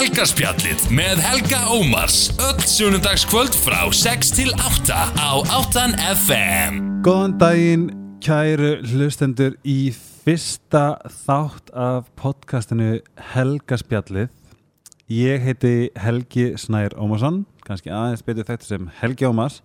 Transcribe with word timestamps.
Helgaspjallið 0.00 0.84
með 0.96 1.18
Helga 1.20 1.58
Ómars 1.76 2.30
öll 2.40 2.62
sunnundagskvöld 2.64 3.52
frá 3.52 3.82
6 3.92 4.30
til 4.32 4.48
8 4.56 4.96
á 4.96 5.30
8 5.44 5.82
FM 6.14 6.78
Góðan 7.04 7.34
daginn, 7.36 7.82
kæru 8.24 8.78
hlustendur 8.80 9.58
í 9.60 9.90
fyrsta 9.92 10.94
þátt 11.04 11.68
af 11.76 12.08
podcastinu 12.16 13.02
Helgaspjallið. 13.34 14.30
Ég 15.12 15.44
heiti 15.44 15.90
Helgi 16.00 16.46
Snær 16.56 16.96
Ómarsson, 16.96 17.42
kannski 17.68 17.92
aðeins 17.92 18.24
betur 18.24 18.48
þetta 18.48 18.70
sem 18.70 18.88
Helgi 19.02 19.28
Ómars, 19.28 19.60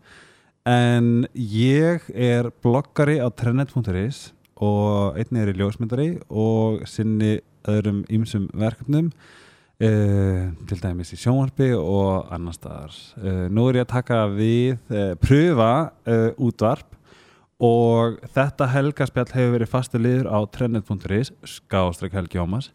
en 0.67 1.29
ég 1.39 2.11
er 2.11 2.51
bloggari 2.59 3.21
á 3.23 3.31
trennet.is 3.31 4.33
og 4.59 5.15
einnig 5.15 5.45
er 5.45 5.55
í 5.55 5.57
ljósmyndari 5.63 6.11
og 6.27 6.83
sinni 6.91 7.37
öðrum 7.71 8.03
ýmsum 8.11 8.51
verkefnum. 8.51 9.13
Uh, 9.75 10.53
til 10.69 10.79
dæmis 10.79 11.09
í 11.11 11.17
sjónvarpi 11.19 11.73
og 11.75 12.29
annar 12.31 12.55
staðar. 12.55 12.93
Uh, 13.19 13.47
nú 13.51 13.65
er 13.67 13.81
ég 13.81 13.83
að 13.83 13.89
taka 13.91 14.19
við 14.31 14.77
uh, 14.87 15.17
pröfa 15.19 15.71
útvarp 16.39 16.93
og 17.59 18.21
þetta 18.37 18.69
helgaspjall 18.71 19.27
hefur 19.33 19.51
verið 19.57 19.71
fastu 19.73 19.99
liður 19.99 20.29
á 20.31 20.39
trendnet.is 20.47 21.33
skástrík 21.43 22.15
Helgi 22.15 22.39
Ómas 22.39 22.69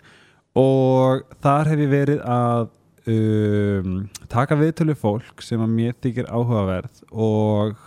og 0.57 1.25
þar 1.41 1.73
hef 1.73 1.83
ég 1.87 1.93
verið 1.95 2.21
að 2.29 2.69
um, 3.09 3.97
taka 4.29 4.61
viðtölu 4.61 4.97
fólk 4.99 5.45
sem 5.45 5.61
að 5.65 5.75
mér 5.79 5.97
þykir 6.05 6.29
áhugaverð 6.29 7.03
og, 7.13 7.81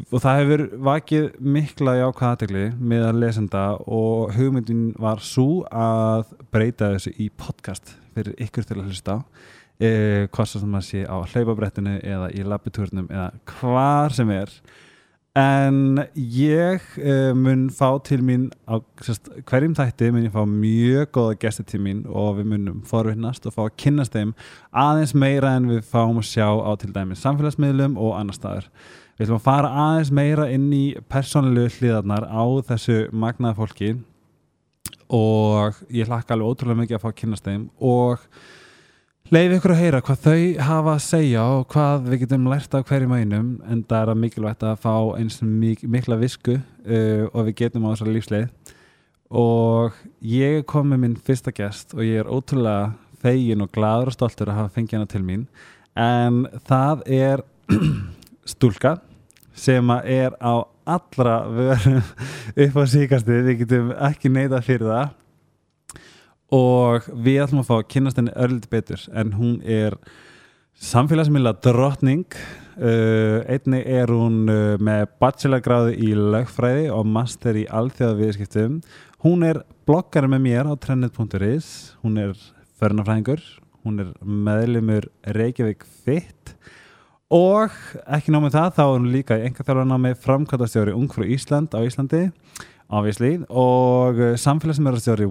og 0.00 0.22
það 0.24 0.38
hefur 0.40 0.62
vakið 0.88 1.26
mikla 1.44 1.96
jákvæða 1.98 2.30
aðtegli 2.34 2.66
með 2.80 3.08
að 3.08 3.18
lesenda 3.22 3.64
og 3.84 4.32
hugmyndin 4.36 4.86
var 5.00 5.20
svo 5.24 5.64
að 5.68 6.30
breyta 6.54 6.94
þessu 6.94 7.12
í 7.20 7.28
podcast 7.36 7.96
fyrir 8.14 8.36
ykkur 8.40 8.68
til 8.68 8.78
að 8.78 8.86
hlusta. 8.88 9.18
Eh, 9.82 10.28
hvað 10.32 10.48
sem 10.54 10.78
að 10.78 10.86
sé 10.86 11.02
á 11.04 11.16
hlaupabrettinu 11.32 11.98
eða 12.00 12.30
í 12.32 12.44
labbitúrnum 12.46 13.10
eða 13.10 13.28
hvar 13.58 14.16
sem 14.16 14.32
er. 14.32 14.52
En 15.32 15.96
ég 16.14 16.82
uh, 17.00 17.32
mun 17.32 17.70
fá 17.72 17.96
til 18.04 18.20
mín 18.20 18.50
á 18.68 18.76
sérst, 19.00 19.30
hverjum 19.48 19.72
þætti 19.78 20.10
mun 20.12 20.26
ég 20.26 20.34
fá 20.34 20.42
mjög 20.44 21.08
góða 21.16 21.38
gesti 21.40 21.64
til 21.70 21.80
mín 21.80 22.02
og 22.04 22.36
við 22.36 22.50
munum 22.50 22.82
forvinnast 22.84 23.48
og 23.48 23.54
fá 23.56 23.62
að 23.64 23.78
kynast 23.80 24.12
þeim 24.12 24.34
aðeins 24.76 25.14
meira 25.16 25.54
en 25.56 25.70
við 25.72 25.86
fáum 25.88 26.20
að 26.20 26.28
sjá 26.34 26.50
á 26.52 26.76
til 26.76 26.92
dæmis 26.92 27.24
samfélagsmiðlum 27.24 27.96
og 27.96 28.12
annar 28.18 28.36
staðar 28.36 28.68
við 29.22 29.28
ætlum 29.28 29.38
að 29.38 29.44
fara 29.46 29.68
aðeins 29.78 30.08
meira 30.10 30.48
inn 30.50 30.64
í 30.74 30.86
persónulegu 31.10 31.70
hliðarnar 31.76 32.24
á 32.26 32.42
þessu 32.66 32.96
magnaða 33.14 33.54
fólki. 33.60 33.90
Og 35.14 35.76
ég 35.94 36.08
hlakka 36.08 36.34
alveg 36.34 36.48
ótrúlega 36.50 36.80
mikið 36.80 36.96
að 36.96 37.04
fá 37.04 37.08
að 37.12 37.18
kynast 37.20 37.46
þeim. 37.46 37.68
Og 37.78 38.24
leiði 39.30 39.60
ykkur 39.60 39.74
að 39.76 39.82
heyra 39.82 40.00
hvað 40.02 40.24
þau 40.24 40.64
hafa 40.66 40.94
að 40.96 41.04
segja 41.04 41.44
og 41.54 41.62
hvað 41.70 42.08
við 42.08 42.24
getum 42.24 42.48
lært 42.50 42.74
af 42.74 42.88
hverjum 42.88 43.14
einum 43.14 43.52
en 43.70 43.84
það 43.86 44.00
er 44.00 44.12
að 44.14 44.20
mikilvægt 44.24 44.66
að 44.66 44.82
fá 44.82 44.96
eins 45.20 45.38
mik 45.46 45.86
mikla 45.86 46.18
visku 46.18 46.56
uh, 46.58 47.28
og 47.30 47.46
við 47.50 47.56
getum 47.62 47.86
á 47.86 47.92
þessari 47.92 48.16
lífsleið. 48.16 48.74
Og 49.38 50.02
ég 50.32 50.66
kom 50.68 50.90
með 50.90 51.04
minn 51.04 51.16
fyrsta 51.28 51.54
gest 51.54 51.94
og 51.94 52.02
ég 52.02 52.24
er 52.24 52.32
ótrúlega 52.32 52.90
fegin 53.22 53.62
og 53.62 53.70
gladur 53.70 54.10
og 54.10 54.18
stoltur 54.18 54.50
að 54.50 54.64
hafa 54.64 54.74
fengið 54.80 54.98
hana 54.98 55.12
til 55.14 55.22
mín. 55.22 55.46
En 55.94 56.42
það 56.66 57.06
er 57.06 57.46
stúlka 58.56 58.96
sem 59.54 59.90
er 60.02 60.34
á 60.40 60.64
allra 60.84 61.36
vörum 61.46 62.00
upp 62.64 62.78
á 62.78 62.84
síkastið, 62.88 63.44
við 63.46 63.62
getum 63.62 63.92
ekki 64.08 64.32
neitað 64.32 64.66
fyrir 64.66 64.90
það. 64.90 65.12
Og 66.52 67.06
við 67.24 67.40
ætlum 67.46 67.62
að 67.62 67.70
fá 67.70 67.76
að 67.78 67.88
kynast 67.94 68.18
henni 68.20 68.34
örliti 68.36 68.68
betur 68.72 69.06
en 69.16 69.32
hún 69.38 69.54
er 69.64 69.96
samfélagsmiðla 70.82 71.54
drottning. 71.64 72.26
Uh, 72.72 73.44
einni 73.52 73.82
er 73.84 74.08
hún 74.08 74.48
uh, 74.48 74.76
með 74.80 75.06
bachelorgráði 75.20 75.96
í 76.08 76.12
lögfræði 76.16 76.86
og 76.92 77.08
master 77.08 77.56
í 77.60 77.66
alþjóðaviðskiptum. 77.68 78.80
Hún 79.24 79.44
er 79.46 79.62
bloggari 79.86 80.30
með 80.32 80.44
mér 80.48 80.70
á 80.72 80.74
trendnet.is 80.80 81.68
hún 82.02 82.18
er 82.20 82.32
förnafræðingur. 82.80 83.42
Hún 83.82 84.00
er 84.02 84.12
meðlumur 84.22 85.08
Reykjavík 85.36 85.84
Fitt 86.04 86.56
og 87.32 87.72
ekki 88.12 88.34
námið 88.34 88.56
það 88.58 88.74
þá 88.76 88.82
er 88.82 88.92
hún 88.92 89.08
líka 89.14 89.38
í 89.40 89.46
enga 89.46 89.64
þjálfana 89.64 89.98
með 90.04 90.18
framkvæmtastjóri 90.26 90.96
Ungfrú 90.96 91.24
Ísland 91.32 91.72
á 91.72 91.80
Íslandi 91.80 92.26
ávísli 92.92 93.32
og 93.48 94.20
samfélagsmiðlastjóri 94.42 95.30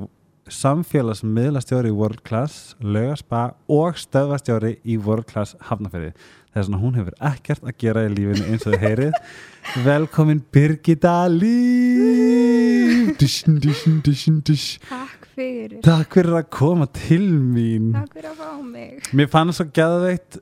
samfélagsmiðlastjóri 0.52 1.92
World 1.94 2.24
Class 2.26 2.76
Laugarspa 2.82 3.52
og 3.70 4.00
stöðvastjóri 4.02 4.80
í 4.82 4.98
World 4.98 5.30
Class 5.30 5.54
Hafnafjörði 5.70 6.16
þess 6.52 6.68
að 6.68 6.82
hún 6.82 6.98
hefur 7.00 7.16
ekkert 7.32 7.64
að 7.64 7.78
gera 7.80 8.04
í 8.08 8.12
lífinu 8.12 8.44
eins 8.52 8.66
og 8.66 8.74
þið 8.74 8.82
heyrið. 8.86 9.14
Velkomin 9.88 10.42
Birgitta 10.52 11.16
Líf. 11.32 13.16
Takk 14.92 15.30
fyrir. 15.36 15.80
Takk 15.86 16.18
fyrir 16.18 16.36
að 16.42 16.50
koma 16.52 16.90
til 16.98 17.30
mín. 17.32 17.94
Takk 17.96 18.18
fyrir 18.18 18.32
að 18.34 18.42
fá 18.42 18.52
mig. 18.66 19.12
Mér 19.16 19.32
fannst 19.32 19.62
svo 19.62 19.70
gæðveitt 19.72 20.42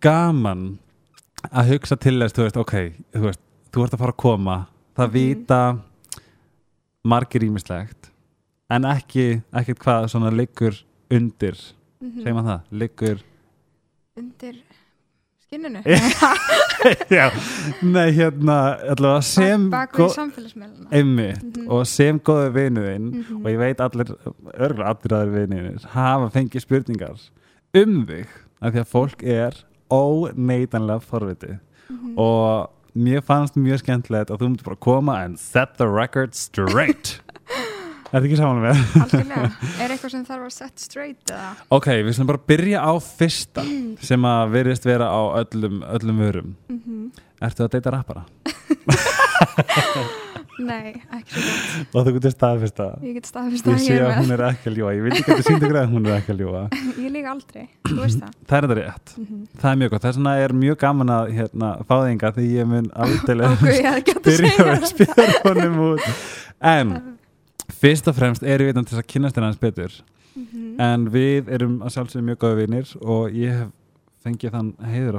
gaman 0.00 0.78
að 1.52 1.70
hugsa 1.74 1.96
til 1.96 2.18
þess, 2.20 2.34
þú 2.36 2.42
veist, 2.46 2.56
ok 2.56 2.74
þú 3.14 3.22
veist, 3.28 3.40
þú 3.72 3.84
ert 3.84 3.94
að 3.94 3.98
fara 4.04 4.12
að 4.12 4.16
koma 4.24 4.56
það 4.96 5.06
Mhm. 5.08 5.12
vita 5.12 5.60
margir 7.04 7.42
ímislegt 7.46 8.10
en 8.70 8.82
ekki, 8.84 9.42
ekkert 9.52 9.78
hvað 9.78 10.08
svona 10.12 10.30
liggur 10.30 10.74
undir, 11.10 11.56
Mhm. 12.00 12.22
segir 12.22 12.34
maður 12.34 12.50
það 12.50 12.60
liggur, 12.82 13.18
Undir 14.16 14.56
skinninu 15.46 15.82
já 17.10 17.30
nei, 17.82 18.10
hérna, 18.12 18.78
allavega 18.92 19.22
sem 19.22 19.70
einmitt, 20.90 21.42
Mhm. 21.56 21.66
og 21.70 21.86
sem 21.86 22.20
góðu 22.20 22.52
vinuðinn 22.54 23.10
Mhm. 23.12 23.36
og 23.44 23.50
ég 23.50 23.58
veit 23.58 23.80
allir, 23.80 24.12
örgulega 24.54 24.92
allir 24.92 25.16
aðrir 25.16 25.48
vinir 25.48 25.84
hafa 25.94 26.30
fengið 26.30 26.60
spurningar 26.66 27.18
um 27.74 28.06
þig, 28.06 28.26
af 28.60 28.74
því 28.74 28.80
að 28.84 28.90
fólk 28.92 29.22
er 29.24 29.56
óneitanlega 29.90 31.00
forviti 31.02 31.56
Mhm. 31.90 32.12
og 32.22 32.70
mér 32.94 33.20
fannst 33.26 33.56
mjög 33.58 33.80
skemmtilegt 33.82 34.30
að 34.30 34.38
þú 34.38 34.46
myndir 34.50 34.64
bara 34.68 34.76
koma 34.76 35.16
and 35.24 35.38
set 35.38 35.74
the 35.78 35.86
record 35.88 36.34
straight 36.34 37.20
Er 38.12 38.18
þetta 38.20 38.26
ekki 38.26 38.36
saman 38.40 38.62
með? 38.62 38.76
Algjörlega 39.04 39.50
Er 39.84 39.88
eitthvað 39.94 40.10
sem 40.10 40.24
þarf 40.26 40.44
að 40.48 40.52
set 40.54 40.78
straight 40.82 41.30
eða? 41.30 41.50
Ok, 41.70 41.86
við 42.02 42.14
slum 42.16 42.26
bara 42.30 42.38
byrja 42.50 42.78
á 42.82 42.92
fyrsta 42.98 43.62
sem 44.10 44.22
að 44.26 44.50
veriðst 44.54 44.84
vera 44.86 45.06
á 45.10 45.20
öllum, 45.44 45.82
öllum 45.98 46.18
vörum 46.26 46.54
Mm 46.68 47.10
Ertu 47.40 47.62
að 47.64 47.70
deyta 47.72 47.90
rappara? 47.94 48.22
Nei, 50.60 50.92
ekki 51.16 51.32
svo 51.34 51.42
gott. 51.44 51.90
Og 51.96 52.06
þú 52.06 52.12
getur 52.16 52.34
staðfyrsta 52.34 52.86
Ég 53.06 53.16
get 53.16 53.28
staðfist 53.30 53.68
Ég 53.70 53.78
sé 53.84 53.98
að 54.04 54.12
hún 54.18 54.34
er 54.34 54.42
ekki 54.50 54.70
að 54.70 54.76
ljúa 54.80 54.90
Ég 54.96 55.02
veit 55.06 55.14
ekki 55.16 55.24
að 55.24 55.30
þetta 55.30 55.46
sýndu 55.48 55.70
greið 55.70 55.80
að 55.82 55.94
hún 55.94 56.08
er 56.08 56.16
ekki 56.18 56.34
að 56.34 56.42
ljúa 56.44 56.62
Ég 57.00 57.14
líka 57.14 57.32
aldrei, 57.34 57.64
þú 57.88 57.98
veist 58.00 58.20
það. 58.20 58.36
Það 58.50 58.56
er 58.58 58.66
þetta 58.68 58.78
rétt. 58.80 59.14
Mhm. 59.16 59.40
Það 59.62 59.70
er 59.70 59.80
mjög 59.80 59.90
gott, 59.94 60.04
þess 60.06 60.20
vegna 60.20 60.34
er 60.44 60.54
mjög 60.60 60.78
gaman 60.84 61.12
að 61.16 61.32
hérna, 61.38 61.70
fá 61.88 61.94
þinga 62.04 62.32
því 62.36 62.46
ég 62.50 62.70
mun 62.70 62.88
aldrei 62.94 63.34
byrja 64.28 64.68
að 64.74 64.86
spila 64.90 65.26
honum 65.46 65.76
út. 65.88 66.08
En 66.60 66.94
fyrst 67.80 68.10
og 68.10 68.16
fremst 68.18 68.42
erum 68.44 68.70
við 68.70 68.80
til 68.80 68.88
þess 68.90 69.02
að 69.04 69.10
kynast 69.14 69.38
hennar 69.38 69.52
hans 69.52 69.62
betur. 69.62 70.00
Mhm. 70.30 70.80
en 70.80 71.08
við 71.10 71.48
erum 71.50 71.80
að 71.82 71.90
sjálfsögum 71.96 72.28
mjög 72.30 72.38
góða 72.44 72.58
vinir 72.60 72.92
og 73.02 73.34
ég 73.34 73.50
hef 73.50 73.68
fengið 74.24 74.52
þann 74.54 74.70
heiður 74.92 75.18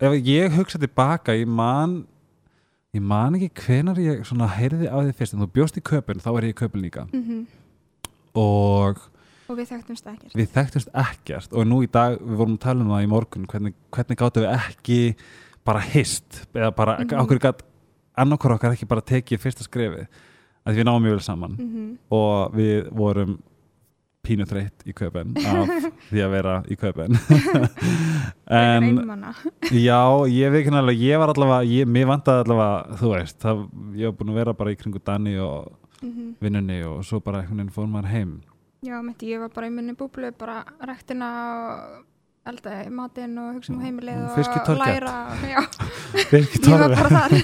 ef 0.00 0.12
ég 0.26 0.52
hugsa 0.56 0.78
tilbaka 0.78 1.32
ég 1.32 1.46
man 1.46 2.06
ég 2.94 3.02
man 3.02 3.34
ekki 3.34 3.50
hvenar 3.66 3.98
ég 3.98 4.24
svona 4.26 4.48
heyrði 4.48 4.86
á 4.90 4.96
því 5.02 5.12
fyrst 5.18 5.34
en 5.34 5.40
þú 5.40 5.48
bjóst 5.52 5.76
í 5.78 5.82
köpun, 5.82 6.20
þá 6.22 6.30
er 6.38 6.44
ég 6.48 6.54
í 6.54 6.58
köpun 6.62 6.82
líka 6.82 7.06
Mhm. 7.12 7.46
og 8.34 8.98
Og 9.48 9.58
við 9.58 9.68
þekktumst 9.74 10.06
ekkert 10.08 10.34
við 10.38 10.48
þekktumst 10.54 10.88
ekkert 10.96 11.52
og 11.52 11.66
nú 11.68 11.82
í 11.84 11.88
dag, 11.92 12.16
við 12.18 12.36
vorum 12.40 12.54
að 12.56 12.60
tala 12.64 12.80
um 12.84 12.88
það 12.94 13.04
í 13.04 13.10
morgun 13.12 13.46
hvernig, 13.46 13.74
hvernig 13.92 14.16
gáttum 14.16 14.42
við 14.46 14.54
ekki 14.56 15.00
bara 15.64 15.80
hist 15.80 16.46
eða 16.54 16.70
bara, 16.74 16.96
mm 16.98 17.06
Mhm. 17.10 17.20
okkur 17.24 17.38
gætt 17.38 17.62
annarkor 18.16 18.52
okkar 18.56 18.72
ekki 18.72 18.88
bara 18.88 19.00
tekið 19.02 19.38
fyrsta 19.42 19.62
skrefi 19.66 20.06
að 20.66 20.76
við 20.76 20.84
náum 20.84 21.02
mjög 21.02 21.10
vel 21.18 21.20
saman 21.20 21.56
Mhm. 21.58 21.98
og 22.10 22.52
við 22.54 22.90
vorum 22.92 23.38
pínu 24.24 24.46
þreytt 24.48 24.84
í 24.88 24.94
köpen 24.96 25.34
af 25.52 25.68
því 26.10 26.22
að 26.24 26.32
vera 26.34 26.54
í 26.72 26.76
köpen 26.80 27.18
En 28.64 28.88
já, 29.72 30.00
ég 30.30 30.52
veit 30.52 30.60
ekki 30.64 30.74
alveg 30.80 31.00
ég 31.04 31.20
var 31.22 31.32
allavega, 31.34 31.64
ég, 31.68 31.88
mér 31.88 32.08
vantaði 32.10 32.44
allavega 32.44 32.98
þú 33.00 33.12
veist, 33.14 33.38
það, 33.44 33.62
ég 34.00 34.10
var 34.10 34.16
búin 34.20 34.32
að 34.34 34.40
vera 34.42 34.56
bara 34.58 34.74
í 34.74 34.78
kringu 34.80 35.02
Danni 35.04 35.38
og 35.40 35.72
Mhm. 36.04 36.34
vinnunni 36.42 36.82
og 36.84 36.98
svo 37.06 37.16
bara 37.24 37.38
einhvern 37.40 37.62
veginn 37.62 37.70
fór 37.72 37.86
maður 37.88 38.10
heim. 38.12 38.32
Já, 38.84 38.98
mitt 39.00 39.22
ég 39.24 39.38
var 39.40 39.48
bara 39.54 39.68
í 39.70 39.72
minni 39.72 39.94
búblu 39.96 40.28
bara 40.36 40.58
rektina 40.84 41.28
og 41.54 42.04
elda 42.46 42.72
í 42.84 42.90
matinn 42.92 43.38
og 43.40 43.54
hugsa 43.56 43.72
um 43.72 43.80
heimilið 43.80 44.18
og 44.26 44.34
Fiskitorget. 44.36 44.82
læra 44.84 45.14
já, 45.54 45.62
Birgit 46.30 46.66
ég 46.68 46.82
var 46.82 46.94
bara 46.94 47.10
þar. 47.14 47.34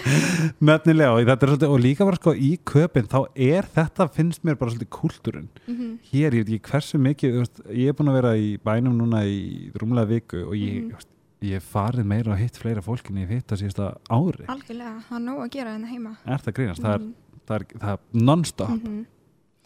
Nefnilega 0.70 1.12
og, 1.14 1.20
þetta 1.28 1.46
er 1.46 1.52
svolítið, 1.52 1.74
og 1.74 1.82
líka 1.84 2.06
bara 2.08 2.18
sko 2.20 2.34
í 2.34 2.50
köpinn 2.66 3.08
þá 3.10 3.18
er 3.34 3.68
þetta 3.76 4.08
finnst 4.16 4.42
mér 4.46 4.58
bara 4.60 4.74
svolítið 4.74 4.90
kúltúrin 4.96 5.48
Mhm, 5.70 5.92
hér, 6.10 6.34
ég 6.40 6.44
veit 6.48 6.52
ekki 6.58 6.72
hversu 6.74 6.98
mikið 7.00 7.38
veist, 7.38 7.62
ég 7.70 7.92
er 7.92 7.96
búin 7.98 8.10
að 8.10 8.18
vera 8.20 8.34
í 8.36 8.50
bænum 8.64 8.98
núna 8.98 9.22
í 9.28 9.70
rúmlega 9.78 10.10
viku 10.16 10.42
og 10.48 10.54
ég, 10.58 10.80
Mhm. 10.82 10.90
þú 10.90 10.98
veist, 10.98 11.08
ég 11.42 11.52
hef 11.56 11.70
farið 11.72 12.04
meira 12.10 12.32
og 12.34 12.38
hitt 12.42 12.58
fleira 12.58 12.82
fólk 12.84 13.08
en 13.10 13.16
ég 13.22 13.28
hitt 13.30 13.46
að 13.54 13.62
síðasta 13.62 13.86
ári. 14.10 14.44
Algjörlega, 14.50 14.96
það 15.08 15.16
er 15.16 15.24
nóg 15.24 15.38
að 15.46 15.50
gera 15.54 15.70
hérna 15.76 15.88
heima. 15.88 16.16
Er 16.26 16.38
það 16.38 16.52
grínast, 16.58 16.84
er, 16.84 16.98
Mhm, 16.98 17.14
það, 17.46 17.54
er, 17.60 17.64
það 17.78 17.92
er 17.92 17.98
non-stop. 18.12 18.70
Mhm. 18.70 19.06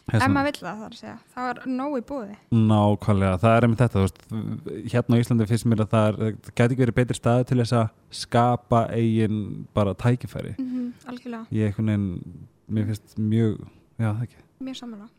Ef 0.07 0.13
vegna- 0.21 0.33
maður 0.35 0.45
vill 0.51 0.61
það 0.67 0.79
þar 0.81 0.91
að 0.91 0.99
segja. 0.99 1.17
Það 1.35 1.49
er 1.49 1.61
nóg 1.79 1.95
í 1.97 2.01
búði 2.09 2.35
Nákvæmlega, 2.51 3.39
það 3.41 3.55
er 3.57 3.65
einmitt 3.65 3.81
þetta 3.83 3.99
þú 3.99 4.03
veist, 4.05 4.19
hérna 4.93 5.15
á 5.17 5.21
Íslandi 5.23 5.47
finnst 5.49 5.65
mér 5.71 5.81
að 5.85 5.89
það, 5.95 6.07
er, 6.07 6.15
það 6.45 6.55
gæti 6.55 6.71
ekki 6.75 6.83
verið 6.85 6.97
betri 6.99 7.17
staði 7.19 7.45
til 7.49 7.57
þess 7.61 7.73
að 7.79 7.89
skapa 8.11 8.81
eigin 8.93 9.39
bara 9.73 9.93
tækifæri. 9.95 10.55
Mhm, 10.59 10.93
algjörlega, 11.07 11.45
ég 11.51 11.71
einhvern 11.71 11.89
veginn, 11.89 12.47
mér 12.71 12.85
finnst 12.91 13.17
mjög 13.17 13.57
já, 13.99 14.09
það 14.13 14.21
ekki. 14.27 14.41
Mjög 14.61 14.77
samanlega 14.81 15.09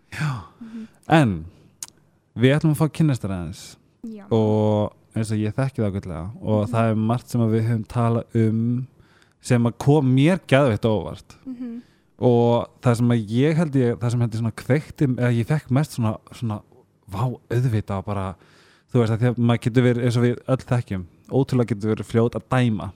en, 1.09 1.45
við 2.37 2.55
ætlum 2.57 2.73
að 2.77 2.81
fá 2.81 2.89
kynnastar 2.93 3.31
aðeins. 3.35 3.65
Já, 4.07 4.25
og 4.31 4.93
eins 5.17 5.31
og 5.33 5.39
ég 5.41 5.55
þekki 5.57 5.83
það 5.83 5.91
ágætlega 5.91 6.25
og 6.43 6.69
það 6.71 6.91
er 6.93 6.95
margt 6.95 7.29
sem 7.33 7.41
við 7.51 7.65
höfum 7.67 7.87
talað 7.91 8.37
um 8.47 8.87
sem 9.47 9.67
að 9.69 9.77
kom 9.83 10.09
mér 10.15 10.41
gæðveitt 10.51 10.87
óvart. 10.89 11.37
Mhm, 11.47 11.83
og 12.17 12.69
það 12.85 12.99
sem 13.01 13.13
að 13.13 13.33
ég 13.37 13.59
held 13.61 13.77
ég 13.77 13.99
það 14.01 14.13
sem 14.13 14.23
held 14.25 14.37
ég 14.37 14.43
svona 14.43 14.59
kveikti 14.63 15.09
eða 15.11 15.33
ég 15.37 15.49
fekk 15.49 15.73
mest 15.77 15.97
svona, 15.97 16.15
svona 16.33 16.61
vá, 17.13 17.25
auðvita 17.29 17.99
bara, 18.07 18.31
þú 18.93 19.03
veist 19.03 19.15
að 19.15 19.23
því 19.23 19.33
að 19.33 19.43
maður 19.43 19.65
getur 19.67 19.87
verið 19.87 20.07
eins 20.07 20.17
og 20.17 20.25
við 20.25 20.39
öll 20.55 20.63
þekkjum 20.71 21.05
ótrúlega 21.27 21.75
getur 21.75 21.93
verið 21.93 22.09
fljót 22.11 22.39
að 22.39 22.49
dæma 22.55 22.91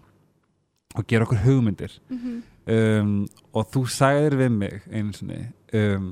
og 0.99 1.06
gera 1.06 1.26
okkur 1.26 1.44
hugmyndir. 1.44 1.93
Mhm, 2.11 2.40
um, 2.75 3.12
og 3.55 3.69
þú 3.75 3.84
sagðir 3.90 4.37
við 4.40 4.56
mig 4.56 4.88
einu 4.90 5.12
sinni 5.14 5.40
um, 5.76 6.08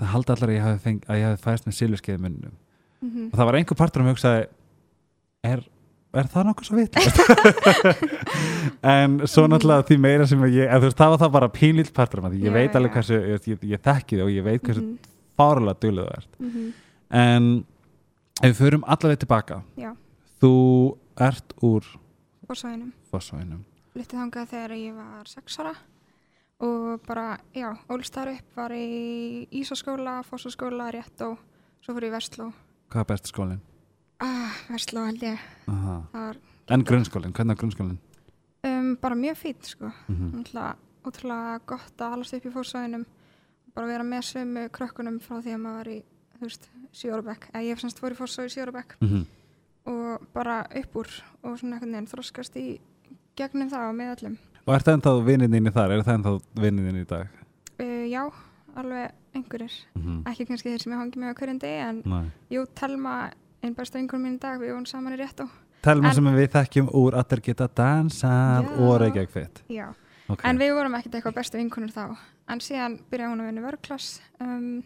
það 0.00 0.12
haldi 0.14 0.34
allar 0.34 0.50
að 0.50 0.56
ég 0.56 0.66
hafi, 0.66 0.82
feng, 0.84 1.00
að 1.08 1.20
ég 1.20 1.30
hafi 1.30 1.42
fæst 1.44 1.68
með 1.68 1.78
silfurskeiði 1.78 2.24
munnum 2.24 2.56
mhm. 3.00 3.30
og 3.30 3.38
það 3.38 3.48
var 3.48 3.58
einhver 3.60 3.78
partur 3.78 4.02
um 4.02 4.10
að 4.10 4.16
hugsaði 4.16 4.44
er, 5.44 5.64
er 6.20 6.28
það 6.32 6.46
nokkuð 6.48 6.68
svo 6.68 6.76
vitt 6.78 6.98
en 8.94 9.16
svo 9.30 9.46
náttúrulega 9.50 9.86
því 9.88 9.98
meira 10.04 10.26
sem 10.30 10.44
ég, 10.48 10.70
þú 10.70 10.88
veist, 10.88 10.98
það 11.00 11.14
var 11.14 11.22
það 11.24 11.34
bara 11.36 11.50
pínlít 11.54 11.92
partur 11.96 12.24
ég 12.30 12.46
Já, 12.48 12.54
veit 12.54 12.78
alveg 12.78 12.96
hversu, 12.98 13.20
ég, 13.20 13.48
ég, 13.54 13.66
ég 13.74 13.84
þekki 13.84 14.18
þig 14.18 14.24
og 14.26 14.32
ég 14.34 14.46
veit 14.46 14.62
hversu 14.64 14.84
Mhm, 14.84 14.96
fárlega 15.38 15.80
duglega 15.82 16.10
það 16.10 16.18
ert 16.18 16.40
mhm. 16.40 16.68
en 17.10 17.48
ef 18.42 18.50
við 18.50 18.60
förum 18.60 18.84
allaveg 18.86 19.22
tilbaka 19.24 19.62
Já. 19.80 19.90
þú 20.42 20.54
ert 21.20 21.56
úr 21.62 21.88
Fossvænum 22.48 23.64
Flytti 23.94 24.18
þangað 24.18 24.48
þegar 24.50 24.72
ég 24.78 24.94
var 24.98 25.28
sex 25.30 25.58
ára 25.62 25.74
og 26.64 27.02
bara, 27.06 27.38
já, 27.54 27.72
ólst 27.90 28.14
þar 28.14 28.32
upp 28.34 28.56
var 28.58 28.72
í 28.74 29.46
Ísaskóla, 29.60 30.20
Fossaskóla, 30.26 30.90
rétt 30.94 31.20
og 31.26 31.38
svo 31.84 31.94
í 31.98 32.10
Vestló. 32.10 32.52
hvað 32.90 33.00
er 33.00 33.08
best 33.10 33.30
skólinn? 33.32 33.62
Ah, 34.24 34.56
Vestló 34.70 35.04
held 35.04 35.22
ég, 35.22 35.40
var 36.12 36.38
en 36.72 36.84
grunnskólinn, 36.84 37.32
hvernig 37.36 37.54
er 37.54 37.60
grunnskólinn? 37.60 37.98
um, 38.64 38.96
bara 39.00 39.14
mjög 39.14 39.36
fýtt, 39.36 39.66
sko. 39.74 39.90
Mm 40.08 40.30
Náttúrulega 40.38 40.76
ótrúlega 41.04 41.60
gott 41.68 42.00
að 42.00 42.16
alast 42.16 42.34
upp 42.38 42.46
í 42.48 42.52
Fossvæðinum, 42.54 43.04
bara 43.74 43.90
vera 43.90 44.06
með 44.06 44.22
sömu 44.30 44.68
krökkunum 44.72 45.18
frá 45.20 45.42
því 45.42 45.52
að 45.52 45.60
maður 45.60 45.76
var 45.76 45.90
í, 45.92 45.98
þú 46.38 46.46
veist, 46.46 46.70
Sjórabekk, 46.94 47.48
eða 47.52 47.64
ég 47.66 47.74
hef 47.74 47.82
semst 47.82 48.00
fór 48.00 48.14
í 48.14 48.18
Fossá 48.18 48.46
í 48.46 48.52
Sjórabekk 48.54 48.96
-hmm. 49.00 49.26
og 49.92 50.26
bara 50.32 50.64
upp 50.80 50.96
úr 50.96 51.08
og 51.42 51.58
svona 51.58 51.76
einhvern 51.76 51.92
veginn 51.92 52.12
þroskast 52.12 52.56
í 52.56 52.80
gegnum 53.36 53.68
það 53.68 53.88
og 53.88 53.94
með 53.94 54.16
öllum. 54.16 54.38
og 54.66 54.74
er 54.74 54.80
það 54.80 54.94
ennþá 54.94 55.24
vinninni 55.24 55.70
þar? 55.70 55.90
er 55.90 56.02
það 56.02 56.14
ennþá 56.14 56.40
vinninni 56.54 57.00
í 57.00 57.04
dag? 57.04 57.28
Uh, 57.80 58.06
já, 58.08 58.32
alveg 58.74 59.10
einhverjir. 59.34 59.72
Mm 59.94 60.02
-hmm. 60.02 60.30
ekki 60.30 60.46
kannski 60.46 60.70
þeir 60.70 60.82
sem 60.82 60.92
ég 60.92 60.98
hangi 60.98 61.18
með 61.18 61.28
á 61.28 61.34
hverjum 61.34 61.58
degi 61.58 61.80
en 61.88 62.02
Nei 62.04 62.30
jú, 62.50 62.66
Telma, 62.74 63.30
einn 63.64 63.74
besta 63.76 63.98
vingur 63.98 64.20
mín 64.22 64.36
í 64.36 64.40
dag 64.42 64.60
við 64.60 64.72
vorum 64.74 64.86
saman 64.86 65.16
í 65.16 65.20
rétt 65.20 65.40
á 65.40 65.46
Telma 65.84 66.08
En- 66.08 66.14
sem 66.16 66.24
við 66.36 66.48
þekkjum 66.54 66.86
úr 66.96 67.14
Allir 67.20 67.40
geta 67.44 67.66
dansað 67.68 68.64
Já. 68.68 68.78
og 68.80 68.94
Reykjavík 69.02 69.30
Fit 69.34 69.62
Já. 69.68 69.86
okay. 70.28 70.50
en 70.50 70.58
við 70.62 70.74
vorum 70.78 70.94
ekkert 70.98 71.14
eitthvað 71.18 71.34
bestu 71.40 71.58
vinkunir 71.60 71.92
þá 71.92 72.16
en 72.48 72.60
síðan 72.60 72.98
byrjaði 73.10 73.32
hún 73.32 73.40
að 73.44 73.48
vinna 73.50 73.64
vörklass 73.66 74.20
um, 74.40 74.82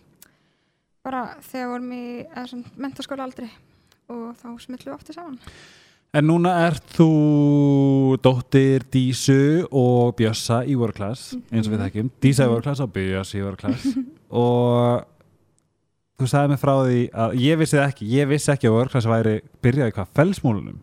bara 1.04 1.25
þegar 1.50 1.70
vorum 1.75 1.92
í 1.92 2.04
mentaskóla 2.78 3.26
aldrei 3.28 3.50
og 4.08 4.32
þá 4.40 4.48
smillum 4.64 4.88
við 4.90 4.96
ofta 4.96 5.12
saman 5.19 5.38
En 6.16 6.25
núna 6.25 6.54
ert 6.64 6.86
þú 6.96 8.16
dóttir 8.25 8.86
Dísu 8.90 9.66
og 9.69 10.14
Bjössa 10.16 10.62
í 10.64 10.72
Workclass 10.80 11.34
eins 11.52 11.66
og 11.69 11.75
við 11.75 11.78
Mhm. 11.78 11.84
þekkjum 11.84 12.10
Dísa 12.25 12.46
í. 12.46 12.48
Workclass 12.48 12.80
og 12.80 12.92
Bjössa 12.94 13.36
í 13.36 13.42
Workclass 13.44 13.84
og 14.30 15.04
þú 16.18 16.26
sagði 16.30 16.50
mig 16.52 16.60
frá 16.62 16.74
því 16.82 17.00
að 17.24 17.34
ég 17.44 17.58
vissi 17.60 17.78
ekki 17.82 18.08
ég 18.10 18.28
vissi 18.30 18.50
ekki 18.52 18.68
að 18.70 18.76
Workclass 18.78 19.06
væri 19.10 19.34
byrjaði 19.62 19.94
hvað 19.96 20.12
fellsmúlunum, 20.18 20.80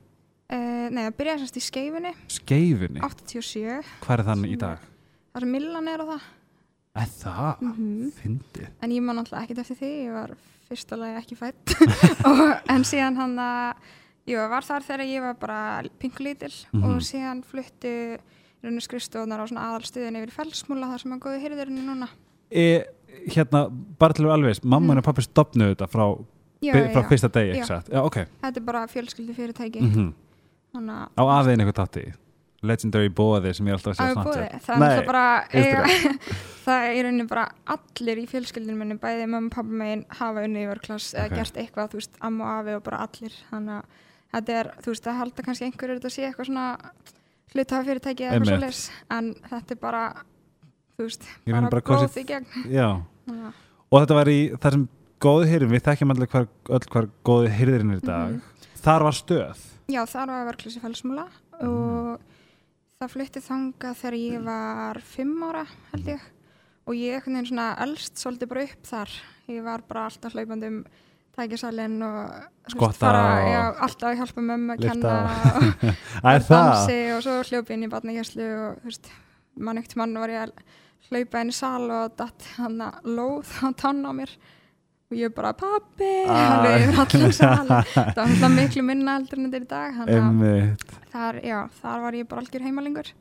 uh, 0.54 0.88
nei, 0.90 1.02
það 1.08 1.18
byrjaði 1.20 1.44
sérst 1.44 1.60
í 1.60 1.64
skeifunni. 1.66 2.14
Skeifunni? 2.38 3.02
87, 3.04 3.94
hvað 4.06 4.16
er 4.20 4.26
þannig 4.32 4.56
í 4.56 4.60
dag? 4.64 4.80
það 5.36 5.46
sem 5.46 5.52
Millan 5.58 5.88
er 5.92 6.00
á 6.00 6.06
það. 6.14 6.26
Er 6.96 7.10
það? 7.20 7.64
mm 7.66 8.12
Fyndið. 8.22 8.68
En 8.86 8.92
ég 8.96 9.04
man 9.04 9.20
alltaf 9.20 9.42
ekkert 9.44 9.60
eftir 9.66 9.80
því 9.82 9.90
ég 10.06 10.14
var 10.16 10.36
fyrsta 10.70 10.96
lagi 10.98 11.18
ekki 11.20 11.36
fætt 11.38 11.74
en 12.74 12.86
síðan 12.88 13.18
hann 13.20 13.36
að 13.44 13.90
ég 14.32 14.40
var 14.50 14.64
þar 14.66 14.86
þegar 14.88 15.04
ég 15.06 15.22
var 15.26 15.36
bara 15.42 15.60
pinkulítil 16.00 16.54
Mhm. 16.72 16.86
og 16.88 17.04
síðan 17.04 17.44
fluttu 17.46 17.92
skrifstofunar 18.82 19.44
á 19.44 19.46
svona 19.46 19.66
aðalstuðin 19.70 20.16
yfir 20.18 20.32
felsmúla 20.34 20.88
þar 20.90 21.02
sem 21.04 21.12
að 21.14 21.20
góði 21.28 21.42
hyrðurinn 21.44 21.84
núna. 21.86 22.08
E, 22.50 22.86
Hérna, 23.36 23.70
bara 24.00 24.14
til 24.14 24.24
að 24.26 24.28
vera 24.30 24.38
alveg 24.40 24.64
mamma 24.64 24.94
Mhm. 24.94 24.98
og 24.98 25.04
pappi 25.04 25.22
stopnuðu 25.26 25.76
þetta 25.76 25.88
frá, 25.90 26.06
já, 26.62 26.74
by- 26.74 26.94
frá 26.94 27.02
já, 27.02 27.08
fyrsta 27.10 27.30
degi, 27.32 27.54
Já. 27.54 27.56
ekki 27.62 27.68
satt? 27.68 27.90
Já, 27.90 28.00
ok 28.04 28.16
þetta 28.44 28.58
er 28.58 28.66
bara 28.66 28.86
fjölskyldi 28.88 29.36
fyrirtæki 29.36 29.82
mm 29.82 30.14
þannig 30.76 31.10
Á 31.16 31.24
aðein 31.24 31.60
eitthvað 31.64 31.80
tátti 31.86 32.14
Legendary 32.66 33.10
bóði 33.10 33.54
sem 33.54 33.66
ég 33.68 33.74
alltaf 33.76 34.00
að 34.00 34.08
að 34.08 34.14
Snapchat 34.14 34.62
það 34.66 34.98
er 34.98 35.06
bara 35.06 35.44
það 36.66 36.86
er 36.90 37.04
rauninni 37.06 37.28
bara 37.30 37.44
allir 37.68 38.18
í 38.18 38.26
fjölskyldinu 38.28 38.78
minni 38.80 38.96
bæði 38.98 39.28
mamma 39.30 39.48
og 39.48 39.54
pappa 39.54 39.70
megin 39.70 40.06
hafa 40.10 40.44
unni 40.48 40.64
í 40.66 40.70
vörklass 40.70 41.14
eða 41.14 41.26
Ok. 41.30 41.36
gert 41.36 41.60
eitthvað, 41.62 41.90
þú 41.94 42.00
veist, 42.02 42.18
amma 42.22 42.44
og 42.46 42.66
afi 42.66 42.76
og 42.76 42.84
bara 42.84 42.98
allir 43.06 43.34
þannig 43.52 43.76
að 43.76 43.86
þetta 44.34 44.50
er, 44.60 44.72
þú 44.82 44.92
veist, 44.94 45.04
það 45.06 45.20
halda 45.22 45.44
kannski 45.46 45.66
einhverjur 45.70 46.00
þetta 46.00 46.12
sé 46.16 46.26
eitthvað 46.26 46.50
svona 46.50 46.66
hlutafa 47.54 47.86
fyrirtæki 47.86 48.26
eða 48.26 48.32
eitthvað 48.34 48.42
Einmitt. 48.42 48.54
svoleiðis 48.56 48.90
en 49.12 49.34
þetta 49.50 49.72
er 49.72 49.82
bara, 49.86 50.04
þú 50.98 51.04
veist 51.08 51.26
bara, 51.46 51.70
bara 51.70 51.82
góð 51.82 52.04
kosið- 52.06 52.22
í 52.22 52.26
gegn. 52.26 52.46
Já, 52.72 52.88
að- 53.28 53.54
og 53.92 54.02
þetta 54.02 54.16
var 54.20 54.26
í 54.32 54.40
þar 54.58 54.72
sem 54.78 54.88
góði 55.26 55.50
hyrðin, 55.52 55.72
við 55.76 55.84
þekkjum 55.88 56.12
allir 56.16 56.28
hvar, 56.34 56.48
öll 56.70 56.88
hvar 56.92 57.10
góði 57.26 57.50
hyrðirinn 57.60 57.92
er 57.96 58.02
í 58.02 58.06
dag. 58.06 58.30
Mhm. 58.32 58.42
Þar 58.86 59.04
var 59.08 59.12
stöð. 59.18 59.64
Já, 59.90 60.02
þar 60.06 60.28
var 60.28 60.46
vörklass 60.54 60.78
í 60.78 60.82
felsmúla 60.82 61.28
og 61.62 62.20
það 63.02 63.12
flutti 63.14 63.42
þangað 63.42 63.96
þegar 64.02 64.18
ég 64.20 64.44
var 64.46 65.00
fimm 65.02 65.44
ára 65.44 65.66
held 65.94 66.06
ég. 66.06 66.20
Og 66.88 66.94
ég 66.94 67.16
einhvern 67.18 67.34
veginn 67.40 67.50
svona 67.50 67.78
elst 67.82 68.14
svolítið 68.22 68.48
bara 68.50 68.64
upp 68.64 68.84
þar. 68.86 69.10
Ég 69.50 69.64
var 69.64 69.82
bara 69.88 70.06
alltaf 70.10 70.34
hlaupandi 70.34 70.68
um 70.68 70.86
tækjasalinn 71.36 72.02
og 72.06 72.46
Skotta 72.70 72.94
fara, 72.94 73.24
og- 73.42 73.50
já, 73.52 73.64
alltaf 73.82 74.10
að 74.12 74.18
hjálpa 74.22 74.42
mömmu 74.46 74.76
að 74.76 74.82
kenna 74.86 75.16
og 75.26 76.48
dansi 76.50 77.00
og 77.18 77.24
svo 77.26 77.34
hljópi 77.50 77.74
inn 77.76 77.84
í 77.84 77.90
batnagjæslu 77.92 78.46
og 78.70 78.78
þú 78.84 78.86
veist, 78.90 79.10
mann 79.58 79.78
ekkert 79.82 79.96
mann 79.98 80.14
var 80.16 80.30
ég 80.30 80.52
hlaupa 81.10 81.42
inn 81.46 81.52
í 81.54 81.56
sal 81.56 81.86
og 81.92 82.14
datt 82.18 82.48
hann 82.58 82.78
að 82.82 83.10
lóð 83.18 83.52
á 83.62 83.68
tann 83.78 84.04
á 84.06 84.12
mér. 84.16 84.32
Og 85.12 85.18
ég 85.20 85.34
bara 85.38 85.52
pappi 85.54 86.12
sal. 87.32 87.68
Það 88.18 88.38
var 88.42 88.54
miklu 88.56 88.82
minna 88.86 89.20
heldur 89.20 89.38
en 89.42 89.52
þetta 89.52 89.58
er 89.60 89.66
í 89.66 89.70
dag 89.70 89.98
þannig 90.00 90.22
að 90.22 90.96
þar, 91.14 91.38
já, 91.46 91.60
þar 91.82 92.00
var 92.06 92.18
ég 92.18 92.30
bara 92.32 92.42
algjör 92.44 92.66
heimalingur 92.66 93.12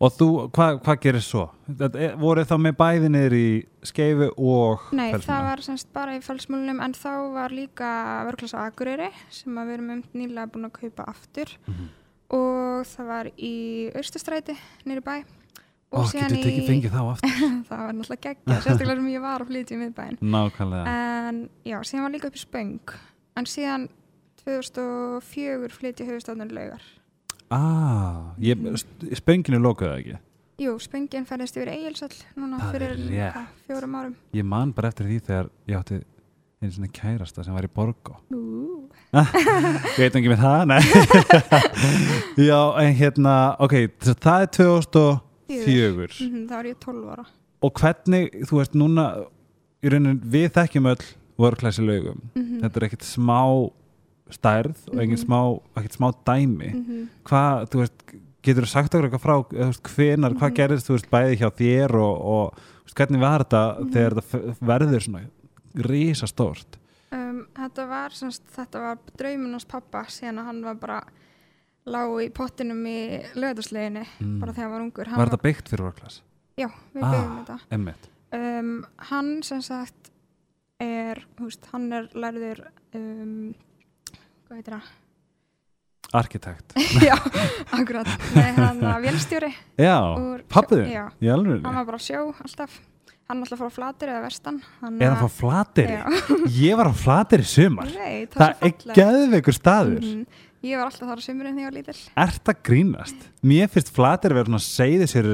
Og 0.00 0.12
þú, 0.16 0.26
hvað 0.56 0.78
hva 0.84 0.94
gerir 1.00 1.20
svo? 1.24 1.42
Er- 1.76 2.14
voruð 2.20 2.46
þá 2.48 2.54
með 2.64 2.76
bæði 2.78 3.08
niður 3.12 3.34
í 3.36 3.48
skeifu 3.84 4.28
og 4.36 4.86
Nei, 4.96 5.10
Fellsmúla? 5.12 5.26
það 5.26 5.48
var 5.48 5.62
semst 5.66 5.90
bara 5.96 6.14
í 6.16 6.22
felsmúlunum 6.24 6.80
en 6.86 6.94
þá 6.96 7.10
var 7.34 7.52
líka 7.52 7.90
vörklasa 8.28 8.62
Akureyri 8.70 9.10
sem 9.32 9.58
við 9.60 9.74
erum 9.76 9.90
um 9.98 10.04
nýlega 10.16 10.48
búin 10.54 10.68
að 10.70 10.76
kaupa 10.78 11.08
aftur. 11.12 11.52
Mhm. 11.68 11.88
og 12.30 12.86
það 12.86 13.06
var 13.10 13.28
í 13.36 13.54
Austustræti 13.96 14.54
nýri 14.86 15.02
bæ 15.04 15.14
og 15.90 16.04
Ó, 16.04 16.08
síðan 16.10 16.36
í 16.38 16.78
það 16.90 17.06
var 17.08 17.94
náttúrulega 17.96 18.22
geggja 18.28 18.58
sérstaklega 18.64 18.96
sem 19.00 19.10
ég 19.10 19.24
var 19.24 19.42
að 19.42 19.50
flytja 19.50 19.76
í 19.76 19.80
miðbæin 19.80 20.18
nákvæmlega. 20.22 20.94
En 20.94 21.42
já, 21.66 21.78
síðan 21.82 22.06
var 22.06 22.14
líka 22.14 22.30
upp 22.30 22.38
í 22.38 22.42
spöng. 22.44 22.96
En 23.38 23.48
síðan 23.50 23.88
2004 24.44 25.70
flytja 25.74 26.08
höfustofnun 26.08 26.54
laugar. 26.54 26.82
Aaa 27.50 27.60
ah, 27.60 28.18
mhm. 28.38 28.78
spönginu 29.18 29.58
lókaðu 29.58 29.96
ekki? 29.98 30.20
Jú, 30.60 30.74
spöngin 30.82 31.24
færðist 31.24 31.56
yfir 31.56 31.70
Egilsall 31.72 32.12
núna 32.36 32.58
það 32.60 32.74
fyrir 32.74 32.98
yeah. 33.08 33.36
að, 33.40 33.52
fjórum 33.66 33.94
árum. 33.96 34.16
Ég 34.36 34.44
man 34.44 34.74
bara 34.76 34.90
eftir 34.92 35.08
því 35.08 35.18
þegar 35.24 35.46
ég 35.70 35.78
átti 35.78 36.00
einu 36.60 36.74
svona 36.74 36.90
kærasta 36.92 37.44
sem 37.46 37.56
var 37.56 37.64
í 37.64 37.70
Borgó. 37.72 38.18
Ég 39.16 39.96
veit 40.02 40.18
ekki 40.20 40.30
með 40.30 40.42
það 40.44 40.74
já, 42.50 42.60
en 42.82 42.92
hérna 43.00 43.34
ok, 43.64 43.76
það 44.12 44.44
er 44.44 44.52
2000 44.60 45.29
fjögur. 45.50 46.14
Mm 46.20 46.30
-hmm, 46.30 46.48
þá 46.48 46.54
er 46.58 46.66
ég 46.70 46.78
12 46.80 47.10
ára. 47.10 47.26
Og 47.60 47.72
hvernig, 47.72 48.30
þú 48.48 48.56
veist 48.56 48.74
núna 48.74 49.06
raunin, 49.82 50.20
við 50.24 50.48
þekkjum 50.56 50.86
öll 50.92 51.04
vörklæsi 51.40 51.82
lögum 51.82 52.20
mm 52.34 52.42
-hmm. 52.42 52.60
þetta 52.62 52.80
er 52.80 52.84
ekkert 52.84 53.04
smá 53.04 53.70
stærð 54.30 54.76
og 54.88 54.94
mhm. 54.94 55.02
ekkert 55.02 55.22
smá, 55.24 55.40
ekkert 55.76 55.96
smá 55.98 56.08
dæmi. 56.26 56.70
Mhm. 56.74 57.08
Hvað, 57.24 57.68
þú 57.70 57.78
veist 57.82 58.04
getur 58.42 58.64
þú 58.64 58.70
sagt 58.70 58.94
okkur 58.94 59.08
eitthvað 59.08 59.26
frá 59.26 59.36
hvenar, 59.94 60.34
hvað 60.34 60.50
mhm. 60.50 60.56
gerist 60.56 60.88
þú 60.88 60.96
veist 60.96 61.10
bæði 61.10 61.38
hjá 61.40 61.48
þér 61.60 61.94
og, 61.94 62.14
og 62.34 62.54
veist, 62.84 62.96
hvernig 62.96 63.20
var 63.20 63.44
þetta 63.44 63.62
þegar 63.92 64.14
þetta 64.20 64.54
verður 64.60 65.02
svona 65.06 65.22
risastórt? 65.74 66.78
Um, 67.12 67.46
þetta 67.56 67.86
var, 67.88 68.10
semst, 68.14 68.42
þetta 68.54 68.80
var 68.80 68.98
drauminans 69.18 69.66
pappa 69.66 70.04
síðan 70.08 70.38
að 70.38 70.44
hann 70.44 70.62
var 70.62 70.74
bara 70.74 71.02
lág 71.86 72.16
í 72.24 72.28
pottinum 72.34 72.82
í 72.86 72.98
lögðarsleginni 73.34 74.04
bara 74.40 74.52
þegar 74.52 74.62
hann 74.66 74.72
var 74.74 74.80
ungur. 74.84 75.06
Hann 75.08 75.18
Var 75.22 75.30
þetta 75.32 75.42
byggt 75.46 75.68
fyrir 75.72 75.84
work-class? 75.88 76.20
já, 76.60 76.68
við 76.94 77.02
Ah. 77.02 77.10
byggjum 77.14 77.86
þetta 77.90 78.58
um, 78.60 78.84
hann 79.10 79.42
sem 79.42 79.62
sagt 79.62 80.10
er, 80.80 81.24
veist, 81.40 81.66
hann 81.72 81.92
er 81.92 82.08
lærður 82.14 82.66
um, 82.94 83.54
hvað 84.48 84.56
heitir 84.60 84.74
það? 84.76 84.90
Arkitekt. 86.12 86.72
Já, 87.06 87.14
akkurat. 87.70 88.08
Nei, 88.34 88.48
hann 88.56 88.80
var 88.82 88.98
vélstjóri 89.04 89.52
Já, 89.78 89.94
pappiði, 90.50 90.88
já, 90.90 91.04
alveg 91.30 91.60
hann 91.62 91.76
var 91.76 91.84
bara 91.86 92.00
á 92.00 92.02
sjó 92.02 92.22
alltaf. 92.42 92.80
Hann 93.30 93.44
alltaf 93.44 93.60
fór 93.62 93.70
á 93.70 93.74
flatir 93.76 94.10
eða 94.10 94.24
vestan. 94.24 94.56
Er 94.98 95.12
hann 95.12 95.20
frá 95.20 95.28
flateri? 95.30 96.00
já, 96.00 96.02
Ég 96.50 96.74
var 96.80 96.90
á 96.90 96.94
flateri 96.98 97.46
í 97.46 97.50
sumar. 97.52 97.86
Nei, 97.94 98.26
Það 98.26 98.42
er 98.48 98.56
fallegt. 98.58 98.86
geðveikur 98.98 99.54
staður. 99.54 100.00
Mhm. 100.02 100.26
Ég 100.62 100.76
var 100.78 100.86
alltaf 100.90 101.08
þar 101.08 101.20
á 101.20 101.24
sumurinn 101.24 101.56
þegar 101.56 101.64
ég 101.64 101.70
var 101.70 101.76
lítill. 101.78 102.00
Ert 102.24 102.50
að 102.52 102.62
grínast? 102.68 103.28
Mér 103.42 103.68
finnst 103.72 103.92
flateri 103.96 104.34
verið 104.36 104.50
svona 104.52 104.64
segði 104.64 105.06
sér 105.10 105.30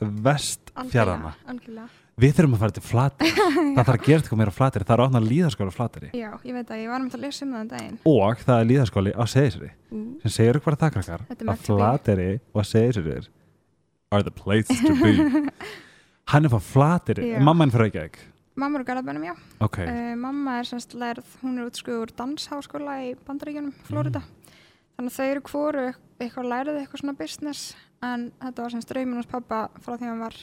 vest 0.00 0.70
fjarrana 0.92 1.34
algjörlega. 1.48 1.88
Við 2.20 2.34
þurfum 2.36 2.54
að 2.56 2.60
fara 2.60 2.74
til 2.76 2.82
flateri 2.84 3.30
Það 3.32 3.78
þarf 3.78 3.92
að 3.94 4.02
gera 4.04 4.20
eitthvað 4.20 4.38
meira 4.40 4.52
á 4.52 4.56
flateri 4.58 4.84
Það 4.84 4.94
er 4.98 5.02
ofna 5.06 5.20
líðaskóla 5.24 5.72
á 5.72 5.76
flateri 5.78 6.08
Já, 6.12 6.30
ég 6.44 6.52
veit 6.56 6.72
að 6.74 6.80
ég 6.82 6.90
var 6.92 7.00
um 7.00 7.06
að 7.08 7.22
lesa 7.22 7.44
um 7.46 7.52
það 7.54 7.60
en 7.62 7.70
daginn. 7.70 7.94
Og 8.10 8.42
það 8.44 8.56
er 8.60 8.68
líðaskóli 8.72 9.12
á 9.16 9.24
segisri 9.30 9.70
Mm. 9.90 10.20
sem 10.22 10.30
segir 10.30 10.54
ykkur 10.60 10.76
það 10.78 10.92
krakkar 10.94 11.22
er 11.32 11.48
að 11.50 11.62
flateri 11.66 12.26
og 12.54 12.62
segisri 12.68 13.16
are 14.12 14.22
the 14.22 14.30
places 14.30 14.78
to 14.84 14.94
be. 15.00 15.48
Hann 16.30 16.44
er 16.46 16.52
frá 16.52 16.60
flateri 16.62 17.32
Já. 17.32 17.40
Mamma 17.42 17.64
henn 17.64 17.72
fyrir 17.74 17.90
ekki 17.90 18.20
Mamma 18.60 18.78
er 18.78 18.82
úr 18.84 18.86
Garabænum, 18.86 19.24
já. 19.24 19.34
Ok, 19.64 19.78
Uh, 19.82 20.14
mamma 20.20 20.58
er 20.60 20.64
Þannig 25.00 25.14
að 25.14 25.16
þau 25.16 25.28
eru 25.32 25.42
hvoru 25.48 25.82
eitthvað 26.20 26.48
lærið 26.50 26.78
eitthvað 26.82 27.00
svona 27.00 27.16
business 27.16 27.60
en 28.04 28.24
þetta 28.42 28.64
var 28.66 28.72
semst 28.74 28.90
draumin 28.90 29.16
hos 29.16 29.28
pappa 29.30 29.60
frá 29.80 29.94
því 29.94 30.04
að 30.04 30.10
hann 30.10 30.20
var 30.20 30.36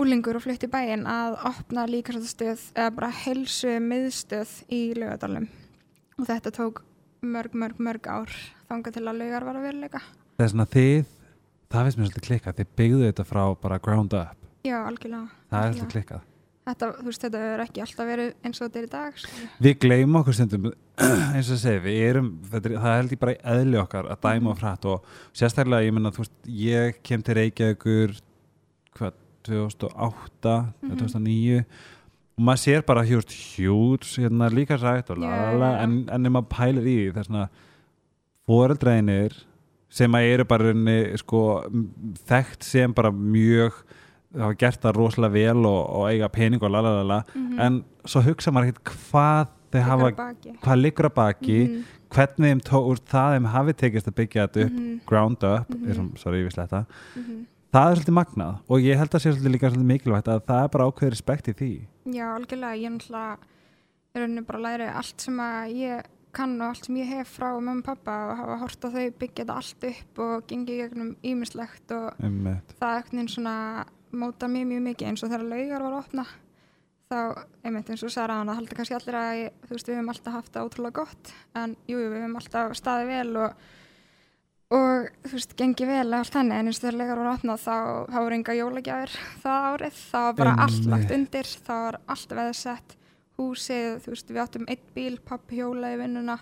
úlingur 0.00 0.36
og 0.36 0.44
flutti 0.44 0.68
í 0.68 0.72
bæinn 0.74 1.06
að 1.08 1.38
opna 1.48 1.86
líkastöð 1.88 2.66
eða 2.74 2.90
bara 2.98 3.08
helsu 3.22 3.78
miðstöð 3.80 4.52
í 4.68 4.80
laugadalum. 5.00 5.48
Og 6.20 6.28
þetta 6.28 6.52
tók 6.52 6.82
mörg, 7.24 7.56
mörg, 7.56 7.80
mörg 7.80 8.10
ár 8.12 8.36
þangað 8.68 8.98
til 8.98 9.06
að 9.08 9.22
laugar 9.22 9.48
var 9.48 9.56
að 9.62 9.66
veruleika. 9.70 10.02
það 10.36 10.44
er 10.44 10.52
svona 10.52 10.68
þið 10.76 11.16
Það 11.70 11.84
finnst 11.86 11.98
mér 11.98 12.10
svolítið 12.10 12.26
klikkað 12.28 12.56
Þið 12.60 12.70
byggðu 12.76 13.04
þetta 13.06 13.24
frá 13.24 13.42
bara 13.62 13.78
ground 13.80 14.12
up 14.20 14.36
Já, 14.68 14.76
algjörlega. 14.84 15.30
Það 15.48 15.56
er 15.56 15.64
algjörlega. 15.64 15.80
svolítið 15.80 15.92
klikkað 15.96 16.22
Þetta, 16.68 16.88
þú 17.00 17.06
veist, 17.08 17.22
þetta 17.24 17.38
hefur 17.40 17.62
ekki 17.64 17.80
alltaf 17.82 18.06
verið 18.10 18.32
eins 18.46 18.58
og 18.60 18.66
þetta 18.68 18.78
er 18.78 18.84
í 18.86 18.90
dag, 18.92 19.14
sko. 19.18 19.46
Við 19.64 19.78
gleymum 19.80 20.18
okkur 20.20 20.36
stundum 20.36 20.66
eins 21.34 21.48
og 21.50 21.58
segi, 21.62 21.80
við 21.86 22.00
erum 22.10 22.28
er, 22.52 22.66
það 22.76 22.96
held 22.98 23.14
ég 23.16 23.20
bara 23.22 23.34
eðli 23.54 23.78
okkar 23.80 24.10
að 24.12 24.20
dæma 24.26 24.40
Mhm. 24.40 24.50
og 24.52 24.58
frætt 24.60 24.84
og 24.92 25.08
sérstaklega, 25.40 25.86
ég 25.88 25.94
menna, 25.96 26.12
þú 26.12 26.24
veist 26.24 26.50
ég 26.60 27.00
kem 27.02 27.22
til 27.26 27.34
Reykjavíkur 27.40 28.14
hvað, 28.98 29.16
2008 29.48 30.54
Mhm. 30.82 30.90
eða 30.90 31.00
2009 31.00 31.64
og 32.40 32.44
maður 32.44 32.62
sér 32.66 32.84
bara 32.86 33.04
hjúst 33.08 33.32
hjúts 33.56 34.12
hérna 34.20 34.50
líka 34.52 34.76
sætt 34.78 35.10
og 35.10 35.18
lalala, 35.18 35.72
já. 35.78 35.82
en, 35.82 35.96
en 36.12 36.26
ef 36.26 36.32
maður 36.32 36.48
pælir 36.52 36.84
í 36.84 36.96
því, 37.08 37.12
það 37.14 37.18
er 37.24 37.28
svona 37.30 37.48
foreldreinir 38.48 39.32
sem 39.90 40.12
að 40.14 40.28
eru 40.34 40.44
bara 40.44 40.72
sko, 41.18 41.40
þekkt 42.28 42.62
sem 42.62 42.92
bara 42.94 43.10
mjög 43.10 43.72
hafa 44.38 44.54
gert 44.58 44.80
það 44.82 44.94
rosalega 44.96 45.32
vel 45.32 45.64
og, 45.66 45.80
og 45.90 46.04
eiga 46.10 46.28
pening 46.28 46.62
og 46.62 46.70
lalalala 46.70 47.22
Mhm. 47.34 47.60
en 47.60 47.84
svo 48.04 48.22
hugsa 48.22 48.50
maður 48.52 48.72
ekkert 48.72 48.92
hvað 49.10 49.48
þeir 49.72 49.82
hafa, 49.82 50.10
hvað 50.62 50.80
liggur 50.82 51.08
að 51.10 51.14
baki 51.14 51.58
Mhm, 51.68 51.84
hvernig 52.10 52.50
þeim 52.50 52.60
tó, 52.66 52.78
úr 52.90 52.98
það 53.06 53.34
þeim 53.36 53.46
hafi 53.52 53.72
tekist 53.72 54.06
að 54.08 54.14
byggja 54.14 54.46
þetta 54.48 54.64
upp 54.66 54.72
mhm, 54.72 55.00
ground 55.06 55.44
up, 55.44 55.68
Mhm. 55.70 55.88
er 55.90 55.94
som, 55.94 56.12
sorry, 56.16 56.42
ég 56.42 56.46
vissi 56.48 56.60
þetta. 56.66 56.86
Mhm. 57.16 57.46
það 57.72 57.90
er 57.92 57.96
svolítið 57.96 58.18
magnað 58.18 58.58
og 58.68 58.80
ég 58.80 58.96
held 58.98 59.10
að 59.10 59.20
sé 59.22 59.32
svolítið 59.32 59.52
líka 59.54 59.70
svolítið 59.70 59.90
mikilvægt 59.92 60.28
að 60.28 60.40
það 60.46 60.64
er 60.64 60.68
bara 60.68 60.84
ákveðið 60.90 61.10
respekt 61.10 61.48
í 61.48 61.54
því. 61.54 61.86
Já, 62.06 62.26
algjörlega, 62.34 62.78
ég 62.80 62.86
er 62.86 62.96
náttúrulega 62.96 63.36
í 64.14 64.18
rauninni 64.18 64.46
bara 64.46 64.58
að 64.58 64.62
læra 64.66 64.94
allt 64.96 65.20
sem 65.20 65.36
að 65.38 65.74
ég 65.74 66.02
kann 66.32 66.60
og 66.60 66.68
allt 66.68 66.84
sem 66.86 66.96
ég 66.96 67.06
hef 67.08 67.38
frá 67.38 67.48
mömmu 67.60 67.78
og 67.78 67.84
pappa 67.84 68.30
og 68.30 68.36
hafa 68.38 68.58
hort 68.58 68.80
á 68.84 68.88
þau 68.90 69.10
byggja 69.18 69.44
þetta 69.44 69.56
allt 69.56 69.84
upp 69.84 70.18
og 70.18 70.46
gengið 70.48 70.80
gegnum 70.90 71.16
ímislegt 71.22 71.90
og 71.92 72.12
um, 72.22 72.44
það 72.80 73.14
einn 73.14 73.28
svona 73.28 73.84
móta 74.12 74.48
mjög 74.50 74.70
mjög 74.70 74.86
mikið. 74.88 75.10
Eins 75.10 75.24
og 75.24 75.32
þegar 75.32 75.48
laugar 75.50 75.84
var 75.84 75.96
að 75.96 75.98
opna 76.04 76.24
þá, 77.10 77.20
einmitt 77.66 77.90
eins 77.90 78.06
og 78.06 78.14
Sara 78.14 78.38
hann 78.38 78.52
að 78.52 78.60
halda 78.60 78.78
kannski 78.78 78.96
allir 78.96 79.18
að 79.18 79.34
ég, 79.40 79.60
þú 79.66 79.76
veist 79.76 79.90
við 79.90 79.98
höfum 79.98 80.14
alltaf 80.14 80.36
haft 80.38 80.54
það 80.54 80.68
ótrúlega 80.68 80.98
gott. 81.00 81.34
En 81.58 81.76
jú, 81.90 81.98
jú, 81.98 82.08
við 82.08 82.22
höfum 82.22 82.40
alltaf 82.40 82.74
staðið 82.78 83.12
vel 83.14 83.44
og 83.44 83.68
og 84.70 85.08
þú 85.26 85.34
veist, 85.34 85.54
gengið 85.58 85.88
vel 85.90 86.14
allt 86.14 86.36
henni 86.38 86.54
en 86.54 86.70
eins 86.70 86.78
og 86.78 86.84
þegar 86.84 86.98
laugar 87.00 87.18
var 87.18 87.28
að 87.28 87.38
opna 87.40 87.56
þá, 87.58 87.76
þá 88.06 88.18
voru 88.20 88.36
enga 88.36 88.54
jólagjafir 88.54 89.14
það 89.42 89.64
árið, 89.70 89.96
það 90.12 90.26
var 90.26 90.36
bara 90.38 90.52
allt 90.54 90.76
Einmitt. 90.76 90.90
lagt 90.92 91.14
undir, 91.16 91.50
það 91.66 91.80
var 91.86 91.98
allt 92.14 92.34
veðsett 92.38 92.94
húsið, 93.40 93.88
þú 94.04 94.14
veist, 94.14 94.30
við 94.30 94.42
áttum 94.44 94.68
einn 94.70 94.84
bíl, 94.94 95.16
pappi 95.26 95.58
hjóla 95.58 95.90
í 95.90 95.98
vinnuna 95.98 96.36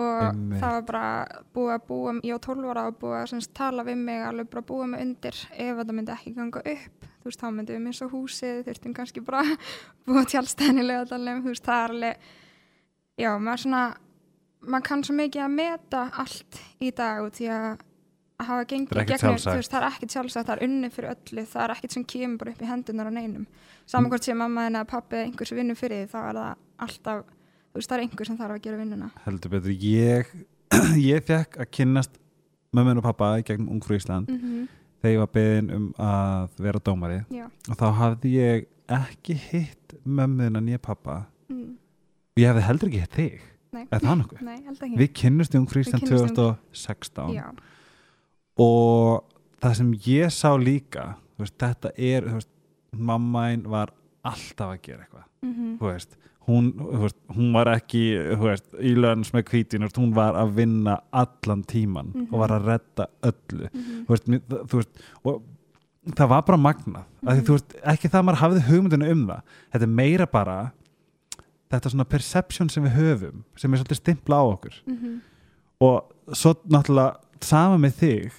og 0.00 0.20
Einmitt. 0.24 0.60
það 0.62 0.76
var 0.76 0.84
bara 0.88 1.42
búið 1.52 1.72
að 1.74 1.86
búa, 1.88 2.14
ég 2.24 2.36
á 2.36 2.44
12 2.46 2.70
ára 2.72 2.84
og 2.88 2.98
búið 3.00 3.16
að 3.18 3.26
semst, 3.34 3.52
tala 3.56 3.84
við 3.84 3.98
mig 4.06 4.22
alveg 4.24 4.48
bara 4.52 4.64
búa 4.70 4.86
mig 4.88 5.02
undir. 5.04 5.40
Ef 5.52 5.80
þetta 5.82 5.96
myndi 5.98 6.14
ekki 6.14 6.36
ganga 6.38 6.62
upp 6.74 7.10
þú 7.22 7.30
veist, 7.30 7.42
þá 7.42 7.48
myndum 7.54 7.76
við 7.76 7.84
missa 7.86 8.08
húsið 8.10 8.62
þurftum 8.66 8.94
kannski 8.96 9.22
bara 9.24 9.42
búa 10.08 10.24
tjálstæðnilega 10.26 11.04
þú 11.12 11.50
veist, 11.50 11.66
það 11.66 11.84
er 11.84 11.94
alveg 11.96 12.32
já, 13.20 13.30
maður 13.38 13.64
svona 13.66 13.84
maður 14.62 14.86
kann 14.88 15.04
svo 15.06 15.16
mikið 15.18 15.44
að 15.44 15.56
meta 15.56 16.02
allt 16.22 16.60
í 16.82 16.90
dag 16.94 17.22
út 17.26 17.38
því 17.38 17.48
að 17.52 17.68
hafa 18.42 18.64
gengið 18.70 19.04
gegnum, 19.06 19.38
þú 19.38 19.54
veist, 19.58 19.70
það 19.70 19.78
er 19.78 19.88
ekkert 19.88 20.14
sjálfsagt, 20.16 20.48
það 20.48 20.56
er 20.56 20.64
unni 20.66 20.90
fyrir 20.90 21.12
öllu, 21.12 21.44
það 21.46 21.64
er 21.64 21.74
ekkert 21.76 21.94
sem 21.94 22.06
kemur 22.10 22.50
upp 22.50 22.62
í 22.62 22.70
hendunar 22.70 23.10
á 23.10 23.12
neinum. 23.14 23.44
Saman 23.86 24.10
hvort 24.10 24.26
sem 24.26 24.38
mamma 24.38 24.64
þinn 24.66 24.80
að 24.80 24.88
pappi 24.90 25.18
eða 25.18 25.28
einhver 25.28 25.50
sem 25.50 25.60
vinnur 25.60 25.78
fyrir 25.78 26.02
því, 26.02 26.10
þá 26.10 26.18
er 26.22 26.40
það 26.40 26.64
alltaf 26.86 27.20
veist, 27.74 27.88
það 27.88 27.96
er 27.96 28.04
einhver 28.06 28.28
sem 28.28 28.38
þarf 28.38 28.56
að 28.56 28.64
gera 28.66 28.80
vinnuna. 28.80 29.10
Heldur 29.26 29.52
betur, 29.52 29.72
ég 29.72 30.32
ég 31.12 31.24
fekk 31.28 31.58
að 31.62 31.70
kynnast 31.78 32.18
mömmun 32.72 33.02
og 33.02 33.06
pappa 33.06 33.34
í 33.40 33.46
gegnum 33.46 33.72
Ungfrú 33.76 33.98
Ísland. 33.98 34.30
Mm 34.30 34.40
-hmm. 34.40 34.68
þegar 35.02 35.12
ég 35.12 35.22
var 35.22 35.32
beðin 35.36 35.70
um 35.76 35.86
að 35.98 36.48
vera 36.58 36.78
dómari. 36.78 37.24
Já. 37.30 37.46
og 37.68 37.76
þá 37.76 37.86
hafði 37.92 38.34
ég 38.36 38.66
ekki 38.88 39.34
hitt 39.34 39.94
mömmun 40.04 40.56
að 40.56 40.64
nýja 40.68 40.78
pappa. 40.78 41.26
Mm. 41.48 41.76
ég 42.36 42.48
hefði 42.48 42.62
heldur 42.62 42.88
ekki 42.88 43.00
hitt 43.00 43.14
þig. 43.14 43.40
Nei. 43.72 43.86
eða 43.90 44.00
það 44.00 44.18
nokkuð. 44.20 44.40
Við 45.00 45.12
kynnust 45.12 45.54
í 45.54 45.58
Ungfrú 45.58 45.80
Ísland 45.80 46.04
kynnumst 46.04 46.32
í 46.32 46.36
2016 46.36 47.34
Já, 47.34 47.46
og 48.60 49.24
það 49.62 49.76
sem 49.78 49.92
ég 50.06 50.32
sá 50.34 50.50
líka 50.60 51.16
veist, 51.40 51.56
þetta 51.60 51.92
er 51.96 52.26
veist, 52.28 52.50
mammain 52.92 53.64
var 53.70 53.94
alltaf 54.22 54.74
að 54.74 54.82
gera 54.84 55.06
eitthvað. 55.06 55.28
Mm 55.42 55.78
þú 55.80 55.88
veist, 55.88 56.18
hún, 56.48 56.72
veist, 57.02 57.16
hún 57.36 57.52
var 57.54 57.66
ekki 57.76 58.02
þú 58.36 58.42
veist, 58.48 58.66
í 58.80 58.94
löns 58.98 59.30
með 59.32 59.44
kvítin 59.50 59.86
hún 59.96 60.12
var 60.14 60.34
að 60.34 60.54
vinna 60.56 60.98
allan 61.12 61.62
tíman 61.64 62.12
Mhm. 62.14 62.28
og 62.32 62.38
var 62.40 62.48
að 62.50 62.66
redda 62.66 63.06
öllu 63.22 63.68
-hmm. 63.68 64.04
þú 64.06 64.08
veist, 64.08 64.26
þú 64.68 64.76
veist 64.76 64.88
og 65.24 65.42
það 66.16 66.28
var 66.28 66.42
bara 66.42 66.58
magnað 66.58 67.04
mm 67.22 67.28
Mhm. 67.28 67.44
þú 67.46 67.52
veist, 67.52 67.74
ekki 67.84 68.08
það 68.08 68.20
að 68.20 68.24
maður 68.24 68.42
hafði 68.42 68.60
hugmyndinu 68.68 69.10
um 69.12 69.26
það 69.26 69.40
þetta 69.72 69.82
er 69.82 69.86
meira 69.86 70.26
bara 70.26 70.72
þetta 71.70 71.90
svona 71.90 72.04
perception 72.08 72.68
sem 72.68 72.84
við 72.84 72.96
höfum 72.96 73.44
sem 73.56 73.72
er 73.74 73.78
svolítið 73.78 73.96
stimpla 74.02 74.36
á 74.36 74.44
okkur 74.52 74.74
Mhm. 74.86 75.20
og 75.80 76.12
svo 76.32 76.54
náttúrulega 76.68 77.16
sama 77.40 77.76
með 77.78 77.92
þig 78.00 78.32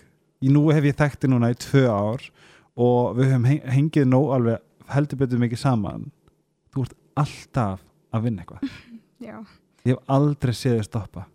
nú 0.44 0.72
hef 0.74 0.84
ég 0.84 0.96
þekkti 0.96 1.28
núna 1.30 1.50
í 1.52 1.56
tvö 1.56 1.88
ár 1.90 2.22
og 2.78 3.16
við 3.18 3.32
höfum 3.32 3.46
heng- 3.46 3.66
hengið 3.66 4.06
nóg 4.08 4.34
alveg 4.36 4.60
heldur 4.90 5.18
betur 5.18 5.40
mikið 5.40 5.58
saman 5.58 6.12
þú 6.76 6.82
ert 6.84 6.94
alltaf 7.16 7.80
að 8.13 8.27
vinna 8.27 8.43
eitthvað. 8.43 8.77
Ég 9.84 9.91
hef 9.91 10.12
aldrei 10.15 10.53
séð 10.55 10.77
þið 10.77 10.86
stoppa. 10.88 11.25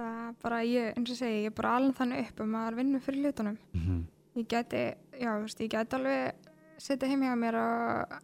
Það 0.00 0.20
er 0.24 0.36
bara 0.40 0.60
ég, 0.64 0.92
eins 0.96 1.10
og 1.12 1.18
segi, 1.18 1.42
ég 1.42 1.50
er 1.50 1.56
bara 1.56 1.74
alveg 1.76 1.96
þannig 1.98 2.28
upp 2.30 2.40
að 2.40 2.50
maður 2.54 2.76
vinnur 2.78 3.02
fyrir 3.04 3.26
hlutunum. 3.26 3.56
Ég 4.38 4.46
geti, 4.48 4.84
já, 5.20 5.30
veist, 5.42 5.60
ég 5.60 5.72
geti 5.74 5.98
alveg 5.98 6.48
setja 6.80 7.08
heim 7.10 7.24
hjá 7.26 7.34
mér 7.36 7.58
og 7.60 8.14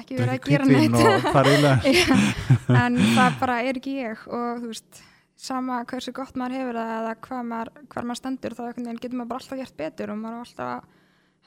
ekki 0.00 0.18
verið 0.18 0.34
að 0.34 0.50
gera 0.50 0.66
Já, 1.96 2.16
en 2.82 2.98
það 3.14 3.38
bara 3.40 3.56
er 3.64 3.80
ekki 3.80 3.96
ég 4.00 4.26
og 4.28 4.60
þú 4.60 4.72
veist, 4.72 5.02
sama 5.42 5.80
hversu 5.88 6.12
gott 6.16 6.36
maður 6.38 6.58
hefur 6.58 6.80
eða 6.82 7.14
hvað 7.24 7.44
maður, 7.48 7.72
hvar 7.92 8.08
maður 8.08 8.20
stendur 8.20 8.56
þá 8.58 8.62
getur 8.76 9.16
maður 9.16 9.30
bara 9.32 9.40
alltaf 9.42 9.62
gert 9.62 9.76
betur 9.80 10.12
og 10.12 10.20
maður 10.20 10.36
á 10.36 10.42
alltaf 10.44 10.72
að 10.72 10.82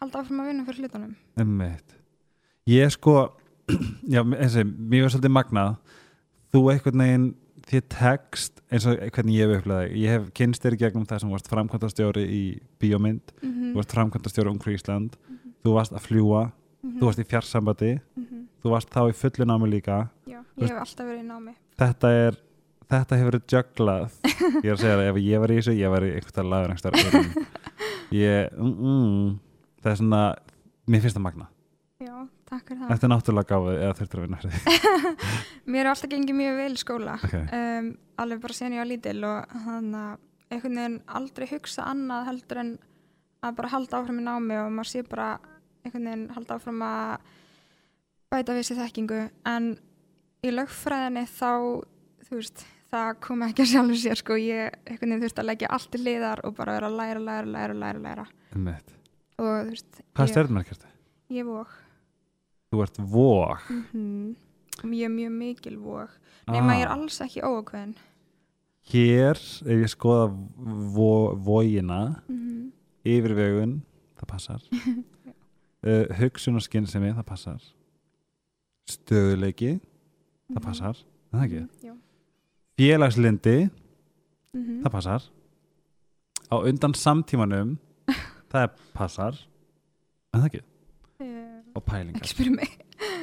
halda 0.01 0.21
áfram 0.23 0.41
að 0.43 0.49
vinna 0.51 0.67
fyrir 0.67 0.85
hlutunum. 0.85 1.15
Ég 2.65 2.95
sko 2.95 3.15
já, 4.13 4.21
eins 4.21 4.55
og 4.61 4.71
mér 4.77 5.05
var 5.05 5.13
svolítið 5.15 5.35
magnað. 5.35 5.75
Þú 6.53 6.61
einhvern 6.71 7.03
veginn 7.05 7.27
þið 7.65 7.87
tekst 7.89 8.61
eins 8.69 8.85
og 8.85 8.99
hvernig 9.01 9.39
ég 9.39 9.49
hef 9.49 9.61
upplegað 9.63 9.95
ég 9.97 10.13
hef 10.13 10.27
kynst 10.37 10.65
þér 10.65 10.77
gegnum 10.83 11.07
það 11.09 11.23
sem 11.23 11.33
varst 11.33 11.49
framkvæmtastjóri 11.49 12.25
í 12.29 12.43
bíómynd, 12.79 13.33
mm 13.41 13.49
-hmm. 13.51 13.71
þú 13.73 13.75
varst 13.81 13.95
framkvæmtastjóri 13.97 14.49
um 14.49 14.59
Ísland, 14.59 15.17
þú 15.63 15.73
varst 15.73 15.93
að 15.93 16.05
fljúa 16.07 16.51
Mhm. 16.85 16.99
þú 16.99 17.05
varst 17.05 17.19
í 17.19 17.25
fjarsambandi. 17.25 17.99
Þú 18.61 18.69
varst 18.69 18.89
þá 18.89 19.09
í 19.09 19.13
fullu 19.13 19.45
námi 19.45 19.69
líka. 19.69 20.09
Já, 20.27 20.39
ég 20.57 20.69
hef 20.69 20.77
alltaf 20.77 21.05
verið 21.05 21.23
í 21.23 21.25
námi. 21.25 21.55
Þetta 21.77 22.09
er 22.09 22.37
þetta 22.89 23.17
hefur 23.17 23.31
verið 23.31 23.47
jugglað 23.49 24.11
ég 24.61 24.69
er 24.69 24.75
að 24.75 24.81
segja 24.83 24.97
það, 24.99 25.07
ef 25.09 25.19
ég 25.25 25.41
var 25.41 25.49
í 25.53 25.57
þessu 25.57 25.73
ég 25.79 25.89
var 25.89 26.05
í 26.05 26.11
einhverstað 26.13 26.49
lagur 26.51 26.73
einhverstað 26.73 27.47
ég, 28.25 28.51
mm, 28.53 28.75
mm, 28.85 29.39
það 29.81 29.91
er 29.91 29.99
svona 30.01 30.21
mér 30.85 31.01
finnst 31.05 31.17
það 31.17 31.25
magna 31.25 31.47
Já, 32.05 32.15
takk 32.55 32.71
fyrir 32.71 32.81
það. 32.81 32.91
Þetta 32.93 33.07
er 33.07 33.13
náttúrulega 33.13 33.49
gáfið 33.51 33.79
eða 33.85 33.97
þurftur 33.99 34.21
að 34.21 34.25
vinna 34.25 34.41
fyrir 34.41 34.57
því 34.65 35.13
Mér 35.75 35.81
er 35.83 35.91
alltaf 35.91 36.11
gengið 36.11 36.39
mjög 36.39 36.59
vel 36.61 36.71
í 36.71 36.81
skóla. 36.81 37.15
Okay. 37.27 37.45
um, 37.59 37.89
alveg 38.23 38.43
bara 38.45 38.57
sen 38.57 38.75
ég 38.75 38.81
var 38.81 38.89
lítil 38.89 39.17
og 39.29 39.55
þannig 39.65 40.01
að 40.01 40.21
einhvern 40.55 40.79
veginn 40.79 40.99
aldrei 41.19 41.47
hugsa 41.49 41.87
annað 41.91 42.29
heldur 42.29 42.61
en 42.61 42.75
að 43.45 43.57
bara 43.59 43.73
halda 43.73 43.99
áfram 43.99 44.21
í 44.21 44.25
námi 44.25 44.59
og 44.61 44.71
maður 44.73 44.91
sé 44.91 45.03
bara 45.09 45.31
einhvern 45.85 46.07
veginn 46.09 46.29
halda 46.35 46.59
áfram 46.59 46.85
að 46.85 47.33
bæta 48.33 48.55
við 48.57 48.67
sér 48.69 48.81
þekkingu. 48.83 49.19
En 49.49 49.75
í 50.45 50.53
lögfræðinni 50.53 51.25
þá 51.29 51.51
þú 52.25 52.39
veist, 52.39 52.65
það 52.93 53.09
kom 53.25 53.45
ekki 53.45 53.65
að 53.65 53.71
sjálfur 53.73 54.01
sér 54.01 54.21
sko, 54.21 54.37
ég 54.41 54.77
einhvern 54.85 55.15
veginn 55.15 55.25
þurfti 55.25 55.43
að 55.43 55.49
leggja 55.51 55.71
allt 55.77 55.97
í 55.97 56.01
liðar 56.01 56.43
og 56.47 56.55
bara 56.57 56.77
vera 56.77 56.91
að 56.91 56.99
læra, 56.99 57.23
læra, 57.29 57.49
læra, 57.55 57.79
læra, 57.83 58.03
læra. 58.05 58.27
Einmitt. 58.55 58.93
og 59.41 59.49
þú 59.49 59.73
veist 59.73 59.99
Hvað 60.15 60.29
ég, 60.29 60.33
stjórnmerkjast 60.33 60.85
þið? 60.85 60.93
ég 61.35 61.49
vóg 61.49 61.73
Þú 62.75 62.81
ert 62.83 62.97
vóg 62.99 63.61
mm 63.93 64.35
ég 64.91 65.05
er 65.07 65.09
mjög 65.15 65.31
mikil 65.31 65.77
vóg 65.79 66.09
nema 66.51 66.73
Ah. 66.73 66.77
ég 66.77 66.83
er 66.83 66.91
alls 66.91 67.21
ekki 67.23 67.41
óakveðin 67.41 67.95
Hér, 68.85 69.39
ef 69.65 69.65
ég 69.81 69.89
skoða 69.89 70.27
vógina 71.41 72.21
mm 72.27 72.35
-hmm. 72.37 72.71
yfirvegun, 73.05 73.81
það 74.19 74.27
passar. 74.27 74.61
Uh, 75.85 76.05
hugsun 76.17 76.55
og 76.55 76.61
skinnsemi, 76.61 77.11
það 77.13 77.23
passar. 77.25 77.61
Stöðuleiki 78.89 79.79
það 80.53 80.61
passar, 80.63 80.95
er 81.33 81.37
það 81.37 81.45
ekki? 81.45 81.91
Félagslindi, 82.77 83.69
Mhm. 84.53 84.81
það 84.83 84.91
passar. 84.91 85.21
Á 86.51 86.55
undan 86.69 86.93
samtímanum 86.93 87.77
það 88.51 88.69
passar. 88.93 89.33
Er 90.33 90.39
það 90.39 90.45
ekki, 90.45 90.61
Eh, 90.61 90.74
og 91.75 91.83
pælingar. 91.85 92.31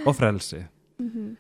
Og 0.07 0.15
frelsi. 0.17 0.61
Mhm. 1.01 1.37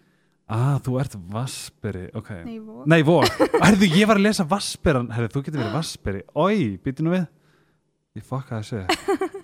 ah, 0.48 0.78
þú 0.82 0.98
ert 1.00 1.14
vasperi, 1.32 2.08
ok. 2.14 2.30
Nei, 2.44 2.58
vó 2.58 2.86
Nei, 2.88 3.02
vó, 3.06 3.20
herðu, 3.62 3.88
ég 3.92 4.08
var 4.08 4.18
að 4.18 4.26
lesa 4.26 4.44
Vasperan 4.48 5.10
Herðu, 5.12 5.30
þú 5.36 5.42
getur 5.46 5.62
verið 5.62 5.76
Vasperi 5.76 6.22
Ói, 6.34 6.78
býttu 6.82 7.04
nú 7.06 7.14
við. 7.14 7.28
Ég 8.18 8.26
fokkaði 8.28 8.66
þessu. 8.66 9.38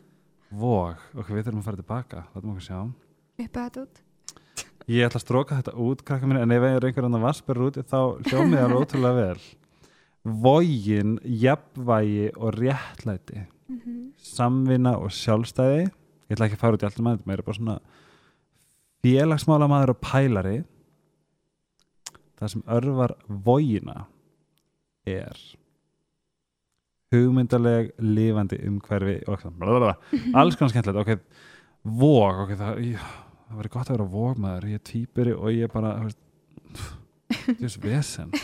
Vóg, 0.59 1.01
ok, 1.15 1.31
við 1.31 1.47
þurfum 1.47 1.61
að 1.63 1.69
fara 1.69 1.81
tilbaka. 1.81 2.25
Látum 2.35 2.53
okkur 2.55 2.65
sjá. 2.67 2.81
Uppa 3.39 3.65
þetta 3.69 3.85
út. 3.85 4.03
Ég 4.89 5.05
ætla 5.05 5.21
að 5.21 5.25
stróka 5.27 5.61
þetta 5.61 5.75
út, 5.85 6.03
krakka 6.09 6.29
minni 6.29 6.41
En 6.41 6.53
ef 6.57 6.65
ég 6.65 6.77
er 6.79 6.87
einhver 6.89 7.05
annar 7.05 7.21
Vasper 7.21 7.59
út 7.61 7.77
Þá 7.77 7.99
hljómið 8.25 8.63
alveg 8.65 8.85
ótrúlega 8.87 9.19
vel. 9.19 9.43
Vógin, 10.25 11.19
jafnvægi 11.25 12.31
og 12.37 12.57
réttlæti. 12.57 13.45
Mhm. 13.69 13.99
Samvinna 14.17 14.97
og 14.97 15.13
sjálfstæði 15.13 15.91
Ég 16.29 16.37
ætla 16.37 16.49
ekki 16.49 16.59
að 16.59 16.65
fara 16.65 16.77
út 16.77 16.85
í 16.85 16.89
alltaf 16.89 17.05
maður 17.05 17.29
Mér 17.29 17.41
er 17.41 17.47
bara 17.47 17.59
svona 17.59 17.79
Félagsmála 19.05 19.69
maður 19.71 19.95
og 19.95 20.01
pælari. 20.03 20.57
Það 22.39 22.53
sem 22.53 22.65
örvar 22.75 23.15
vógina 23.27 24.03
er 25.09 25.39
hugmyndaleg 27.15 27.95
lifandi 28.05 28.59
umhverfi 28.69 29.17
og 29.31 29.47
alls 30.39 30.59
konar 30.59 30.75
skemmtilegt. 30.75 31.01
Ok, 31.01 31.47
vóg 31.83 32.45
ok, 32.45 32.53
það, 32.59 32.83
það 33.49 33.61
verður 33.63 33.75
gott 33.79 33.89
að 33.89 33.97
vera 33.97 34.09
vógmaður 34.13 34.69
ég 34.69 34.81
er 34.81 34.85
týpuri 34.91 35.35
og 35.35 35.55
ég 35.55 35.69
er 35.69 35.73
bara 35.73 35.95
veist, 36.05 36.21
þú 37.47 37.59
veist, 37.63 37.83
vesen. 37.85 38.35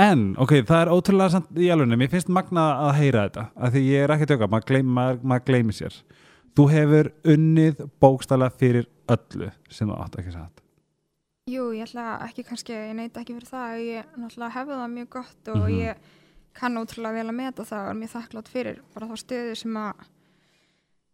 En, 0.00 0.30
ok, 0.40 0.54
það 0.64 0.78
er 0.78 0.88
ótrúlega 0.88 1.40
í 1.60 1.66
alveg, 1.68 1.90
mér 2.00 2.08
finnst 2.08 2.30
magna 2.32 2.62
að 2.86 2.94
heyra 2.96 3.26
þetta, 3.26 3.42
af 3.52 3.74
því 3.74 3.82
ég 3.84 4.04
er 4.06 4.12
ekki 4.14 4.28
tjóka 4.30 4.46
maður 4.48 4.64
gleym, 4.70 4.88
maður, 4.96 5.18
maður 5.28 5.44
gleymi 5.50 5.74
sér 5.76 5.98
þú 6.56 6.66
hefur 6.70 7.12
unnið 7.34 7.84
bókstala 8.02 8.50
fyrir 8.50 8.86
öllu 9.08 9.50
sem 9.70 9.88
þú 9.88 10.00
átt 10.04 10.18
ekki 10.20 10.32
satt 10.34 10.58
Jú, 11.50 11.72
ég 11.74 11.88
ætla 11.88 12.20
ekki 12.28 12.44
kannski, 12.46 12.72
ég 12.72 12.94
neita 12.94 13.20
ekki 13.20 13.34
fyrir 13.34 13.48
það 13.50 13.80
ég 13.82 14.10
náttúrulega 14.16 14.54
hefði 14.54 14.76
það 14.78 14.92
mjög 14.96 15.08
gott 15.10 15.48
og 15.48 15.56
Mhm. 15.64 15.78
ég 15.80 15.96
kann 16.54 16.76
ótrúlega 16.76 17.12
vel 17.16 17.26
að 17.32 17.34
meta 17.34 17.64
það 17.64 17.82
og 17.82 17.90
er 17.90 17.98
mjög 18.02 18.12
þakklátt 18.12 18.48
fyrir 18.52 18.78
bara 18.94 19.06
þá 19.08 19.16
stöðu 19.16 19.56
sem 19.56 19.74
að 19.74 19.92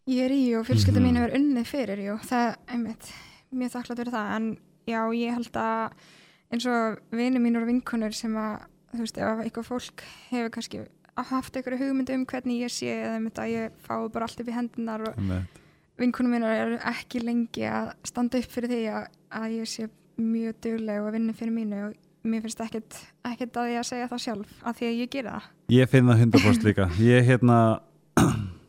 ég 0.09 0.25
er 0.25 0.31
í 0.35 0.55
og 0.59 0.67
fjölskylda 0.67 1.01
Mhm. 1.01 1.07
mín 1.07 1.17
hefur 1.17 1.37
unnið 1.39 1.67
fyrir, 1.67 1.99
jú, 2.05 2.19
það 2.19 2.49
er 2.49 2.57
einmitt 2.69 3.13
mjög 3.55 3.71
þakklátt 3.73 3.99
fyrir 4.03 4.13
það, 4.13 4.37
en 4.37 4.59
já, 4.87 5.01
ég 5.15 5.33
held 5.33 5.53
að 5.53 5.93
eins 6.53 6.67
og 6.67 6.99
vini 7.13 7.39
mínur 7.39 7.63
og 7.63 7.69
vinkonur 7.69 8.13
sem 8.15 8.35
að, 8.35 8.61
þú 8.95 8.99
veist, 9.05 9.19
ef 9.19 9.39
eitthvað 9.45 9.69
fólk 9.69 10.03
hefur 10.31 10.51
kannski 10.51 10.87
haft 11.27 11.57
eitthvað 11.57 11.81
hugmynd 11.83 12.11
um 12.15 12.27
hvernig 12.27 12.61
ég 12.63 12.71
sé 12.71 12.87
eða 12.95 13.15
einmitt 13.19 13.39
að 13.39 13.53
ég 13.53 13.73
fái 13.87 14.09
bara 14.15 14.25
allt 14.29 14.41
upp 14.41 14.49
í 14.49 14.55
hendunar 14.55 15.01
og 15.09 15.17
vinkunum 15.99 16.33
mínar 16.33 16.55
eru 16.55 16.79
ekki 16.87 17.23
lengi 17.25 17.65
að 17.67 17.93
standa 18.07 18.39
upp 18.39 18.51
fyrir 18.51 18.71
því 18.71 18.83
að, 18.95 19.07
að 19.35 19.57
ég 19.59 19.67
sé 19.67 19.89
mjög 20.19 20.55
dugleg 20.63 21.03
og 21.03 21.13
vinni 21.13 21.33
fyrir 21.35 21.55
mínu 21.55 21.81
og 21.89 21.95
mér 22.29 22.43
finnst 22.43 22.61
ekkert, 22.61 22.97
ekkert 23.25 23.57
að 23.57 23.71
ég 23.73 23.79
að 23.83 23.89
segja 23.91 24.09
það 24.11 24.23
sjálf 24.25 24.49
að 24.67 24.79
því 24.79 24.87
að 24.89 24.99
ég 24.99 25.11
gera 25.11 25.31
það. 25.37 25.49
Ég 25.75 25.89
finn 25.91 26.07
það 26.11 26.23
100% 26.27 26.67
líka 26.67 26.89
Ég 27.03 27.29
hérna 27.29 27.59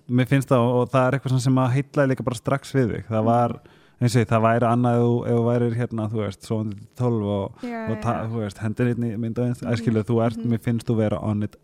Mér 0.09 0.25
finnst 0.29 0.49
það 0.49 0.63
og 0.73 0.87
það 0.89 1.07
er 1.07 1.17
eitthvað 1.17 1.41
sem 1.43 1.59
að 1.61 1.73
heitlaði 1.75 2.11
líka 2.13 2.25
bara 2.25 2.39
strax 2.39 2.73
við 2.73 2.93
þig 2.95 3.09
Það 3.11 3.25
var, 3.29 3.53
eins 3.99 4.15
og 4.15 4.23
ég, 4.23 4.29
það 4.31 4.45
væri 4.47 4.67
annað 4.69 5.01
ef 5.03 5.27
ef 5.29 5.41
værir 5.45 5.75
hérna, 5.77 6.07
þú 6.09 6.21
veist, 6.23 6.47
svo 6.49 6.57
12 6.97 7.29
og, 7.35 7.65
Já, 7.65 7.79
og 7.91 7.99
ta, 8.01 8.15
þú 8.25 8.41
veist, 8.41 8.61
í 9.05 9.11
myndaðins. 9.21 9.61
Æskilu, 9.69 10.01
þú 10.07 10.17
ert, 10.25 10.39
Mhm. 10.39 10.49
mér 10.53 10.63
finnst 10.65 10.87
þú 10.89 10.95
vera 10.97 11.19
on 11.21 11.43
it 11.43 11.59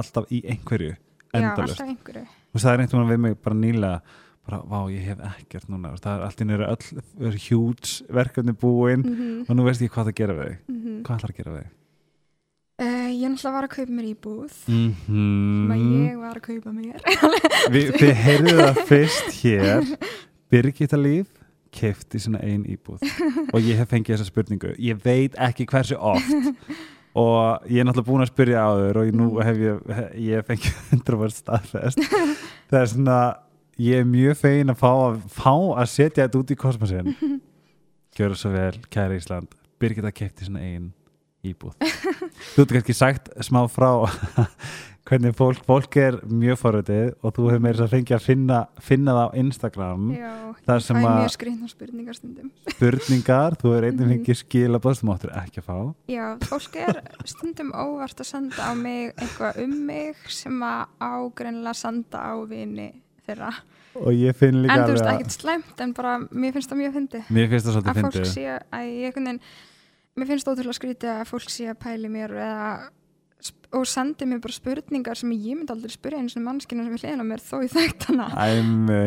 alltaf 0.00 0.30
í 0.32 0.42
einhverju 0.44 0.92
já, 0.92 0.98
endalust 1.32 1.80
alltaf 1.80 1.88
einhverju. 1.88 2.26
og 2.52 2.62
það 2.62 2.72
er 2.72 2.84
einhvern 2.84 3.02
veginn 3.02 3.14
við 3.14 3.24
mig 3.24 3.40
bara 3.44 3.58
nýlega 3.62 4.00
bara, 4.46 4.60
vá, 4.62 4.78
ég 4.92 5.08
hef 5.10 5.24
ekkert 5.32 5.70
núna 5.72 5.94
það 5.98 6.12
er 6.12 6.26
allt 6.26 6.42
í 6.42 6.46
nýra 6.46 6.68
öll 6.74 7.40
hjúts 7.46 7.96
verkefni 8.12 8.54
búin 8.54 9.02
Mm 9.06 9.24
og 9.46 9.54
nú 9.54 9.66
veist 9.66 9.82
ég 9.84 9.92
hvað 9.94 10.10
það 10.10 10.18
gera 10.20 10.34
við 10.34 10.48
þig 10.48 10.60
-hmm. 10.68 11.02
hvað 11.06 11.16
ætlar 11.16 11.32
að 11.32 11.36
gera 11.40 11.56
við 11.56 11.64
þig? 11.64 11.72
uh, 12.82 13.10
ég 13.14 13.30
náttúrulega 13.30 13.56
var 13.56 13.64
að 13.64 13.74
kaupa 13.76 13.92
mér 13.92 14.06
íbúð 14.12 14.52
Mm 14.66 14.92
sem 15.06 15.70
að 15.70 15.82
ég 16.06 16.18
var 16.20 16.36
að 16.36 16.46
kaupa 16.46 16.72
mér. 16.72 17.00
Vi, 17.72 17.82
Þið 17.98 18.14
heyrðu 18.26 18.56
það 18.60 18.82
fyrst 18.90 19.28
hér 19.42 19.98
Birgitta 20.50 20.96
Líf 20.96 21.26
kefti 21.76 22.20
svona 22.22 22.40
ein 22.42 22.64
íbúð 22.64 23.02
og 23.54 23.60
ég 23.60 23.80
hef 23.80 23.90
fengið 23.90 24.16
þessa 24.16 24.30
spurningu 24.30 24.74
ég 24.78 25.00
veit 25.04 25.36
ekki 25.38 25.66
hversu 25.68 25.98
oft 25.98 26.30
og 27.16 27.70
ég 27.72 27.80
er 27.80 27.88
náttúrulega 27.88 28.10
búin 28.10 28.24
að 28.24 28.32
spyrja 28.32 28.62
á 28.66 28.70
þau 28.76 29.00
og 29.00 29.16
nú 29.16 29.26
hef 29.40 29.60
ég, 29.62 29.90
ég 30.26 30.46
fengið 30.46 30.80
100% 30.98 31.40
staðfest. 31.40 32.02
Það 32.70 32.80
er 32.80 32.90
svona 32.92 33.20
ég 33.80 34.02
er 34.02 34.08
mjög 34.08 34.38
fegin 34.40 34.72
að 34.72 34.80
fá 34.82 34.90
að, 34.90 35.16
fá 35.32 35.52
að 35.54 35.88
setja 35.92 36.26
þetta 36.26 36.42
út 36.42 36.52
í 36.52 36.58
kosmosin 36.60 37.10
gjör 38.16 38.32
það 38.32 38.38
svo 38.40 38.52
vel, 38.54 38.76
kæri 38.92 39.20
Ísland. 39.20 39.56
Birgitta 39.80 40.12
kefti 40.16 40.46
svona 40.46 40.62
ein 40.64 40.92
íbúð. 41.44 41.74
Þú 42.54 42.62
hefði 42.62 42.78
kannski 42.78 42.96
sagt 42.96 43.28
smá 43.44 43.60
frá 43.68 43.90
hvernig 45.06 45.34
fólk, 45.38 45.60
fólk 45.68 45.96
er 46.02 46.16
mjög 46.26 46.56
forvitið 46.58 47.12
og 47.22 47.34
þú 47.36 47.44
hefur 47.50 47.62
meira 47.62 47.84
að 47.86 47.92
fengja 47.94 48.16
að 48.18 48.24
finna, 48.26 48.56
finna 48.82 49.12
það 49.14 49.26
á 49.26 49.28
Instagram 49.42 50.08
já, 50.16 50.32
Það 50.66 50.76
ég 50.76 50.82
sem 50.82 50.96
að- 50.96 51.30
spurningar 51.70 52.14
stundum. 52.18 52.50
spurningar, 52.72 53.56
þú 53.60 53.70
hefur 53.74 53.84
einnig 53.86 54.00
Mhm. 54.06 54.10
fengið 54.16 54.40
skilabóð 54.42 54.96
sem 54.96 55.08
áttur 55.14 55.30
ekki 55.36 55.60
að 55.62 55.66
fá 55.68 55.94
Já, 56.08 56.38
fólk 56.40 56.76
er 56.76 57.02
stundum 57.24 57.70
óvart 57.72 58.16
að 58.20 58.26
senda 58.26 58.62
á 58.66 58.74
mig 58.74 59.14
eitthvað 59.16 59.62
um 59.64 59.86
mig 59.86 60.16
sem 60.28 60.52
að 60.60 60.86
ágreinlega 61.00 61.74
senda 61.74 62.18
á 62.18 62.34
vini 62.48 62.92
þeirra. 63.26 63.54
og 63.96 64.12
ég 64.12 64.34
finn 64.36 64.62
líka 64.62 64.72
En 64.74 64.88
þú 64.88 64.92
veist, 64.92 65.04
ekkert 65.06 65.32
slæmt, 65.40 65.80
en 65.80 65.92
bara 65.92 66.18
mér 66.30 66.52
finnst 66.52 66.68
það 66.70 66.78
mjög 66.82 66.92
fyndið. 66.94 67.24
mér 67.30 67.48
finnst 67.48 67.66
það 67.66 67.72
svolítið 67.76 67.94
að 67.94 68.02
fólk 68.02 68.12
fyndið 68.12 68.26
sé 68.26 68.60
að 68.72 68.84
ég 68.90 69.06
einhvern 69.06 69.24
veginn 69.24 69.40
mér 70.16 70.26
finnst 70.26 70.46
ótrúlega 70.48 70.78
skrítið 70.80 71.10
að 71.20 71.26
fólk 71.30 71.48
sé 71.48 71.64
að 71.70 71.78
pæli 71.78 72.08
mér 72.10 72.30
eða, 72.30 72.88
og 73.76 73.84
sendi 73.88 74.26
mér 74.28 74.40
bara 74.42 74.54
spurningar 74.54 75.18
sem 75.18 75.32
ég 75.34 75.58
myndi 75.58 75.74
aldrei 75.74 75.92
spyrja 75.92 76.22
eins 76.22 76.36
og 76.38 76.44
mannskina 76.46 76.86
sem 76.86 76.96
er 76.96 77.02
hliðin 77.02 77.24
á 77.24 77.26
mér 77.26 77.42
þó 77.44 77.56
ég 77.64 77.72
þekkt 77.74 78.08
hana. 78.10 78.28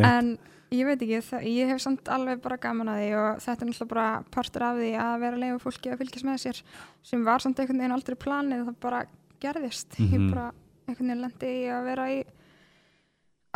En 0.05 0.31
ég 0.75 0.85
veit 0.85 1.01
ekki, 1.01 1.39
ég 1.49 1.71
hef 1.71 1.81
samt 1.81 2.11
alveg 2.13 2.41
bara 2.43 2.59
gaman 2.61 2.91
að 2.91 2.99
því 3.01 3.09
og 3.17 3.39
þetta 3.45 3.65
er 3.65 3.69
náttúrulega 3.71 3.93
bara 3.93 4.07
partur 4.35 4.65
af 4.67 4.81
því 4.81 4.91
að 5.05 5.13
vera 5.23 5.39
að 5.39 5.45
leifa 5.45 5.63
fólki 5.63 5.93
að 5.93 6.03
fylgjast 6.03 6.27
með 6.27 6.41
sér 6.43 6.61
sem 7.11 7.23
var 7.25 7.45
samt 7.45 7.61
einhvern 7.61 7.81
veginn 7.81 7.95
aldrei 7.97 8.19
planið 8.19 8.67
það 8.67 8.77
bara 8.85 9.01
gerðist. 9.39 9.97
Mhm. 9.97 10.13
ég 10.13 10.29
bara 10.33 10.51
einhvern 10.85 11.07
veginn 11.07 11.25
lendi 11.25 11.55
í 11.55 11.65
að 11.73 11.89
vera 11.89 12.09
í 12.13 12.19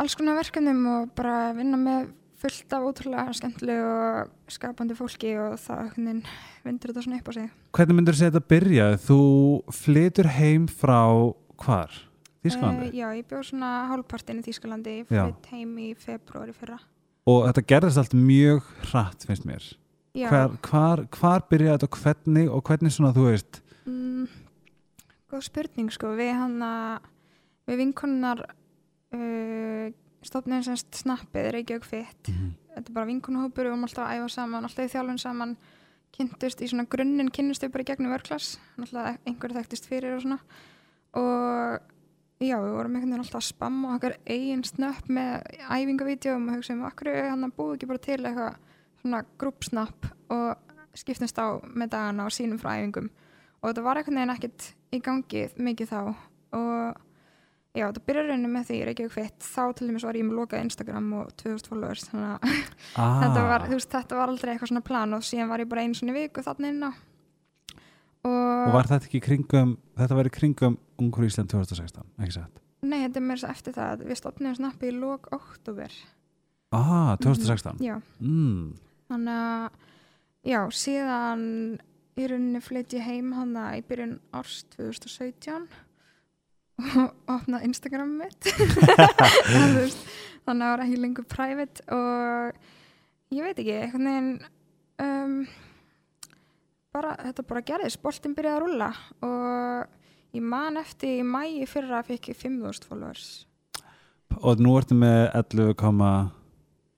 alls 0.02 0.16
konar 0.18 0.40
verkefnum 0.40 0.86
og 0.90 1.14
bara 1.14 1.52
vinna 1.54 1.78
með 1.78 2.10
fullt 2.44 2.76
af 2.76 2.86
ótrúlega 2.88 3.34
skemmtilegu 3.40 3.90
og 3.90 4.54
skapandi 4.54 4.96
fólki 4.98 5.34
og 5.40 5.58
það 5.60 5.92
vindur 6.64 6.92
þetta 6.92 7.04
svona 7.06 7.20
upp 7.20 7.30
á 7.30 7.32
sig 7.34 7.50
Hvernig 7.74 7.98
myndur 7.98 8.16
þú 8.16 8.20
segja 8.22 8.34
þetta 8.34 8.52
byrja? 8.54 8.88
Þú 9.04 9.20
flytur 9.82 10.30
heim 10.36 10.66
frá 10.70 11.00
hvar? 11.64 12.00
Þísklandi? 12.44 12.90
Eh, 12.90 12.98
já, 13.00 13.06
ég 13.16 13.28
bjóð 13.28 13.46
svona 13.48 13.70
hálfpartin 13.90 14.42
í 14.42 14.44
Þýskalandi 14.44 14.98
ég 15.00 15.08
flytt 15.08 15.48
heim 15.54 15.78
í 15.80 15.90
februar 15.96 16.52
í 16.52 16.56
fyrra 16.56 16.78
Og 17.24 17.46
þetta 17.48 17.64
gerðist 17.72 18.00
allt 18.02 18.14
mjög 18.20 18.66
hratt, 18.90 19.22
finnst 19.24 19.46
mér. 19.48 19.64
Hvar, 20.14 20.58
hvar, 20.68 21.00
hvar 21.16 21.46
byrjaði 21.48 21.78
þetta 21.78 21.86
og 21.88 21.96
hvernig 22.02 22.50
og 22.52 22.60
hvernig 22.68 22.92
svona, 22.92 23.14
þú 23.16 23.30
veist, 23.30 23.62
Mm, 23.84 24.28
góð 25.28 25.42
spurning 25.44 25.90
sko 25.92 26.14
við 26.16 26.32
hann 26.38 26.62
að 26.64 27.08
við 27.68 27.80
vinkonunnar 27.82 28.40
uh, 28.48 29.90
stofnum 30.28 30.62
semst 30.66 31.02
snappið 31.02 31.50
Reykjavík 31.54 31.88
Fitt 31.88 32.30
þetta 32.74 32.90
er 32.90 32.96
bara 32.96 33.08
vinkonuhópur 33.08 33.66
við 33.66 33.72
vorum 33.74 33.86
alltaf 33.86 34.06
að 34.08 34.20
æfa 34.20 34.30
saman, 34.34 34.66
alltaf 34.66 34.86
í 34.86 34.92
þjálfun 34.92 35.20
saman 35.22 35.56
kynntust 36.14 36.62
í 36.62 36.68
svona 36.70 36.86
grunninn 36.90 37.32
kynnust 37.34 37.64
við 37.64 37.72
bara 37.74 37.84
í 37.84 37.88
gegnum 37.90 38.14
vörklass, 38.14 38.58
alltaf 38.78 39.18
einhverju 39.26 39.58
þekktist 39.58 39.88
fyrir 39.90 40.14
og 40.14 40.22
svona. 40.22 40.38
Og 41.18 42.42
já, 42.42 42.56
við 42.58 42.74
vorum 42.74 42.94
einhvern 42.94 43.14
veginn 43.14 43.24
alltaf 43.24 43.40
að 43.40 43.48
spamma 43.48 43.94
okkar 43.96 44.16
eigin 44.26 44.62
snöpp 44.66 45.10
með 45.10 45.48
æfingavídeóum 45.64 46.48
og 46.48 46.58
hugsaðum, 46.58 46.86
akkur 46.90 47.10
hann 47.30 47.54
búið 47.54 47.76
ekki 47.78 47.90
bara 47.90 48.04
til 48.06 48.20
eitthvað 48.20 48.60
svona 49.02 49.24
grúpsnapp 49.42 50.08
og 50.34 50.72
skiptumst 50.94 51.38
á 51.42 51.58
með 51.66 51.94
dagana 51.96 52.28
og 52.28 52.34
sínum 52.34 52.62
frá 52.62 52.76
æfingum? 52.76 53.10
Og 53.62 53.70
þetta 53.70 53.86
var 53.86 53.98
einhvern 53.98 54.20
veginn 54.20 54.34
ekkert 54.36 54.70
í 54.94 55.02
gangi 55.02 55.44
mikið 55.58 55.90
þá. 55.90 56.00
Og 56.54 57.02
já, 57.74 57.84
þetta 57.90 58.02
byrjar 58.06 58.28
rauninni 58.30 58.50
með 58.54 58.66
því 58.70 58.76
Reykjavík 58.88 59.14
Fitt, 59.14 59.46
þá 59.46 59.62
til 59.78 59.88
dæmis 59.88 60.04
var 60.06 60.18
ég 60.18 60.26
með 60.28 60.38
lokað 60.40 60.64
Instagram 60.68 61.08
og 61.20 61.32
2000 61.42 61.70
followers 61.72 62.04
þannig 62.10 62.28
að 62.30 62.52
ah, 63.02 63.16
þetta, 63.24 63.44
var, 63.50 63.64
þú 63.68 63.78
veist, 63.78 63.90
þetta 63.96 64.18
var 64.20 64.32
aldrei 64.32 64.52
eitthvað 64.54 64.70
svona 64.72 64.84
plan 64.90 65.16
og 65.18 65.24
síðan 65.26 65.50
var 65.50 65.64
ég 65.64 65.70
bara 65.72 65.82
einu 65.86 65.98
svona 65.98 66.14
viku 66.16 66.44
þarna 66.46 66.70
inn 66.70 66.84
á 66.86 66.90
og, 68.24 68.32
og 68.32 68.74
var 68.76 68.88
þetta 68.90 69.08
ekki 69.10 69.20
kringum, 69.26 69.74
þetta 69.98 70.18
var 70.20 70.30
í 70.30 70.34
kringum 70.34 70.78
Ungur 71.02 71.26
Ísland 71.26 71.50
2016, 71.50 72.04
ekki 72.22 72.36
satt? 72.38 72.60
nei, 72.84 73.00
þetta 73.06 73.20
er 73.20 73.26
mér 73.30 73.40
svo 73.40 73.50
eftir 73.50 73.74
það 73.76 74.04
við 74.10 74.18
stopnum 74.20 74.54
snappi 74.58 74.90
í 74.92 74.94
lok 74.98 75.30
oktober 75.34 75.94
Ah, 76.74 77.14
2016? 77.22 77.78
já, 77.84 77.98
Mm. 78.20 78.74
þannig 79.10 79.40
að 79.40 79.68
já, 80.50 80.60
síðan 80.74 81.44
í 82.18 82.26
rauninni 82.30 82.60
flytt 82.62 82.94
ég 82.94 83.02
heim 83.06 83.32
hana 83.34 83.72
í 83.78 83.82
byrjun 83.86 84.16
árs 84.34 84.64
2017 84.76 85.68
og 86.82 87.30
opna 87.30 87.60
Instagram 87.66 88.16
mitt. 88.20 88.48
Þannig 90.44 90.48
að 90.48 90.60
það 90.60 90.70
var 90.70 90.84
ekki 90.84 91.00
lengur 91.00 91.26
private 91.30 91.84
og 91.94 93.34
ég 93.34 93.46
veit 93.46 93.60
ekki, 93.62 93.76
einhvern 93.80 94.10
veginn 94.10 94.32
um, 95.04 95.36
bara, 96.94 97.14
þetta 97.22 97.46
bara 97.48 97.64
gerðist, 97.70 98.02
boltinn 98.04 98.36
byrjaði 98.36 98.58
að 98.58 98.64
rúlla 98.66 98.90
og 99.24 100.36
ég 100.36 100.44
man 100.54 100.78
eftir 100.80 101.20
í 101.22 101.26
mæi 101.26 101.64
fyrra 101.70 102.02
fikk 102.06 102.32
ég 102.34 102.40
5.000 102.42 102.90
followers. 102.90 103.28
Og 104.42 104.60
nú 104.62 104.74
ertu 104.78 104.96
með 104.98 105.28
11,000 105.30 106.32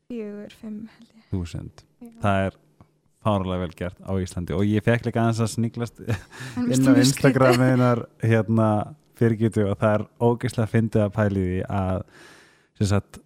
4, 0.06 0.48
5 0.60 0.88
held 0.96 1.10
ég. 1.10 1.84
Já. 2.00 2.10
Það 2.22 2.44
er 2.46 2.56
fárlega 3.26 3.62
vel 3.64 3.74
gert 3.76 3.98
á 4.06 4.12
Íslandi. 4.22 4.54
Og 4.54 4.68
ég 4.68 4.84
fekk 4.86 5.08
líka 5.08 5.24
aðeins 5.24 5.42
að 5.42 5.52
sniglast 5.56 5.98
inn 6.06 6.86
á 6.86 6.90
mjög 6.92 7.02
Instagram 7.02 7.56
skrítið? 7.56 7.72
einar 7.72 8.02
hérna 8.22 8.68
fyrirgjötu 9.16 9.64
og 9.70 9.78
það 9.80 9.94
er 9.98 10.04
ógeðslega 10.28 10.72
fyndið 10.72 11.04
að 11.06 11.14
pæli 11.16 11.44
því 11.46 11.60
að 11.68 12.02
sem 12.76 12.90
sagt, 12.90 13.18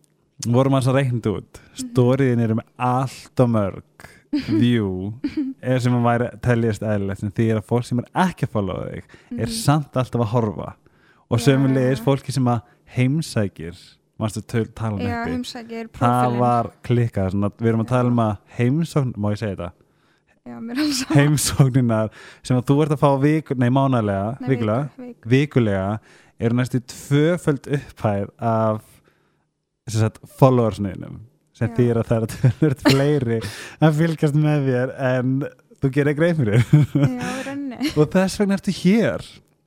vorum 0.46 0.74
að 0.78 0.90
reikna 0.94 1.34
út. 1.36 1.60
Stóriðin 1.76 2.40
eru 2.46 2.54
með 2.60 2.68
allt 2.90 3.42
og 3.44 3.50
mörg 3.50 4.08
view 4.62 5.12
er 5.60 5.80
sem 5.82 5.94
að 5.98 6.04
væri 6.06 6.28
teljast 6.44 6.82
eðlilegt 6.86 7.24
því 7.34 7.48
er 7.50 7.58
að 7.58 7.66
fólk 7.72 7.84
sem 7.88 7.98
er 7.98 8.10
ekki 8.28 8.46
að 8.46 8.52
followa 8.54 8.84
þig 8.92 9.04
er 9.32 9.46
Mhm. 9.48 9.56
samt 9.58 9.96
alltaf 9.98 10.20
að 10.22 10.32
horfa. 10.36 10.74
Og 11.30 11.38
sömulegis 11.42 12.00
fólki 12.02 12.32
sem 12.34 12.46
að 12.50 12.60
heimsækir 12.94 13.74
talan 14.74 15.00
Já, 15.00 15.24
það 15.96 16.38
var 16.38 16.70
klikkað 16.84 17.36
við 17.58 17.68
erum 17.70 17.80
að 17.84 17.88
tala 17.88 18.08
um 18.10 18.18
að 18.18 18.36
heimsókn 18.58 19.12
má 19.16 19.30
ég 19.32 19.38
segja 19.38 19.56
þetta 19.56 19.70
Já, 19.70 19.72
mér 19.72 19.74
er 19.74 19.76
alls 19.76 20.29
heimsókninar 21.14 22.10
sem 22.42 22.56
að 22.58 22.66
þú 22.70 22.76
ert 22.84 22.94
að 22.96 23.02
fá 23.02 23.10
viku, 23.22 23.56
nei 23.60 23.68
mánalega, 23.72 24.36
Nei, 24.40 24.48
vikulega 24.52 24.82
viku, 24.88 25.06
viku. 25.06 25.32
vikulega 25.34 25.88
eru 26.40 26.56
næstu 26.56 26.80
tvöföld 26.94 27.68
upphæð 27.76 28.30
af 28.38 28.80
sagt, 29.90 30.20
followersniðnum 30.38 31.18
sem 31.56 31.72
þýr 31.76 32.00
að 32.00 32.08
það 32.08 32.16
er 32.16 32.26
að 32.26 32.34
tölvöld 32.40 32.84
fleiri 32.86 33.38
að 33.84 33.98
fylgjast 34.00 34.38
með 34.40 34.68
þér 34.70 34.92
en 35.10 35.32
þú 35.80 35.90
gerir 35.96 36.16
greið 36.16 36.40
fyrir. 36.40 36.64
Og 37.96 38.06
þess 38.12 38.40
vegna 38.40 38.56
ertu 38.56 38.72
hér. 38.76 39.24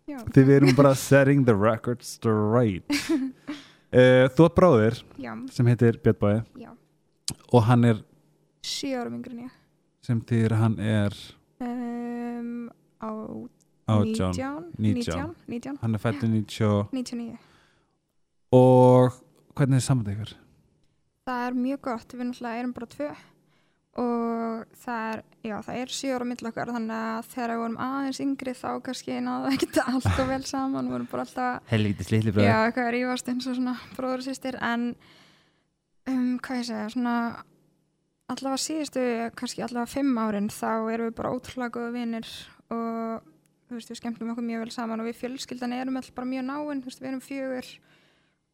Já, 0.10 0.18
því 0.34 0.44
við 0.48 0.56
erum 0.58 0.76
bara 0.78 0.94
setting 1.00 1.46
the 1.48 1.54
record 1.58 2.02
straight. 2.06 2.86
Uh, 3.94 4.26
þú 4.36 4.48
ert 4.48 4.58
bróðir 4.58 4.98
já, 5.22 5.32
sem 5.54 5.70
heitir 5.72 6.00
Björn 6.04 6.20
Bói 6.22 6.68
og 7.54 7.66
hann 7.70 7.86
er 7.88 8.02
Sjö 8.64 8.96
árum 9.02 9.20
yngri 9.20 9.36
en 9.36 9.46
ég 9.46 9.54
sem 10.04 10.22
þýr 10.22 10.56
að 10.58 10.64
hann 10.66 10.78
er 10.84 11.18
um, 11.64 12.70
Á 13.04 13.12
átján 13.94 14.70
19 14.78 14.78
19. 14.80 15.34
19 15.48 15.50
19 15.52 15.82
hann 15.82 15.98
er 15.98 16.04
fættur 16.04 16.32
90 16.32 16.70
og 16.70 16.94
99 16.96 17.34
Og 18.54 19.14
hvernig 19.58 19.80
er 19.80 19.86
saman 19.86 20.10
ykkur? 20.14 20.34
Það 21.26 21.46
er 21.48 21.56
mjög 21.58 21.80
gott, 21.88 22.14
við 22.14 22.28
náttúrulega 22.28 22.60
erum 22.62 22.74
bara 22.76 22.90
tvö. 22.92 23.08
Og 24.04 24.78
það 24.84 25.08
er, 25.14 25.22
já, 25.46 25.54
það 25.66 25.80
er 25.80 25.94
sjö 25.94 26.12
ára 26.18 26.28
mill 26.28 26.50
okkar 26.50 26.72
þannig 26.74 26.94
að 26.98 27.28
þegar 27.32 27.52
við 27.54 27.62
vorum 27.62 27.80
aðeins 27.86 28.20
yngri 28.26 28.54
þá 28.58 28.70
kannski 28.86 29.18
náðu 29.22 29.52
ekkert 29.54 29.80
alltaf 29.94 30.30
vel 30.30 30.40
saman, 30.50 30.90
við 30.90 30.96
vorum 30.98 31.10
bara 31.12 31.26
alltaf 31.28 31.70
Helvítis 31.70 32.10
litli 32.14 32.34
já, 32.34 32.56
eitthvað 32.66 32.90
er 32.90 32.98
ívast 33.04 33.30
eins 33.30 33.50
og 33.50 33.58
svona 33.60 33.76
bróður 33.94 34.24
og 34.24 34.28
sýstir 34.28 34.58
en 34.66 34.88
um, 36.10 36.32
hvað 36.42 36.60
ég 36.64 36.68
segja, 36.72 36.88
svona 36.96 37.16
allavega 38.34 38.62
síðustu, 38.64 39.04
kannski 39.40 39.64
allavega 39.66 39.92
fimm 39.94 40.18
árin 40.22 40.50
þá 40.54 40.70
erum 40.94 41.08
við 41.10 41.16
bara 41.20 41.32
ótrúlega 41.36 41.74
góða 41.78 41.94
vinir 41.96 42.28
og 42.74 43.30
þú 43.70 43.78
veist, 43.80 43.90
við 43.94 44.00
skemmtum 44.02 44.34
okkur 44.34 44.46
mjög 44.50 44.64
vel 44.66 44.74
saman 44.76 45.02
og 45.04 45.08
við 45.10 45.18
fjölskyldan 45.22 45.74
erum 45.78 45.98
alltaf 46.02 46.16
bara 46.18 46.30
mjög 46.30 46.46
náinn, 46.50 46.82
þú 46.84 46.90
veist, 46.92 47.02
við 47.04 47.10
erum 47.14 47.24
fjögur 47.26 47.72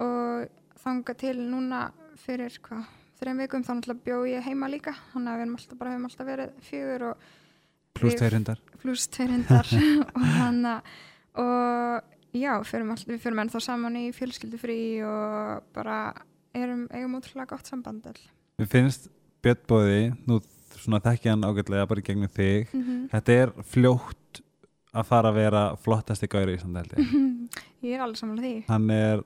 og 0.05 0.79
þanga 0.83 1.15
til 1.19 1.35
núna 1.49 1.81
fyrir 2.21 2.55
hvað, 2.63 2.85
þreim 3.19 3.41
vikum 3.43 3.65
þá 3.67 3.73
náttúrulega 3.79 4.05
bjó 4.05 4.19
ég 4.29 4.45
heima 4.47 4.69
líka, 4.71 4.93
þannig 5.13 5.31
að 5.33 5.37
við 5.39 5.45
erum 5.47 5.57
alltaf 5.59 5.79
bara 5.81 5.93
höfum 5.95 6.07
alltaf 6.09 6.29
verið 6.29 6.55
fjögur 6.69 7.07
og 7.09 7.27
Plus 7.99 8.13
við- 8.13 8.19
tveir 8.21 8.35
hundar 8.37 8.59
pluss 8.79 9.07
tveir 9.11 9.31
hundar 9.33 9.67
og 10.15 10.25
hann 10.37 10.61
og 10.69 12.15
já, 12.37 12.53
förum 12.63 12.91
all, 12.93 13.03
við 13.09 13.19
förum 13.23 13.41
ennþá 13.43 13.59
saman 13.65 13.97
í 13.99 14.05
fjölskyldufrí 14.15 14.79
og 15.03 15.63
bara 15.75 15.97
erum, 16.55 16.85
eigum 16.95 17.17
ótrúlega 17.19 17.49
gott 17.55 17.67
samband 17.69 18.05
all. 18.07 18.21
Mér 18.59 18.69
finnst 18.71 19.09
Björn 19.43 19.65
Bóði 19.69 19.99
Nú 20.27 20.39
svona 20.79 21.01
þekki 21.03 21.31
hann 21.31 21.43
ágætlega 21.43 21.87
bara 21.89 22.01
í 22.01 22.05
gegnum 22.07 22.31
þig. 22.31 22.69
Mm 22.75 23.07
Þetta 23.09 23.35
er 23.41 23.51
fljótt 23.65 24.39
að 24.93 25.05
fara 25.09 25.31
að 25.31 25.39
vera 25.39 25.63
flottasti 25.81 26.29
gauri 26.29 26.55
í 26.55 26.59
Íslandi 26.59 26.81
held 26.81 26.95
ég. 26.95 27.59
Ég 27.85 27.95
er 27.97 28.03
alveg 28.05 28.19
samanlega 28.19 28.47
því. 28.47 28.63
Hann 28.69 28.89
er 28.93 29.23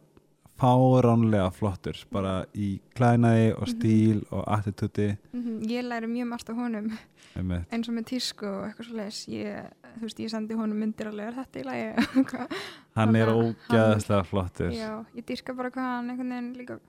fáránlega 0.59 1.49
flottur 1.55 1.97
bara 2.13 2.33
í 2.55 2.77
klænaði 2.95 3.49
og 3.57 3.69
stíl 3.71 4.21
og 4.31 4.43
attitúti. 4.53 5.09
Mhm, 5.33 5.63
ég 5.71 5.87
læri 5.87 6.07
mjög 6.07 6.29
margt 6.29 6.49
á 6.49 6.53
honum. 6.55 6.91
Um 7.35 7.51
eins 7.51 7.89
og 7.89 7.95
með 7.95 8.05
tísku 8.11 8.45
og 8.45 8.67
eitthvað 8.67 8.87
svo 8.87 8.97
leis 8.99 9.21
ég, 9.27 9.71
þú 9.97 10.05
veist, 10.05 10.19
ég 10.21 10.29
sendi 10.29 10.53
honum 10.57 10.77
myndir 10.79 11.09
alveg 11.09 11.31
er 11.31 11.37
þetta 11.39 11.59
í 11.59 11.65
lagi? 11.65 12.47
Hann 12.97 13.15
er 13.15 13.31
að 13.31 13.41
ógæðslega 13.41 14.23
flottur. 14.29 14.71
Já, 14.71 14.91
ég 15.17 15.25
dýrka 15.25 15.55
bara 15.57 15.73
hvað 15.73 15.89
hann 15.89 16.11
einhvern 16.13 16.35
veginn 16.35 16.53
líka 16.59 16.79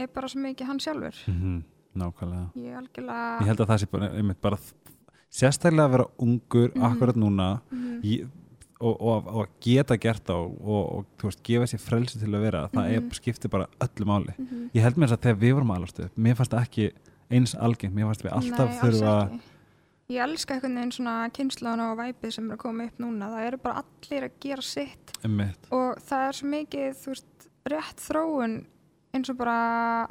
er 0.00 0.08
bara 0.08 0.28
svo 0.32 0.40
mikið 0.40 0.70
hann 0.70 0.80
sjálfur. 0.80 1.18
Mhm, 1.28 1.58
Nákvæmlega 1.94 2.50
ég 2.56 2.76
algjörlega 2.78 3.40
Ég 3.42 3.46
held 3.50 3.60
að 3.60 3.68
það 3.72 3.80
sé 3.82 3.90
bara, 3.92 4.08
einmitt, 4.16 4.40
bara 4.40 4.58
sérstaklega 5.32 5.86
að 5.88 5.90
vera 5.96 6.06
ungur 6.18 6.70
Mhm. 6.74 6.84
akkurat 6.88 7.16
núna 7.16 7.60
Mhm, 7.70 8.00
ég, 8.02 8.28
og, 8.80 8.96
og, 9.00 9.26
og 9.26 9.46
að 9.46 9.50
geta 9.60 9.96
gert 9.96 10.24
þá 10.26 10.32
og, 10.34 10.92
og 10.98 11.06
veist, 11.22 11.42
gefa 11.46 11.64
sér 11.70 11.80
frelsi 11.80 12.18
til 12.18 12.28
að 12.34 12.40
vera 12.42 12.68
það 12.68 12.84
Mhm. 12.88 12.96
er, 12.96 13.14
skiptir 13.14 13.50
bara 13.50 13.66
öllu 13.80 14.04
máli 14.06 14.34
mhm. 14.38 14.70
ég 14.74 14.82
held 14.82 14.96
mér 14.96 15.08
þess 15.08 15.18
að 15.18 15.22
þegar 15.26 15.40
við 15.40 15.54
vorum 15.54 15.70
alast 15.76 16.00
upp 16.00 16.16
mér 16.18 16.34
fannst 16.36 16.50
það 16.52 16.66
ekki 16.66 16.92
eins 17.30 17.54
algengt 17.54 17.94
mér 17.94 18.06
fannst 18.10 18.22
við 18.24 18.32
alltaf 18.32 18.80
þurfa. 18.82 19.40
Ég 20.10 20.20
elska 20.20 20.54
einhvern 20.54 20.74
veginn 20.76 20.92
svona 20.92 21.30
kynnslana 21.32 21.92
og 21.92 21.96
væpið 21.98 22.32
sem 22.34 22.50
er 22.50 22.56
að 22.56 22.60
koma 22.60 22.84
upp 22.84 22.98
núna. 23.00 23.28
Það 23.32 23.46
eru 23.46 23.56
bara 23.62 23.82
allir 23.82 24.24
að 24.26 24.32
gera 24.40 24.62
sitt 24.62 25.12
einmitt, 25.24 25.68
og 25.72 25.96
það 26.04 26.26
er 26.28 26.32
svo 26.36 26.48
mikið, 26.52 26.88
þú 27.00 27.06
veist, 27.14 27.46
rétt 27.72 28.02
þróun 28.02 28.56
eins 29.14 29.30
og 29.30 29.38
bara, 29.38 30.08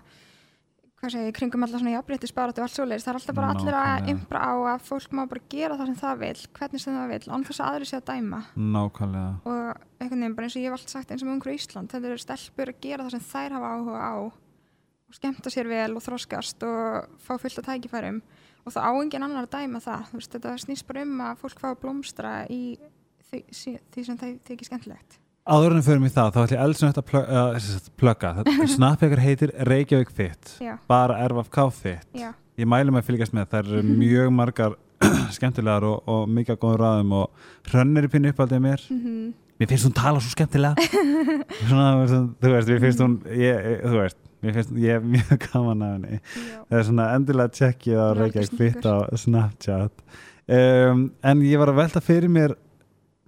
hvað 1.02 1.14
segir, 1.16 1.34
kringum 1.34 1.66
alltaf 1.66 1.82
svona 1.82 1.96
jafnréttisbarat 1.96 2.60
og 2.60 2.66
allt 2.66 2.76
svoleiðis, 2.76 3.06
það 3.06 3.12
er 3.12 3.18
alltaf 3.20 3.38
bara 3.38 3.54
allir 3.56 3.78
að 3.78 4.10
impra 4.12 4.42
á 4.46 4.54
að 4.76 4.84
fólk 4.86 5.16
má 5.18 5.22
bara 5.32 5.42
gera 5.50 5.78
það 5.80 5.90
sem 5.90 5.98
það 5.98 6.20
vil, 6.22 6.42
hvernig 6.60 6.84
sem 6.84 6.98
það 6.98 7.14
vil, 7.14 7.22
án 7.34 7.46
þess 7.48 7.62
að 7.62 7.70
aðri 7.72 7.88
sé 7.90 7.98
að 7.98 8.04
dæma. 8.12 8.42
Nákvæmlega. 8.76 9.32
Og 9.50 9.64
einhvern 9.98 10.22
veginn 10.22 10.36
bara 10.38 10.48
eins 10.48 10.58
og 10.58 10.62
ég 10.62 10.70
hef 10.70 10.78
alltaf 10.78 10.94
sagt 10.94 11.14
eins 11.16 11.24
og 11.24 11.30
með 11.30 11.36
ungur 11.40 11.54
Ísland, 11.56 11.90
þetta 11.90 12.12
eru 12.12 12.22
stelpur 12.22 12.74
að 12.74 12.86
gera 12.86 13.08
það 13.08 13.16
sem 13.16 13.26
þær 13.32 13.58
hafa 13.58 13.72
áhuga 13.74 14.04
á 14.06 14.14
og 14.22 15.18
skemmta 15.18 15.52
sér 15.52 15.72
vel 15.72 15.98
og 15.98 16.06
þroskast 16.06 16.68
og 16.70 17.18
fá 17.26 17.34
fullt 17.42 17.64
af 17.64 17.68
tækifærum. 17.72 18.22
Og 18.62 18.76
það 18.76 18.86
á 18.86 18.92
engin 19.02 19.26
annar 19.26 19.50
að 19.50 19.56
dæma 19.58 19.82
það, 19.82 20.14
veist, 20.14 20.36
þetta 20.38 20.54
snýst 20.62 20.86
bara 20.86 21.02
um 21.08 21.26
að 21.26 21.42
fólk 21.42 21.64
fá 21.64 21.72
að 21.74 21.82
blómstra 21.82 22.36
í 22.46 22.62
því, 23.32 23.42
því 23.90 24.06
sem 24.06 24.22
það 24.22 24.38
þykir 24.46 24.70
skemmtilegt 24.70 25.21
Áður 25.42 25.74
en 25.74 25.82
förum 25.86 26.04
í 26.06 26.12
það, 26.14 26.28
þá 26.36 26.40
ætlum 26.44 26.54
ég 26.54 26.64
eldsum 26.68 26.92
þetta 26.92 27.04
plö, 27.08 27.22
uh, 27.26 27.78
plugga, 27.98 28.32
þetta 28.38 28.66
snapp 28.70 29.02
ykkur 29.08 29.22
heitir 29.24 29.54
Reykjavík 29.66 30.12
Fit, 30.14 30.52
Já, 30.62 30.76
bara 30.92 31.18
RFK 31.26 31.64
Fit 31.74 32.06
já, 32.14 32.30
ég 32.62 32.70
mælu 32.70 32.94
mig 32.94 33.02
að 33.02 33.08
fylgjast 33.10 33.34
með, 33.34 33.48
það 33.50 33.72
eru 33.72 33.82
mjög 33.90 34.30
margar 34.38 34.76
skemmtilegar 35.36 35.88
og, 35.90 36.04
og 36.14 36.30
mikið 36.30 36.60
góður 36.62 36.84
ráðum 36.84 37.16
og 37.24 37.48
hrönnir 37.72 38.06
í 38.06 38.12
pinnu 38.14 38.30
uppaldið 38.36 38.62
mér. 38.68 38.86
Mhm, 38.94 39.20
mér 39.58 39.72
finnst 39.74 39.88
hún 39.90 39.96
tala 39.98 40.22
svo 40.22 40.30
skemmtilega. 40.36 40.90
Svona, 41.68 41.88
þú 42.06 42.52
veist, 42.54 42.70
mér 42.70 42.84
finnst 42.86 43.02
hún 43.02 43.18
ég, 43.34 43.70
þú 43.82 43.98
veist, 43.98 44.20
mér 44.46 44.60
finnst 44.60 44.76
ég 44.78 45.00
er 45.00 45.08
mjög 45.18 45.32
gaman 45.48 45.86
af 45.88 45.96
henni. 45.96 46.22
Það 46.70 46.78
er 46.84 46.90
svona 46.92 47.08
endilega 47.18 47.56
tjekkið 47.58 47.98
á 47.98 48.08
Reykjavík. 48.22 48.60
Fit 48.62 48.86
á 48.86 48.96
Snapchat. 49.26 50.06
Um, 50.52 51.08
en 51.26 51.42
ég 51.48 51.62
var 51.62 51.74
að 51.74 51.82
velta 51.82 52.02
fyrir 52.04 52.30
mér 52.30 52.54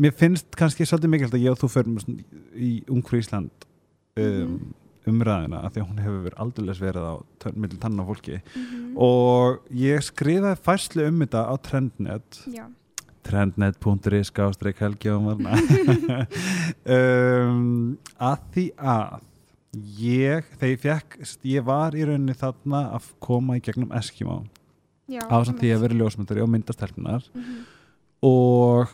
mér 0.02 0.16
finnst 0.18 0.56
kannski 0.58 0.88
svolítið 0.88 1.14
mikilvægt 1.14 1.38
að 1.38 1.44
ég 1.46 1.54
og 1.54 1.60
þú 1.62 1.70
förum 1.74 1.98
í 2.56 2.72
Ungfrú 2.90 3.20
Ísland 3.22 3.68
um, 4.18 4.24
Mhm. 4.24 4.74
umræðina 5.08 5.60
af 5.66 5.74
því 5.74 5.82
að 5.82 5.88
hún 5.90 6.00
hefur 6.00 6.22
verið 6.24 6.40
aldurlega 6.40 6.80
verið 6.80 7.04
á 7.04 7.16
tönn, 7.44 7.58
milli 7.60 7.80
tanna 7.80 8.06
fólki. 8.08 8.40
Mhm, 8.56 8.98
og 8.98 9.60
ég 9.70 10.00
skrifaði 10.00 10.62
færslu 10.64 11.08
um 11.08 11.20
þetta 11.20 11.44
á 11.44 11.54
Trendnet. 11.60 12.40
Já, 12.48 12.66
trendnet.is 13.24 14.32
og 15.12 15.22
marna 15.24 15.56
um, 16.98 17.98
að 18.20 18.40
því 18.54 18.66
að 18.80 19.22
ég, 20.00 20.50
þegar 20.60 20.72
ég 20.74 20.82
fekk 20.84 21.18
ég 21.44 21.64
var 21.66 21.96
í 21.96 22.04
rauninni 22.06 22.36
þarna 22.38 22.84
að 22.98 23.08
koma 23.24 23.58
í 23.58 23.64
gegnum 23.64 23.92
Eskimo. 23.96 24.44
Á 25.10 25.36
samt 25.44 25.60
því 25.60 25.74
að 25.76 25.84
vera 25.84 26.00
ljósmyndari 26.00 26.44
og 26.44 26.52
myndastelpunar 26.52 27.26
mhm, 27.36 27.64
og 28.24 28.94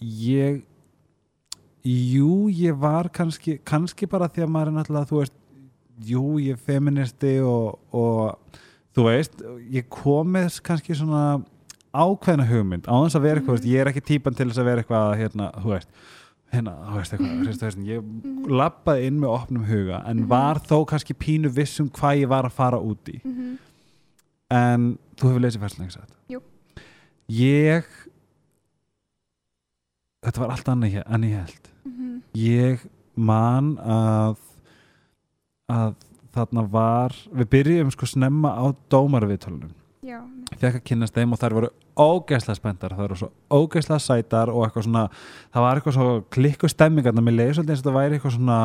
ég 0.00 0.62
jú, 1.84 2.48
ég 2.52 2.76
var 2.80 3.08
kannski 3.12 3.58
kannski 3.64 4.08
bara 4.10 4.28
því 4.28 4.44
að 4.44 4.52
maður 4.54 4.72
er 4.72 4.76
náttúrulega 4.78 5.08
þú 5.10 5.20
veist, 5.22 5.36
jú, 6.10 6.24
ég 6.40 6.56
er 6.56 6.64
feministi 6.66 7.34
og, 7.44 7.78
og 7.92 8.60
þú 8.96 9.06
veist 9.06 9.42
ég 9.72 9.88
kom 9.92 10.32
með 10.36 10.60
kannski 10.66 10.96
svona 10.96 11.40
ákveðna 11.90 12.46
hugmynd, 12.46 12.86
á 12.86 12.94
þess 13.02 13.18
að 13.18 13.24
vera 13.26 13.40
eitthvað 13.40 13.60
mm. 13.64 13.70
ég 13.72 13.80
er 13.82 13.90
ekki 13.90 14.04
típan 14.12 14.36
til 14.38 14.48
þess 14.50 14.62
að 14.62 14.68
vera 14.70 14.82
eitthvað 14.84 15.14
hérna, 15.18 15.48
þú 15.56 15.72
veist, 15.72 15.88
hérna, 16.54 16.74
þú 16.86 16.98
veist 17.00 17.14
eitthvað 17.16 17.32
mm. 17.32 17.48
veist, 17.64 17.80
ég 17.88 18.04
mhm, 18.04 18.52
lappaði 18.60 19.08
inn 19.10 19.18
með 19.22 19.34
opnum 19.34 19.64
huga 19.66 20.02
en 20.06 20.20
Mhm. 20.22 20.28
var 20.30 20.60
þó 20.68 20.76
kannski 20.92 21.16
pínu 21.18 21.50
viss 21.56 21.80
um 21.82 21.88
hvað 21.90 22.22
ég 22.22 22.30
var 22.30 22.46
að 22.46 22.56
fara 22.60 22.78
út 22.78 23.10
í 23.10 23.18
mhm, 23.24 23.56
en 24.50 24.86
þú 25.16 25.32
hefur 25.32 25.44
lesið 25.46 25.64
færslega 25.64 25.88
ekki 25.88 25.98
sagt 25.98 26.14
Jú. 26.30 26.40
ég 27.40 27.90
þetta 30.24 30.42
var 30.42 30.50
allt 30.54 30.68
annað 30.68 30.94
hér 30.96 31.04
en 31.06 31.22
ég 31.28 31.36
held. 31.40 31.68
Mhm, 31.84 32.22
ég 32.34 32.86
man 33.16 33.76
að 33.78 34.36
að 35.70 35.94
þarna 36.34 36.64
var 36.70 37.14
við 37.34 37.48
byrjum 37.50 37.90
sko 37.94 38.06
snemma 38.06 38.50
á 38.58 38.64
dómarviðtölunum. 38.90 39.70
Fekk 40.60 40.80
að 40.80 40.84
kynast 40.84 41.14
þeim 41.14 41.32
og 41.32 41.38
þær 41.38 41.54
voru 41.54 41.68
ógeðslega 42.00 42.56
spenntar 42.58 42.90
það 42.90 43.04
voru 43.04 43.16
svo 43.20 43.28
ógeðslega 43.54 44.02
sætar 44.02 44.50
og 44.50 44.64
eitthvað 44.66 44.86
svona 44.88 45.04
það 45.54 45.62
var 45.62 45.78
eitthvað 45.78 45.94
svo 45.94 46.06
klikku 46.34 46.68
stemmingarna 46.68 47.22
mér 47.22 47.36
leiði 47.38 47.54
svolítið 47.58 47.70
eins 47.70 47.80
og 47.80 47.84
þetta 47.84 47.94
væri 47.94 48.18
eitthvað 48.18 48.34
svona 48.34 48.58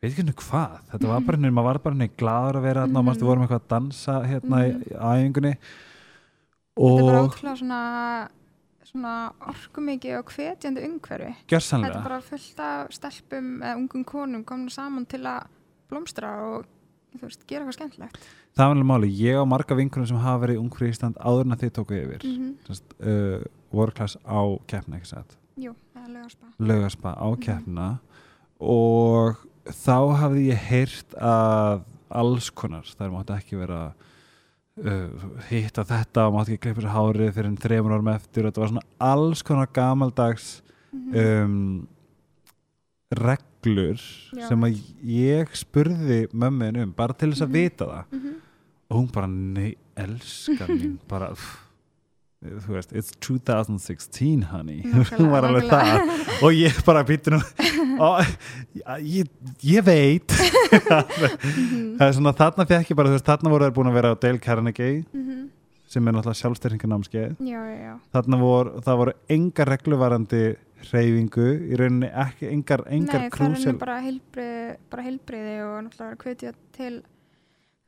ég 0.00 0.02
veit 0.02 0.10
ekki 0.12 0.22
henni 0.22 0.36
hvað. 0.40 0.76
Þetta 0.92 1.08
var 1.10 1.20
bara 1.26 1.36
henni, 1.36 1.50
maður 1.50 1.64
var 1.70 1.78
bara 1.84 1.94
henni 1.96 2.10
gladur 2.16 2.56
að 2.60 2.62
vera 2.62 2.84
þarna 2.86 2.98
og 2.98 3.04
Mhm. 3.04 3.10
maður 3.10 3.28
vorum 3.30 3.42
eitthvað 3.44 3.60
að 3.60 3.72
dansa 3.74 4.14
hérna 4.30 4.56
í, 4.62 4.70
Mhm. 4.70 4.82
í 4.82 4.92
æfingunni. 5.10 5.54
Þetta 6.78 6.98
er 7.00 7.06
bara 7.10 7.20
og 7.20 7.30
ótrúlega 7.30 7.58
svona 7.58 8.28
svona 8.90 9.14
orkumikið 9.50 10.18
og 10.18 10.34
hvetjandi 10.34 10.84
umhverfi 10.88 11.30
þetta 11.30 11.46
er 11.46 11.54
gjörsanlega 11.54 12.02
bara 12.04 12.20
fullt 12.26 12.60
af 12.66 12.92
stelpum 12.96 13.48
eða 13.62 13.78
ungum 13.78 14.04
konum 14.04 14.44
komin 14.44 14.70
saman 14.70 15.06
til 15.10 15.22
að 15.30 15.48
blómstra 15.90 16.32
og 16.48 16.68
veist, 17.20 17.46
gera 17.46 17.64
eitthvað 17.64 17.78
skemmtilegt 17.78 18.18
það 18.56 18.64
var 18.66 18.74
alveg 18.76 18.88
máli, 18.90 19.12
ég 19.20 19.38
og 19.40 19.48
marga 19.50 19.78
vinkunum 19.78 20.08
sem 20.10 20.20
hafa 20.22 20.42
verið 20.44 20.62
ungfri 20.62 20.90
í 20.90 20.94
Ísland 20.94 21.18
áður 21.22 21.46
en 21.46 21.56
að 21.56 21.64
þið 21.64 21.72
tóku 21.78 21.98
yfir 21.98 22.26
mm. 22.26 22.56
-hmm. 22.66 22.82
uh, 23.06 23.44
world-class 23.70 24.18
á 24.26 24.40
keppna 24.66 24.98
ekki 24.98 25.12
satt 25.14 25.36
jú, 25.56 25.74
lögarspa 25.94 26.52
laugaspa 26.58 27.14
á 27.14 27.26
Mhm. 27.30 27.40
keppna 27.42 27.88
og 28.60 29.36
þá 29.66 29.98
hafði 30.20 30.50
ég 30.50 30.60
heyrt 30.70 31.14
að 31.14 31.82
alls 32.10 32.50
konar, 32.50 32.82
það 32.82 33.12
mátti 33.14 33.36
ekki 33.36 33.56
vera 33.60 33.94
hitta 35.50 35.84
þetta 35.84 36.26
og 36.28 36.34
mátti 36.38 36.54
ekki 36.56 36.62
klippa 36.66 36.80
sér 36.84 36.94
hárið 36.94 37.32
fyrir 37.36 37.48
en 37.50 37.56
þreymur 37.60 37.92
árum 37.98 38.08
eftir 38.14 38.44
og 38.46 38.52
þetta 38.52 38.60
var 38.62 38.68
svona 38.72 38.86
alls 39.12 39.42
konar 39.42 39.66
gamaldags 39.76 40.62
Mhm. 40.92 41.14
um, 41.14 41.88
reglur 43.14 43.98
Já. 44.34 44.48
sem 44.48 44.60
að 44.66 44.78
ég 45.06 45.52
spurði 45.58 46.20
mömmin 46.32 46.78
um 46.82 46.92
bara 46.96 47.12
til 47.14 47.30
þess 47.32 47.42
að 47.44 47.48
Mhm. 47.48 47.52
vita 47.52 47.84
það 47.86 48.04
Mhm. 48.12 48.34
og 48.90 48.96
hún 48.98 49.12
bara, 49.12 49.26
nei, 49.28 49.76
elskar 49.96 50.68
mín 50.68 50.98
bara, 51.08 51.28
pff, 51.30 51.69
þú 52.40 52.72
veist 52.72 52.92
it's 52.96 53.12
2016 53.20 54.46
honey. 54.50 54.80
Hún 55.18 55.28
var 55.32 55.44
alveg 55.44 55.66
það. 55.68 56.12
Og 56.40 56.54
ég 56.56 56.78
bara 56.86 57.02
býtti 57.04 57.34
nú 57.34 57.40
ég, 59.04 59.28
ég 59.66 59.84
veit. 59.84 60.32
Það 62.00 62.06
er 62.06 62.14
svona, 62.16 62.32
þarna 62.38 62.64
fekk 62.70 62.92
ég 62.94 62.96
bara, 62.98 63.10
þú 63.12 63.18
veist, 63.18 63.26
þarna 63.28 63.52
voru 63.52 63.66
þær 63.68 63.74
búin 63.76 63.90
að 63.90 63.96
vera 64.00 64.12
á 64.14 64.20
Dale 64.22 64.40
Carnegie 64.40 65.04
Mhm. 65.12 65.48
sem 65.90 66.06
er 66.06 66.14
náttúrulega 66.14 66.38
já 67.74 67.92
þarna 68.14 68.38
voru, 68.40 68.80
það 68.86 68.98
voru 69.00 69.14
engar 69.36 69.68
regluvarandi 69.74 70.42
hreyfingu, 70.86 71.48
í 71.66 71.76
rauninni 71.80 72.08
ekki 72.24 72.46
engar, 72.54 72.84
engar 72.86 72.94
Nei, 72.94 73.08
það 73.10 73.24
er 73.26 73.32
krúsjál 73.34 73.78
bara 73.82 73.96
heilbriði, 74.00 75.56
og 75.66 75.74
náttúrulega 75.88 76.22
hvetja 76.24 76.52
til 76.78 77.00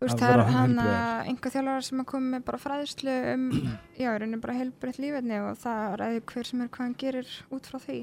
veist, 0.03 0.17
Að 0.19 0.23
það 0.23 0.35
er 0.35 0.53
hann 0.57 0.75
að 0.83 1.31
einhver 1.33 1.55
þjálfara 1.55 1.85
sem 1.89 2.03
að 2.03 2.27
með 2.33 2.45
bara 2.49 2.61
fræðislu 2.65 3.15
um, 3.35 3.47
já, 4.03 4.09
í 4.09 4.19
rauninni 4.19 4.41
bara 4.43 4.59
heilbrið 4.59 5.01
lífetni 5.07 5.41
og 5.47 5.57
það 5.63 5.97
ræður 6.03 6.27
hver 6.33 6.51
sem 6.51 6.61
er 6.67 6.71
hvað 6.75 6.87
hann 6.87 6.99
gerir 7.05 7.33
út 7.53 7.71
frá 7.73 7.79
því 7.87 8.01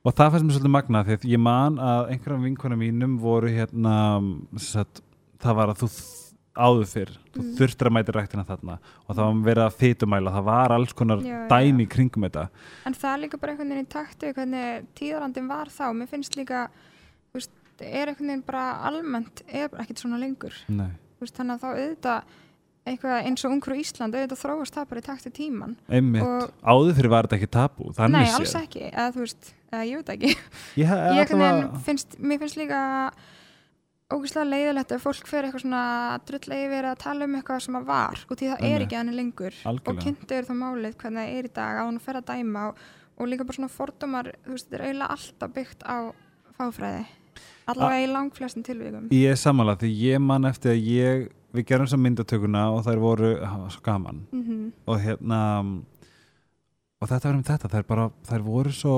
og 0.00 0.14
það 0.16 0.30
fannst 0.32 0.46
mér 0.48 0.56
svolítið 0.56 0.72
magnað 0.78 1.10
því 1.10 1.16
að 1.18 1.28
ég 1.34 1.40
man 1.44 1.74
að 1.84 2.14
einhverjum 2.14 2.46
vinkunum 2.48 2.80
mínum 2.80 3.18
voru 3.20 3.50
hérna 3.52 3.96
satt, 4.64 5.02
það 5.42 5.58
var 5.60 5.72
að 5.74 5.82
þú 5.82 5.90
áður 6.60 6.88
fyrr 6.90 7.10
þú 7.30 7.40
Mm. 7.40 7.50
þurftir 7.54 7.86
að 7.86 7.92
mæti 7.94 8.12
ræktina 8.16 8.42
þarna 8.44 8.74
og 9.06 9.10
það 9.14 9.20
var 9.22 9.36
verið 9.46 9.62
að 9.64 9.76
fytumæla, 9.78 10.32
það 10.34 10.46
var 10.48 10.72
alls 10.74 10.92
konar 10.98 11.20
Já, 11.22 11.28
já, 11.30 11.42
dæmi 11.52 11.84
í 11.84 11.90
kringum 11.92 12.24
þetta 12.26 12.42
En 12.90 12.96
það 12.98 13.12
er 13.12 13.20
líka 13.22 13.38
bara 13.40 13.52
einhvern 13.52 13.70
veginn 13.70 13.86
í 13.86 13.92
takti 13.92 14.32
hvernig 14.34 14.88
tíðarandin 14.98 15.46
var 15.48 15.70
þá. 15.70 15.84
Mér 15.94 16.10
finnst 16.10 16.34
líka, 16.36 16.64
veist, 17.32 17.52
er 17.78 18.10
einhvern 18.10 18.32
veginn 18.32 18.42
bara 18.48 18.64
almennt, 18.90 19.44
er 19.46 19.70
ekkert 19.78 20.02
svona 20.02 20.18
lengur. 20.18 20.58
Nei. 20.74 20.90
Veist, 21.20 21.36
þannig 21.36 21.56
að 21.56 21.60
þá 21.60 21.70
auðvitað 21.70 22.36
eitthvað 22.90 23.26
eins 23.28 23.44
og 23.44 23.52
ungur 23.52 23.74
Ísland, 23.76 24.14
auðvitað 24.16 24.40
þróast 24.40 24.74
það 24.78 24.86
bara 24.88 25.00
í 25.00 25.04
takti 25.04 25.30
tíman. 25.36 25.74
einmitt, 25.88 26.22
Og- 26.24 26.52
áður 26.64 26.94
fyrir 26.96 27.10
var 27.12 27.26
þetta 27.28 27.36
ekki 27.38 27.50
þannig 27.98 28.16
Nei, 28.16 28.30
séð. 28.30 28.38
alls 28.40 28.54
ekki, 28.62 28.84
eða 28.90 29.10
þú 29.14 29.20
veist, 29.26 29.50
eða 29.70 29.82
ég 29.90 30.00
veit 30.00 30.14
ekki. 30.14 30.30
ég, 30.80 30.86
Ég 30.86 30.88
veginn 31.44 31.84
finnst, 31.84 32.16
mér 32.18 32.40
finnst 32.40 32.56
líka 32.56 32.80
ógeðslega 34.10 34.48
leiðilegt 34.50 34.92
ef 34.96 35.04
fólk 35.06 35.28
fer 35.30 35.46
eitthvað 35.46 35.62
svona 35.62 35.82
drull 36.26 36.56
yfir 36.56 36.88
að 36.90 36.96
tala 37.04 37.28
um 37.28 37.36
eitthvað 37.38 37.60
sem 37.62 37.76
að 37.78 37.84
var 37.92 38.24
og 38.26 38.34
því 38.40 38.48
það 38.50 38.56
er 38.56 38.64
Einmitt. 38.66 38.86
ekki 38.88 38.96
hann 38.98 39.12
lengur 39.14 39.54
og 39.60 39.68
Algjörlega. 39.70 40.02
kynntu 40.08 40.34
er 40.40 40.48
þá 40.48 40.54
málið 40.58 40.96
hvernig 40.98 41.20
það 41.20 41.36
er 41.36 41.44
í 41.46 41.52
dag 41.60 41.78
á 41.78 41.82
hann 41.84 42.00
að 42.00 42.06
fer 42.08 42.18
að 42.18 42.26
dæma 42.32 42.64
og, 42.72 42.80
og 43.20 43.28
líka 43.30 43.46
bara 43.46 43.58
svona 43.60 43.70
fordómar 43.76 44.32
þú 44.42 44.50
veist, 44.56 44.66
þetta 44.66 44.80
er 44.80 44.86
eiginlega 44.88 45.14
alltaf 45.14 45.54
byggt 45.60 45.86
á 45.86 45.96
fáfræði 46.58 47.04
allavega 47.70 48.04
í 48.04 48.10
langflestum 48.12 48.62
tilvíkum 48.66 49.08
ég 49.14 49.30
er 49.34 49.38
sammála 49.40 49.76
því 49.80 49.90
ég 50.00 50.20
man 50.20 50.44
eftir 50.50 50.72
að 50.74 50.84
ég 50.90 51.28
við 51.54 51.66
gerum 51.66 51.86
þessar 51.86 52.02
myndatökuna 52.04 52.64
og 52.74 52.84
þær 52.86 53.00
voru 53.02 53.30
það 53.40 53.56
var 53.64 53.70
svo 53.74 53.82
gaman. 53.82 54.20
Mm 54.32 54.72
og 54.86 55.00
hérna 55.02 55.40
og 57.00 57.08
þetta 57.08 57.28
var 57.30 57.36
um 57.38 57.42
þetta, 57.48 57.68
þær 57.72 57.86
bara 57.88 58.10
þær 58.28 58.42
voru 58.44 58.72
svo 58.76 58.96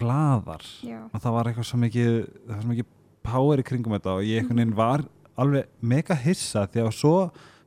glaðar. 0.00 0.64
Já, 0.86 1.02
og 1.12 1.20
það 1.20 1.34
var 1.36 1.50
eitthvað 1.50 1.68
svo 1.68 1.78
mikið 1.82 2.12
það 2.24 2.54
var 2.54 2.62
svo 2.64 2.70
mikið 2.72 2.86
power 3.30 3.60
í 3.60 3.64
kringum 3.68 3.94
þetta 3.98 4.14
og 4.16 4.24
ég 4.24 4.40
einhvern 4.40 4.62
veginn 4.62 4.76
var 4.78 5.04
alveg 5.40 5.68
mega 5.92 6.16
hissa 6.22 6.66
því 6.72 6.82
að 6.86 6.94
svo, 6.96 7.12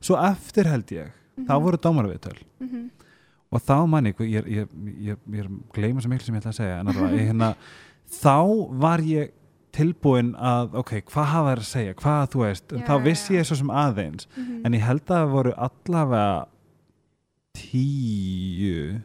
svo 0.02 0.18
eftir 0.18 0.68
held 0.70 0.90
ég. 0.94 1.12
Þá 1.34 1.50
Mhm. 1.54 1.62
voru 1.64 1.78
dómarviðtöl 1.82 2.36
mhm, 2.62 2.82
og 3.50 3.60
þá 3.62 3.86
man 3.90 4.06
ég, 4.06 4.18
ég, 4.20 4.44
ég, 4.46 4.68
ég, 5.02 5.16
ég 5.34 5.48
gleyma 5.74 6.00
svo 6.02 6.10
miklu 6.12 6.26
sem 6.26 6.34
ég 6.36 6.42
ætla 6.44 6.52
að 6.52 6.58
segja 6.60 6.76
en 6.80 6.86
allavega, 6.92 7.16
ég, 7.18 7.26
hérna, 7.32 7.48
þá 8.22 8.36
var 8.78 8.98
ég 9.02 9.32
tilbúin 9.74 10.32
að, 10.38 10.74
ok, 10.80 10.92
hvað 11.10 11.28
hafa 11.32 11.50
þær 11.54 11.62
að 11.64 11.68
segja 11.70 11.94
hvað 12.00 12.24
þú 12.34 12.42
veist, 12.44 12.72
Já, 12.72 12.82
þá 12.88 12.94
vissi 13.04 13.34
já. 13.34 13.38
ég 13.40 13.48
svo 13.50 13.56
sem 13.60 13.70
aðeins 13.82 14.26
Mhm. 14.36 14.60
en 14.64 14.72
ég 14.78 14.84
held 14.86 15.04
að 15.04 15.14
það 15.18 15.32
voru 15.34 15.52
allavega 15.68 16.46
tíu 17.54 19.00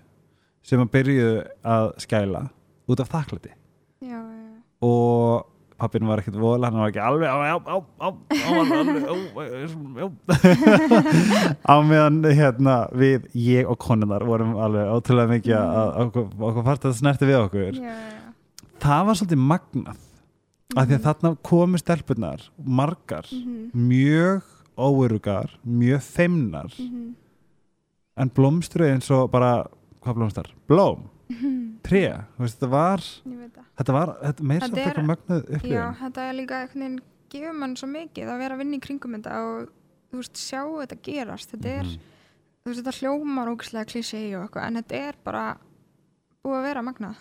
sem 0.65 0.81
að 0.83 0.91
byrjuðu 0.93 1.37
að 1.65 1.87
skæla 2.05 2.41
út 2.89 2.99
af 3.03 3.09
þakklæti 3.13 3.51
já, 4.05 4.19
og 4.81 5.45
pappin 5.79 6.03
var 6.09 6.19
ekkert 6.19 6.35
vola, 6.41 6.67
hann 6.69 6.81
var 6.81 6.89
ekki 6.91 6.99
alveg 6.99 7.29
á, 11.69 11.75
meðan 11.85 12.19
hérna 12.35 12.75
við, 12.95 13.27
ég 13.37 13.69
og 13.69 13.77
konunar 13.81 14.25
vorum 14.27 14.55
alveg 14.59 14.91
ótrúlega 14.97 15.31
mikið 15.37 15.55
að 15.59 15.93
okkur, 16.05 16.27
fannst 16.67 16.87
að 16.89 16.97
snerti 16.99 17.29
við 17.29 17.39
okkur 17.45 17.79
það 18.83 19.07
var 19.09 19.19
svolítið 19.19 19.43
magnað 19.53 19.97
af 20.77 20.85
því 20.87 20.97
að 20.99 21.05
þarna 21.07 21.31
komu 21.49 21.79
stelpunar 21.81 22.43
margar, 22.61 23.25
Mhm, 23.33 23.71
mjög 23.73 24.43
óurugar, 24.77 25.49
mjög 25.65 26.01
feimnar. 26.01 26.73
Mhm, 26.79 27.15
en 28.17 28.29
blómstru 28.29 28.85
eins 28.85 29.09
og 29.11 29.31
bara 29.31 29.65
hvað 30.03 30.15
blómstar? 30.15 30.45
Blóm, 30.67 31.09
mhm. 31.29 31.79
veist, 32.37 32.59
þetta 32.59 32.69
var, 32.69 32.99
þetta 33.77 33.93
var 33.93 34.07
Þetta 34.21 34.59
samt 34.59 34.77
er- 34.77 34.85
eitthvað 34.93 35.09
mögnuð 35.09 35.49
Já, 35.49 35.55
upplifun 35.55 35.95
þetta 36.03 36.21
er 36.29 36.33
líka 36.33 36.61
einhvern 36.61 36.79
veginn 36.79 36.99
gefur 37.29 37.53
mann 37.53 37.75
svo 37.75 37.87
mikið 37.87 38.27
að 38.29 38.37
vera 38.39 38.55
að 38.55 38.57
vinna 38.59 38.75
í 38.77 38.79
kringum 38.79 39.15
þetta 39.15 39.33
og 39.45 39.69
þú 40.11 40.17
veist, 40.17 40.33
sjá 40.37 40.63
þetta 40.65 41.01
gerast. 41.03 41.51
Þetta 41.51 41.65
er, 41.79 41.85
þú 41.85 42.65
veist, 42.65 42.83
þetta 42.83 42.97
hljómar 42.99 43.47
ógæslega 43.55 43.85
klísi 43.85 44.35
og 44.35 44.47
eitthvað, 44.49 44.67
en 44.67 44.75
þetta 44.75 44.95
er 45.07 45.13
bara 45.23 45.57
búið 46.43 46.57
að 46.59 46.63
vera 46.63 46.81
magnað. 46.81 47.15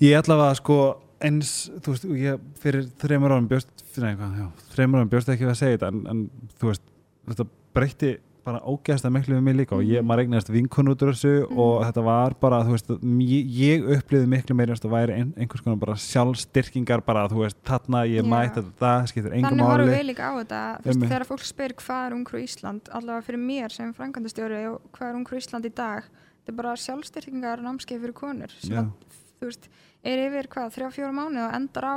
Ég 0.00 0.18
allavega 0.18 0.54
sko 0.56 1.00
eins, 1.24 1.54
þú 1.80 1.94
veist, 1.94 2.04
ég 2.20 2.44
fyrir 2.62 2.86
þreymur 3.00 3.34
árum 3.38 3.48
já, 3.50 4.46
þreymur 4.74 5.00
árum 5.02 5.10
bjóst 5.12 5.32
ekki 5.34 5.48
að 5.48 5.58
segja 5.60 5.78
þetta 5.78 5.90
en, 5.94 6.04
en 6.12 6.22
þú 6.60 6.70
veist, 6.72 6.86
þetta 7.30 7.46
breytti 7.74 8.14
bara 8.44 8.58
ógæðast 8.68 9.06
að 9.08 9.12
miklu 9.14 9.36
við 9.38 9.44
mig 9.46 9.54
líka 9.56 9.72
og 9.72 9.80
ég, 9.88 10.02
Mhm. 10.02 10.06
maður 10.10 10.20
eignast 10.26 10.50
vinkun 10.52 10.88
út 10.92 11.00
úr 11.00 11.14
þessu 11.14 11.30
Mhm. 11.48 11.58
og 11.58 11.84
þetta 11.86 12.02
var 12.04 12.34
bara, 12.40 12.58
þú 12.62 12.72
veist, 12.74 12.90
ég, 13.24 13.44
ég 13.56 13.86
upplýði 13.96 14.26
miklu 14.28 14.54
meira 14.54 14.74
að 14.74 14.90
væri 14.92 15.14
ein, 15.16 15.32
einhvers 15.38 15.62
konar 15.64 15.78
bara 15.80 15.94
sjálfstyrkingar 15.96 17.00
bara, 17.06 17.26
þú 17.28 17.40
veist, 17.40 17.56
þarna 17.64 18.02
ég 18.04 18.22
mætti 18.28 18.60
þetta, 18.60 18.76
það 18.82 19.06
skiptir 19.08 19.32
engum 19.32 19.48
Þannig 19.50 19.64
horfum 19.70 19.94
við 19.94 20.04
líka 20.10 20.28
á 20.28 20.32
þetta 20.44 20.60
Einmitt. 20.84 21.08
þegar 21.08 21.24
fólk 21.30 21.44
spyr 21.48 21.72
hvað 21.80 22.06
er 22.06 22.12
Ungru 22.18 22.42
Ísland 22.44 22.82
allavega 22.92 23.24
fyrir 23.24 23.40
mér 23.40 23.72
sem 23.72 23.94
frangandastjóri 23.94 24.60
og 24.74 24.82
hvað 24.92 25.08
er 25.08 25.16
Ungru 25.16 25.36
Ísland 25.40 25.64
í 25.64 25.74
dag 25.74 26.02
þetta 26.04 26.48
er 26.52 26.52
bara 26.60 26.76
sjálfstyrkingar 26.76 27.62
námskeið 27.64 28.00
fyrir 28.04 28.12
konur 28.12 28.50
sem 28.60 28.92
þú 29.40 29.48
veist, 29.48 29.68
er 30.04 30.18
yfir 30.28 30.48
hvað, 30.52 30.72
þrjá, 30.76 30.90
fjóra 30.98 31.12
mánu 31.16 31.40
og 31.48 31.54
endar 31.54 31.84
á 31.84 31.96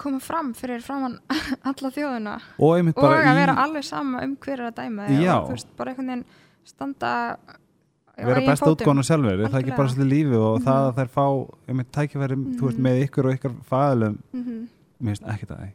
koma 0.00 0.20
fram 0.20 0.52
fyrir 0.56 0.80
framann 0.84 1.18
alla 1.68 1.90
þjóðuna 1.92 2.36
Og 2.58 2.78
og 2.96 3.04
að 3.04 3.32
í, 3.32 3.34
vera 3.40 3.56
alveg 3.64 3.84
sama 3.84 4.22
um 4.24 4.36
hver 4.40 4.60
er 4.60 4.70
að 4.70 4.78
dæma 4.80 5.08
og 5.08 5.48
þú 5.50 5.56
veist, 5.56 5.72
bara 5.76 5.90
einhvern 5.92 6.06
veginn 6.14 6.24
standa 6.64 7.10
vera 8.20 8.40
best 8.44 8.62
útgáðan 8.68 9.04
sjálfur, 9.06 9.42
það 9.46 9.54
er 9.54 9.62
ekki 9.64 9.76
bara 9.76 9.88
svolítið 9.88 10.10
lífi 10.12 10.36
og 10.40 10.56
Mhm. 10.60 10.64
það 10.66 10.86
að 10.86 10.96
þær 11.00 11.10
fá, 11.16 11.26
einmitt 11.68 11.92
tækifæri, 11.92 12.36
þú 12.56 12.64
veist, 12.66 12.78
Mhm. 12.78 12.86
með 12.86 13.04
ykkur 13.08 13.24
og 13.28 13.34
ykkar 13.36 13.54
fæðalum, 13.70 14.18
Mhm. 14.32 14.68
mér 15.02 15.16
finnst 15.16 15.26
ekki 15.34 15.46
það 15.46 15.68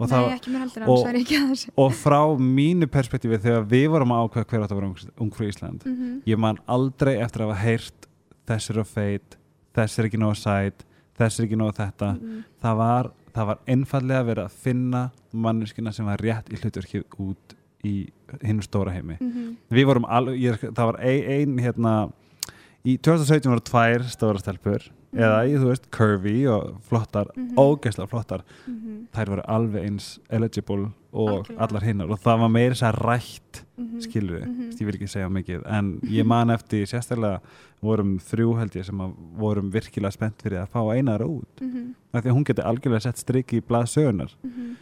og 0.00 0.08
Nei, 0.08 0.16
það, 0.16 0.32
ekki 0.38 0.50
mér 0.50 0.60
heldur 0.64 0.82
og- 0.88 1.74
og 1.76 1.92
frá 1.92 2.20
mínu 2.38 2.86
perspektífi 2.86 3.38
þegar 3.38 3.66
við 3.66 3.88
vorum 3.90 4.08
að 4.14 4.22
ákveða 4.30 4.46
hver 4.46 4.62
átt 4.64 4.70
að 4.70 4.78
vera 4.80 4.86
ung- 4.86 5.30
ungfrú 5.30 5.46
Ísland 5.50 5.84
Mhm. 5.84 6.22
ég 6.26 6.38
man 6.38 6.58
aldrei 6.68 7.18
eftir 7.20 7.40
að 7.42 7.48
hafa 7.50 7.60
heyrt 7.60 8.06
þess 8.46 8.70
er 8.70 8.78
of 8.80 8.88
feit, 8.88 9.36
þess 9.74 9.98
er 9.98 10.04
ekki 10.08 10.18
nóg 10.20 10.36
sæt 10.36 10.84
þess 11.18 11.40
er 11.40 11.46
ekki 11.46 11.56
nóg 11.60 11.74
þetta 11.76 12.12
Mhm. 12.20 12.44
það 12.62 12.76
var, 12.76 13.10
það 13.34 13.46
var 13.46 13.58
einfallega 13.68 14.24
verið 14.24 14.44
að 14.44 14.50
finna 14.64 15.10
manneskina 15.32 15.92
sem 15.92 16.06
var 16.06 16.18
rétt 16.18 16.48
í 16.50 16.56
hlutverkið 16.60 17.04
út 17.18 17.54
í 17.84 18.08
hinn 18.42 18.60
stóra 18.62 18.92
heimi 18.92 19.16
Mhm. 19.20 19.56
við 19.70 19.84
vorum 19.86 20.04
alveg, 20.08 20.58
það 20.74 20.84
var 20.92 20.96
ein, 21.00 21.24
ein 21.24 21.58
hérna, 21.58 22.12
í 22.84 22.96
2017 22.98 23.50
voru 23.50 23.60
tvær 23.60 24.02
stóra 24.08 24.38
stelpur. 24.40 24.80
Eða 25.12 25.40
í, 25.48 25.56
þú 25.58 25.66
veist, 25.72 25.90
curvy 25.90 26.46
og 26.46 26.80
flottar, 26.86 27.26
Mhm. 27.36 27.54
ógeðslega 27.56 28.08
flottar 28.08 28.42
Mhm. 28.68 29.06
þær 29.12 29.26
voru 29.28 29.42
alveg 29.48 29.84
eins 29.86 30.18
eligible 30.30 30.92
og 31.12 31.28
Algjörlega. 31.46 31.58
allar 31.60 31.82
hinnar 31.82 32.10
og 32.10 32.20
það 32.20 32.38
var 32.40 32.48
meira 32.48 32.74
þess 32.74 32.92
að 32.92 33.00
rætt 33.04 33.62
Mhm. 33.78 34.00
skilur 34.00 34.40
við, 34.40 34.46
Mhm. 34.46 34.70
ég 34.70 34.86
vil 34.86 34.94
ekki 34.94 35.08
segja 35.08 35.28
mikið 35.28 35.62
en 35.66 36.00
ég 36.04 36.24
man 36.24 36.48
eftir 36.50 36.86
sérstaklega 36.86 37.40
vorum 37.82 38.18
þrjú 38.20 38.58
held 38.58 38.70
ég 38.72 38.84
sem 38.84 38.98
að 38.98 39.14
vorum 39.38 39.70
virkilega 39.72 40.12
spennt 40.12 40.38
fyrir 40.42 40.62
að 40.62 40.68
fá 40.68 40.94
einara 40.94 41.24
út 41.26 41.60
Mhm. 41.60 41.94
því 42.14 42.22
að 42.22 42.32
hún 42.36 42.44
geti 42.44 42.62
algjörlega 42.62 43.02
sett 43.02 43.16
strikki 43.16 43.60
í 43.60 43.62
blað 43.62 43.88
sögunar 43.88 44.30
Mhm. 44.44 44.76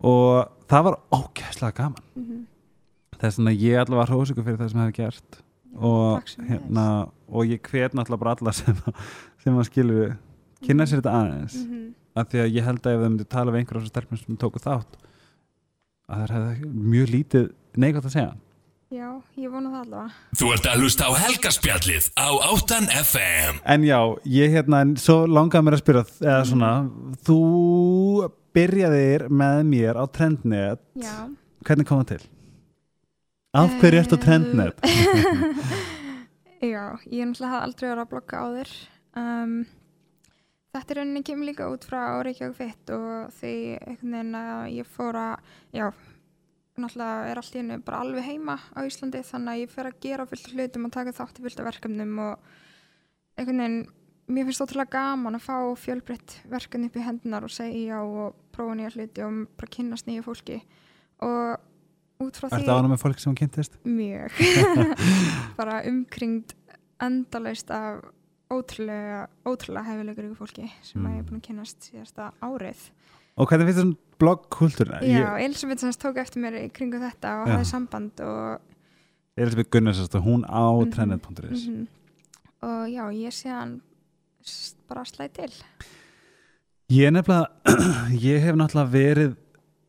og 0.00 0.48
það 0.68 0.84
var 0.84 0.98
ógeðslega 1.12 1.74
gaman 1.74 2.02
Mhm. 2.16 2.46
þess 3.18 3.38
að 3.38 3.58
ég 3.58 3.78
allavega 3.84 3.96
var 3.96 4.06
hrósugur 4.06 4.44
fyrir 4.44 4.58
það 4.58 4.70
sem 4.70 4.80
hefði 4.80 4.94
gert 4.94 5.42
og, 5.74 6.22
hérna, 6.48 7.08
og 7.32 7.46
ég 7.46 7.60
hvet 7.62 7.92
náttúrulega 7.94 8.18
bara 8.18 8.36
alla 8.38 8.52
sem, 8.52 8.74
að- 8.74 8.94
sem 9.42 9.56
að 9.58 9.68
skilur 9.70 10.14
kynna 10.62 10.86
sér 10.86 11.00
þetta 11.02 11.16
aðeins 11.20 11.56
Mhm. 11.64 11.82
af 12.16 12.28
því 12.28 12.38
að 12.44 12.52
ég 12.56 12.64
held 12.68 12.82
að 12.86 12.94
ef 12.94 13.00
þau 13.02 13.08
myndu 13.10 13.24
tala 13.28 13.52
við 13.52 13.60
einhverjum 13.64 13.88
stelpum 13.90 14.18
sem 14.20 14.36
tóku 14.36 14.60
þátt 14.62 14.96
að 16.12 16.26
það 16.28 16.32
hefði 16.36 16.72
mjög 16.92 17.12
lítið 17.16 17.52
neikvægt 17.76 18.06
að 18.10 18.16
segja 18.16 18.32
Já, 18.92 19.08
ég 19.40 19.48
vona 19.48 19.70
það 19.72 19.84
allavega. 19.86 20.10
Þú 20.36 20.48
ert 20.52 20.66
að 20.68 20.80
hlusta 20.82 21.06
á 21.08 21.12
helgarspjallið 21.16 22.08
á 22.12 22.28
8 22.52 22.80
FM 23.00 23.60
En 23.64 23.82
já, 23.88 23.98
ég 24.28 24.50
hérna, 24.52 24.80
en 24.84 24.96
svo 25.00 25.22
langaði 25.26 25.64
mér 25.64 25.76
að 25.78 25.80
spyrja, 25.80 26.02
eða 26.20 26.42
svona, 26.44 26.72
þú 27.24 27.38
byrjaðir 28.52 29.24
með 29.32 29.62
mér 29.64 29.96
á 29.96 30.04
Trendnet, 30.12 30.78
Já. 31.00 31.24
hvernig 31.64 31.86
kom 31.88 32.04
það 32.04 32.18
til? 32.18 32.28
Af 33.54 33.70
hverju 33.80 34.02
ertu 34.02 34.16
á 34.20 34.24
Trendnet? 34.26 34.76
Já, 36.62 36.84
ég 37.10 37.24
náttúrulega 37.26 37.48
hafði 37.48 37.64
aldrei 37.64 37.88
verið 37.88 38.02
að 38.04 38.10
blogga 38.12 38.42
áður. 38.44 38.70
Um, 39.18 39.56
þetta 40.72 40.94
er 40.94 41.00
rauninni 41.02 41.22
kemur 41.26 41.50
líka 41.50 41.68
út 41.72 41.84
frá 41.84 42.00
Reykjavík 42.24 42.56
Fitt 42.56 42.92
og 42.94 43.32
því 43.36 43.54
einhvern 43.76 44.16
veginn 44.16 44.38
að 44.40 44.60
ég 44.78 44.88
fór 44.88 45.18
að, 45.20 45.50
já, 45.76 45.86
náttúrulega 46.80 47.30
er 47.30 47.40
allt 47.40 47.56
í 47.56 47.60
hennu 47.60 47.80
bara 47.84 48.02
alveg 48.04 48.28
heima 48.30 48.56
á 48.72 48.80
Íslandi 48.88 49.20
þannig 49.28 49.52
að 49.52 49.64
ég 49.64 49.74
fer 49.74 49.88
að 49.90 49.98
gera 50.06 50.28
fullt 50.30 50.52
hlutum 50.52 50.86
og 50.88 50.94
taka 50.94 51.16
þátt 51.16 51.40
í 51.40 51.44
fullt 51.44 51.60
af 51.60 51.68
verkefnum 51.68 52.14
og 52.24 52.46
einhvern 53.36 53.60
veginn, 53.64 53.82
mér 54.32 54.48
finnst 54.48 54.64
ótrúlega 54.64 54.94
gaman 54.96 55.36
að 55.36 55.44
fá 55.44 55.56
fjölbreytt 55.82 56.38
verkefni 56.48 56.88
upp 56.88 56.96
í 56.96 57.04
hendunar 57.04 57.44
og 57.44 57.52
segja 57.52 58.00
og 58.06 58.38
prófa 58.54 58.78
nýja 58.78 58.94
hluti 58.96 59.26
og 59.26 59.44
bara 59.60 59.74
kynnast 59.76 60.08
nýja 60.08 60.24
fólki 60.24 60.62
og 61.20 61.68
út 62.22 62.40
frá 62.40 62.48
Ertu 62.48 62.72
ánum 62.72 62.94
með 62.94 63.02
fólk 63.04 63.20
sem 63.20 63.32
hún 63.32 63.38
kynntist? 63.42 63.76
mjög 63.84 64.40
bara 65.60 65.82
umkringd 65.90 66.56
endalaust 67.02 67.72
af 67.74 68.00
ótrúlega, 68.52 69.22
ótrúlega 69.48 69.84
hefilegur 69.88 70.24
ykkur 70.28 70.40
fólki 70.42 70.68
sem 70.82 71.00
Mm. 71.02 71.14
ég 71.14 71.18
er 71.18 71.26
búin 71.30 71.40
að 71.40 71.46
kynast 71.48 71.88
síðasta 71.90 72.32
árið 72.42 72.90
Og 73.40 73.48
hvernig 73.48 73.64
finnst 73.70 73.78
þessum 73.80 73.96
bloggkultúrina? 74.20 74.98
Já, 75.08 75.38
Elisabeth 75.40 75.80
sem 75.80 75.92
sagt 75.92 76.02
tók 76.04 76.18
eftir 76.20 76.42
mér 76.42 76.58
í 76.60 76.66
kringu 76.72 76.98
þetta 77.00 77.30
og 77.42 77.48
hafði 77.48 77.64
samband 77.70 78.20
og, 78.20 78.60
Elisabeth 79.36 79.70
Gunnarsson, 79.72 80.20
hún 80.22 80.44
á 80.44 80.62
Mhm. 80.84 80.90
Trendnet.is 80.92 81.66
mhm. 81.68 81.86
og 82.62 82.88
já, 82.92 83.04
ég 83.12 83.32
sé 83.32 83.48
hann 83.48 83.80
bara 84.88 85.04
slæði 85.04 85.32
til 85.32 85.52
Ég 86.90 87.06
er 87.06 87.10
nefnilega, 87.10 87.46
ég 88.28 88.40
hef 88.44 88.54
náttúrulega 88.54 88.92
verið, 88.92 89.36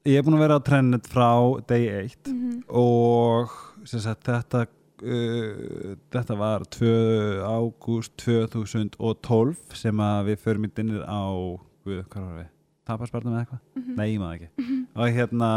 ég 0.05 0.15
hef 0.15 0.25
búin 0.25 0.37
að 0.37 0.43
vera 0.45 0.55
á 0.59 0.63
Trendnet 0.63 1.07
frá 1.11 1.31
degi 1.67 1.89
eitt 1.99 2.27
mm 2.31 2.63
og 2.69 3.49
sagt, 3.85 4.23
þetta 4.23 4.67
uh, 5.03 5.93
þetta 6.13 6.37
var 6.39 6.65
2. 6.73 6.89
ágúst 7.43 8.15
2012 8.23 9.75
sem 9.77 10.03
að 10.03 10.31
við 10.31 10.41
förum 10.43 10.67
í 10.67 10.71
dinnir 10.75 11.03
á? 11.05 11.23
Tapasbarnum 12.87 13.35
eða 13.35 13.43
eitthvað? 13.43 13.61
-hmm. 13.75 13.95
Nei, 13.99 14.07
ég 14.13 14.19
maður 14.19 14.35
ekki 14.39 14.49
og 14.95 15.15
hérna, 15.17 15.51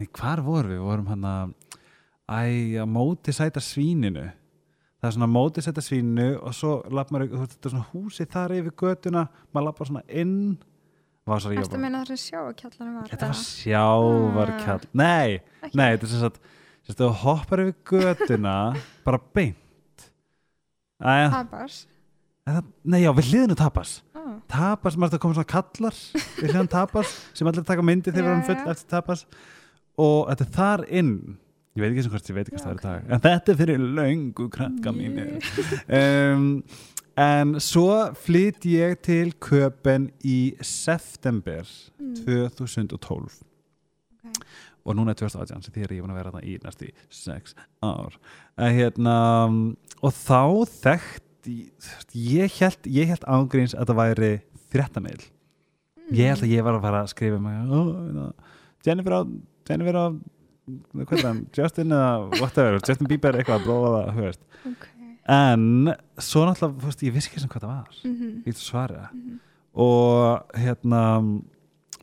nei, 0.00 0.08
hvar 0.12 0.40
vorum 0.44 0.70
við? 0.70 0.78
Við 0.78 0.88
vorum 0.88 1.06
hann 1.12 1.24
að 1.24 1.54
æ, 2.28 2.40
að 2.80 2.88
móti 2.88 3.32
sæta 3.32 3.60
svíninu 3.60 4.30
það 5.00 5.08
er 5.08 5.16
svona 5.16 5.28
móti 5.28 5.62
sæta 5.64 5.82
svíninu 5.84 6.28
og 6.40 6.54
svo 6.56 6.82
lapp 6.90 7.10
maður, 7.12 7.28
þú 7.34 7.40
veist, 7.42 7.56
þetta 7.56 7.68
er 7.68 7.74
svona 7.74 7.90
húsi 7.92 8.24
þar 8.24 8.54
yfir 8.56 8.72
götuna, 8.80 9.26
maður 9.52 9.66
lappar 9.68 9.90
svona 9.90 10.04
inn 10.08 10.56
Erstu 11.24 11.40
var 11.40 11.78
að 11.78 11.80
meina 11.80 12.00
það 12.02 12.10
sem 12.10 12.18
sjáakjallarinn 12.20 12.96
var? 12.98 13.06
Þetta 13.08 13.28
var 13.30 13.38
sjávarkjall 13.40 14.82
Nei, 14.92 15.38
Ekki? 15.62 15.76
nei, 15.80 15.86
þetta 15.94 16.04
er 16.04 16.10
sem 16.12 16.20
sagt 16.20 16.40
sagt, 16.86 16.98
þú 17.00 17.10
hoppar 17.24 17.62
yfir 17.64 17.76
götuna 17.90 18.54
bara 19.06 19.20
beint. 19.34 20.08
Æja, 21.04 21.28
Tabas 21.34 21.78
það, 22.48 22.64
Nei, 22.84 23.00
já, 23.02 23.10
við 23.16 23.30
hliðinu 23.32 23.56
tapas 23.58 23.94
oh. 24.14 24.34
Tapas, 24.52 24.96
maður 24.96 25.14
þetta 25.14 25.22
koma 25.24 25.36
svona 25.38 25.50
kallar. 25.54 25.96
Við 26.38 26.50
hliðinu 26.52 26.70
tapas, 26.72 27.14
sem 27.36 27.48
allir 27.50 27.64
taka 27.66 27.84
myndi 27.84 28.12
þegar 28.12 28.24
við 28.24 28.32
erum 28.34 28.42
Já, 28.44 28.48
full 28.50 28.60
já. 28.60 28.74
eftir 28.74 28.90
tapas 28.94 29.24
og 30.04 30.28
þetta 30.30 30.44
er 30.46 30.52
þar 30.58 30.84
inn. 31.00 31.12
Ég 31.74 31.82
veit 31.82 31.90
ekki 31.92 32.02
sem 32.06 32.12
hvort 32.14 32.28
ég 32.30 32.36
veit 32.38 32.48
ekki 32.50 32.60
hvað 32.62 32.64
það 32.64 32.74
er 32.74 32.80
í 32.80 32.86
dag. 32.86 33.06
en 33.16 33.22
þetta 33.24 33.50
er 33.52 33.56
fyrir 33.58 33.84
löngu 33.98 34.44
krakka 34.54 34.92
mínu 34.94 35.24
um, 35.98 36.44
en 37.24 37.54
svo 37.62 37.88
flytt 38.22 38.66
ég 38.70 39.00
til 39.02 39.32
Köpen 39.42 40.10
í 40.22 40.38
september 40.62 41.66
Mm. 41.98 42.14
2012 42.26 43.40
Ok. 44.24 44.44
Og 44.84 44.96
núna 44.98 45.14
er 45.14 45.18
2018 45.20 45.62
sem 45.64 45.72
því 45.74 45.82
er 45.86 45.94
ég 45.96 46.02
búin 46.04 46.12
að 46.14 46.18
vera 46.20 46.30
þarna 46.32 46.44
í 46.44 46.58
næstu 46.64 46.90
6 47.10 47.54
ár 47.82 48.18
að, 48.58 48.74
hérna, 48.78 49.14
og 50.04 50.12
þá 50.12 50.42
þekkt 50.84 51.48
ég 52.14 52.58
held, 52.60 52.86
ég 52.88 53.08
held 53.12 53.24
ángríns 53.28 53.74
að 53.76 53.90
það 53.90 53.98
væri 54.02 54.30
fréttameil 54.72 55.22
ég 56.12 56.28
held 56.32 56.44
að 56.44 56.52
ég 56.52 56.64
var 56.64 56.74
að 56.78 56.84
fara 56.84 57.02
að 57.04 57.10
skrifa 57.14 57.40
mig, 57.40 57.72
oh, 57.72 58.32
Jennifer 58.84 59.16
á 59.16 59.20
Jennifer 59.68 59.96
á 59.96 60.04
það, 61.04 61.40
Justin 61.56 61.92
eða 61.92 62.40
whatever, 62.40 62.78
Justin 62.84 63.08
Bieber 63.08 63.36
eitthvað 63.36 63.60
að 63.60 63.66
bróða 63.68 63.90
það, 63.94 64.12
þú 64.18 64.24
veist 64.28 64.44
Ok. 64.64 64.84
en 65.34 65.64
svo 66.20 66.44
náttúrulega, 66.44 66.84
veist, 66.84 67.02
ég 67.04 67.12
vissi 67.16 67.30
ekki 67.32 67.40
sem 67.40 67.48
hvað 67.52 67.64
það 67.64 67.74
var 67.74 67.90
Mhm. 68.04 68.30
ég 68.40 68.44
get 68.52 68.56
svara 68.60 69.08
Mhm. 69.12 69.40
og 69.74 70.46
hérna 70.54 71.02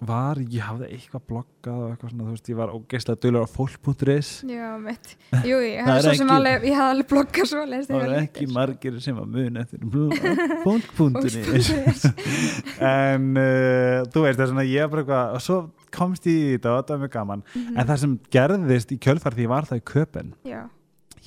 var, 0.02 0.40
ég 0.50 0.64
hafði 0.66 0.88
eitthvað 0.96 1.22
bloggað 1.30 1.82
og 1.82 1.90
eitthvað 1.92 2.10
svona, 2.12 2.24
þú 2.26 2.32
veist, 2.34 2.50
ég 2.50 2.58
var 2.58 2.72
ógeðslega 2.74 3.22
dölur 3.22 3.44
á 3.46 3.50
fólk.is 3.54 4.30
Já, 4.50 4.70
mitt. 4.82 5.12
Jú, 5.46 5.60
ég 5.62 5.84
hafði 5.86 6.02
svo 6.08 6.14
sem 6.22 6.32
alveg, 6.34 6.66
ég 6.66 6.76
hafði 6.80 6.96
alveg 6.96 7.10
bloggað 7.12 7.50
svo 7.52 7.66
leist 7.70 7.92
það 7.92 8.02
var 8.02 8.16
ekki 8.24 8.48
margir 8.56 8.98
sem 9.06 9.20
að 9.22 9.30
mun 9.36 9.62
eftir 9.62 9.80
fólk.is 10.66 11.38
en 12.94 13.30
uh, 13.38 14.02
þú 14.12 14.26
veist, 14.26 14.38
það 14.40 14.46
er 14.48 14.52
svona 14.54 14.66
ég 14.68 14.86
var 14.86 14.92
bara 14.96 15.04
eitthvað, 15.06 15.38
og 15.38 15.46
svo 15.46 15.60
komst 15.94 16.28
ég 16.32 16.38
í 16.40 16.52
þetta 16.56 16.74
og 16.74 16.82
þetta 16.82 16.96
var 16.98 17.04
mjög 17.06 17.16
gaman, 17.20 17.44
Mhm. 17.52 17.78
en 17.78 17.88
það 17.90 17.98
sem 18.06 18.14
gerðist 18.32 18.92
í 18.96 18.98
kjölfar 19.02 19.36
því 19.36 19.46
ég 19.46 19.52
var 19.52 19.66
það 19.70 19.82
í 19.82 19.86
köpen 19.92 20.34
Já, 20.48 20.62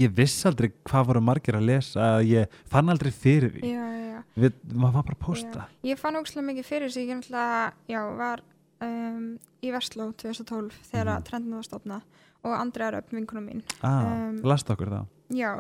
ég 0.01 0.15
viss 0.17 0.47
aldrei 0.49 0.71
hvað 0.89 1.07
voru 1.13 1.21
margir 1.23 1.59
að 1.59 1.67
lesa 1.69 2.01
að 2.17 2.27
ég 2.33 2.57
fann 2.67 2.89
aldrei 2.91 3.13
fyrir 3.15 3.53
því. 3.55 3.63
Já, 3.71 3.85
já, 3.85 4.07
já. 4.15 4.21
Við, 4.35 4.57
maður 4.75 4.95
var 4.97 5.05
bara 5.07 5.15
að 5.15 5.21
posta. 5.29 5.67
Ég 5.87 6.01
fann 6.01 6.17
ógslag 6.19 6.43
mikið 6.49 6.67
fyrir 6.67 6.91
sig, 6.91 7.07
ég 7.07 7.21
náttúrulega, 7.21 7.73
já, 7.93 8.01
var 8.19 8.43
um, 8.85 9.27
í 9.65 9.73
Vestló 9.75 10.11
2012 10.13 10.79
þegar 10.91 11.11
mm. 11.19 11.25
trendin 11.29 11.57
var 11.59 11.67
stofna 11.67 12.01
og 12.45 12.53
Andrea 12.59 12.91
Röfn, 12.93 13.17
vinkunum 13.19 13.47
mín. 13.49 13.63
ah, 13.83 14.03
Um, 14.29 14.41
last 14.45 14.69
okkur 14.71 14.91
þá 14.93 15.01
Já, 15.35 15.53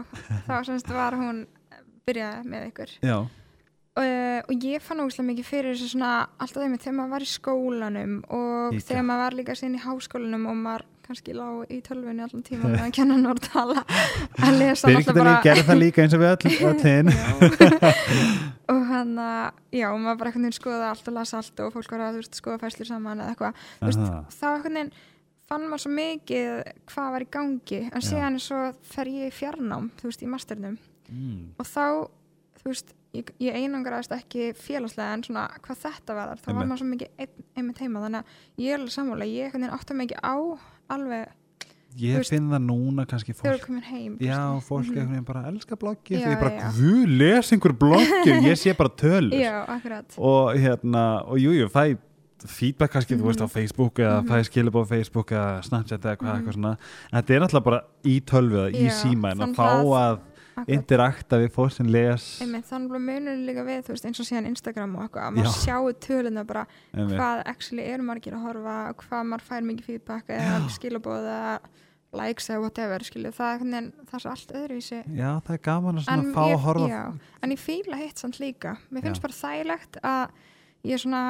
þá 0.47 0.59
semst 0.69 0.91
var 0.93 1.17
hún 1.17 1.47
byrjaði 2.07 2.45
með 2.53 2.69
ykkur. 2.73 2.99
já, 3.03 3.19
Uh, 3.95 4.41
og 4.51 4.65
ég 4.67 4.83
fann 4.83 4.99
ógslag 5.05 5.23
mikið 5.29 5.45
fyrir 5.47 5.77
þessu 5.77 5.93
svona 5.93 6.25
alltaf 6.43 6.65
þegar 6.83 6.95
maður 6.97 7.13
var 7.13 7.23
í 7.23 7.29
skólanum 7.31 8.15
og 8.27 8.73
Líka. 8.75 8.87
þegar 8.89 9.05
maður 9.07 9.23
var 9.23 9.37
líka 9.39 9.55
sín 9.55 9.77
í 9.79 9.83
háskólanum 9.85 10.49
og 10.51 10.57
maður 10.59 10.85
kannski 11.05 11.35
lág 11.37 11.71
í 11.73 11.79
tölvunni 11.85 12.25
allan 12.25 12.45
tíma 12.47 12.69
með 12.73 12.85
að 12.87 12.93
kenna 12.99 13.19
hann 13.19 13.31
að 13.31 13.41
tala. 13.47 13.85
Að 14.41 14.59
lesa 14.61 14.91
Birgitta 14.91 15.15
líka 15.19 15.37
gerði 15.49 15.67
það 15.69 15.81
líka 15.83 16.05
eins 16.05 16.17
og 16.17 16.25
við 16.25 16.31
öll 16.33 16.41
og 18.75 18.81
hann 18.89 19.17
að, 19.21 19.63
já, 19.77 19.87
og 19.91 19.99
maður 20.01 20.21
bara 20.21 20.31
einhvern 20.33 20.47
veginn 20.49 20.57
skoða 20.59 20.91
allt 20.93 21.11
og 21.11 21.17
lasa 21.19 21.41
allt 21.41 21.65
og 21.65 21.75
fólk 21.75 21.95
var 21.95 22.07
að 22.09 22.21
veist, 22.23 22.39
skoða 22.41 22.63
fæslir 22.65 22.89
saman 22.89 23.21
eða 23.21 23.35
eitthvað. 23.35 23.67
Þú 23.81 23.91
veist, 23.91 24.07
þá 24.39 24.47
einhvern 24.55 24.81
veginn 24.81 24.95
fann 25.45 25.69
maður 25.69 25.85
svo 25.85 25.95
mikið 25.99 26.51
hvað 26.89 27.15
var 27.15 27.25
í 27.27 27.31
gangi. 27.37 27.81
En 27.91 28.01
Já. 28.01 28.09
síðan 28.09 28.41
svo 28.41 28.61
fer 28.95 29.13
ég 29.13 29.29
í 29.29 29.35
fjarnám 29.35 29.91
þú 30.01 30.11
veist, 30.11 30.25
í 30.25 30.31
masternum. 30.33 30.81
Mm. 31.05 31.51
og 31.61 31.67
þá, 31.69 32.09
þú 32.63 32.71
veist, 32.71 32.95
ég, 33.15 33.31
ég 33.39 33.55
einangraðist 33.61 34.13
ekki 34.17 34.51
félagslega 34.59 35.15
en 35.15 35.23
svona 35.27 35.47
hvað 35.63 35.81
þetta 35.87 36.15
var 36.19 36.37
þá 36.43 36.51
var 36.55 36.67
maður 36.67 36.83
svo 36.83 36.91
mikið 36.91 37.09
ein, 37.19 37.33
einmitt 37.57 37.79
heima 37.85 38.03
þannig 38.05 38.21
að 38.21 38.65
ég 38.65 38.75
er 38.75 38.79
alveg 38.83 38.95
sammála, 38.99 39.25
ég 39.31 39.53
veginn 39.55 39.71
átta 39.79 39.95
mikið 39.95 40.19
á 40.25 40.35
alveg 40.95 41.29
ég 41.95 42.17
veist, 42.19 42.33
finn 42.35 42.49
það 42.51 42.65
núna 42.67 43.05
kannski 43.07 43.35
fólk 43.39 43.69
heim 43.87 44.17
já, 44.19 44.39
fólk 44.67 44.89
Mhm. 44.89 44.97
einhvern 44.99 45.13
veginn 45.15 45.25
bara 45.29 45.45
elska 45.47 45.77
bloggið 45.79 46.19
Já, 46.19 46.27
því 46.27 46.33
ég 46.35 46.41
bara, 46.41 46.73
þú 46.75 47.19
les 47.19 47.53
einhver 47.55 47.73
bloggið 47.79 48.49
ég 48.51 48.59
sé 48.59 48.75
bara 48.77 48.91
tölur 48.91 49.31
já, 49.39 49.63
og 50.19 50.57
hérna, 50.59 51.23
og 51.29 51.39
jú, 51.39 51.53
jú, 51.55 51.69
fæ 51.71 51.97
feedback 52.45 52.91
kannski, 52.93 53.17
þú 53.17 53.25
veist, 53.31 53.41
á 53.41 53.47
Mhm. 53.47 53.55
Facebook 53.55 53.95
eða 54.03 54.21
Mhm. 54.23 54.29
fæ 54.29 54.43
skilabóð 54.45 54.85
á 54.85 54.89
Facebook 54.89 55.29
eða 55.31 55.63
Snapchat 55.65 56.01
eða 56.03 56.17
hvað 56.17 56.35
Mhm. 56.35 56.43
eitthvað 56.43 56.55
svona 56.55 56.77
en 57.13 57.23
þetta 57.23 57.31
er 57.35 57.41
náttúrulega 57.41 57.65
bara 57.65 57.81
í 58.05 58.21
tölvu 58.21 58.59
eða 58.59 58.75
í 58.75 58.91
síma 58.91 59.31
en 59.31 59.39
að 59.39 59.55
fá 59.55 59.69
að-. 59.81 60.19
Interakta 60.77 61.39
við 61.43 61.51
fólk 61.55 61.73
sem 61.75 61.87
les 61.91 62.27
Einmitt, 62.45 62.67
þannig 62.69 62.95
að 62.99 63.05
munur 63.09 63.39
líka 63.49 63.65
við, 63.67 63.89
veist, 63.89 64.05
eins 64.09 64.21
og 64.23 64.27
síðan 64.29 64.47
Instagram 64.51 64.97
og 64.97 65.03
eitthvað, 65.07 65.27
að 65.27 65.39
maður 65.39 65.49
Já. 65.51 65.63
sjáu 65.65 65.93
töluna 66.07 66.45
bara 66.47 66.67
Einmitt. 66.95 67.17
hvað 67.19 67.43
actually 67.47 67.83
eru 67.91 68.03
margir 68.03 68.37
að 68.37 68.45
horfa, 68.49 68.77
hvað 69.03 69.25
maður 69.33 69.49
fær 69.51 69.67
mikið 69.71 69.85
feedback 69.91 70.29
eða 70.29 70.61
skilabóð 70.77 71.27
eða 71.35 71.59
likes 72.15 72.47
eða 72.49 72.61
whatever, 72.63 73.03
skilju, 73.03 73.31
það 73.35 73.53
er, 73.55 73.59
veginn- 73.65 73.93
það 74.07 74.19
er 74.21 74.31
allt 74.31 74.53
öðru 74.55 74.77
í 74.79 74.83
sig. 74.87 75.05
já, 75.19 75.31
það 75.43 75.55
er 75.57 75.63
gaman 75.67 75.97
að 75.99 76.05
svona 76.07 76.35
fá 76.37 76.43
ég, 76.47 76.55
að 76.55 76.65
horfa 76.69 76.89
já, 76.89 77.05
en 77.43 77.51
ég 77.51 77.59
fíla 77.59 77.97
hitt 77.99 78.19
samt 78.23 78.39
líka. 78.39 78.77
Mér 78.93 79.03
finnst 79.03 79.19
Já. 79.19 79.25
bara 79.27 79.39
þægilegt 79.41 79.99
að 80.05 80.31
ég 80.85 81.01
svona, 81.03 81.23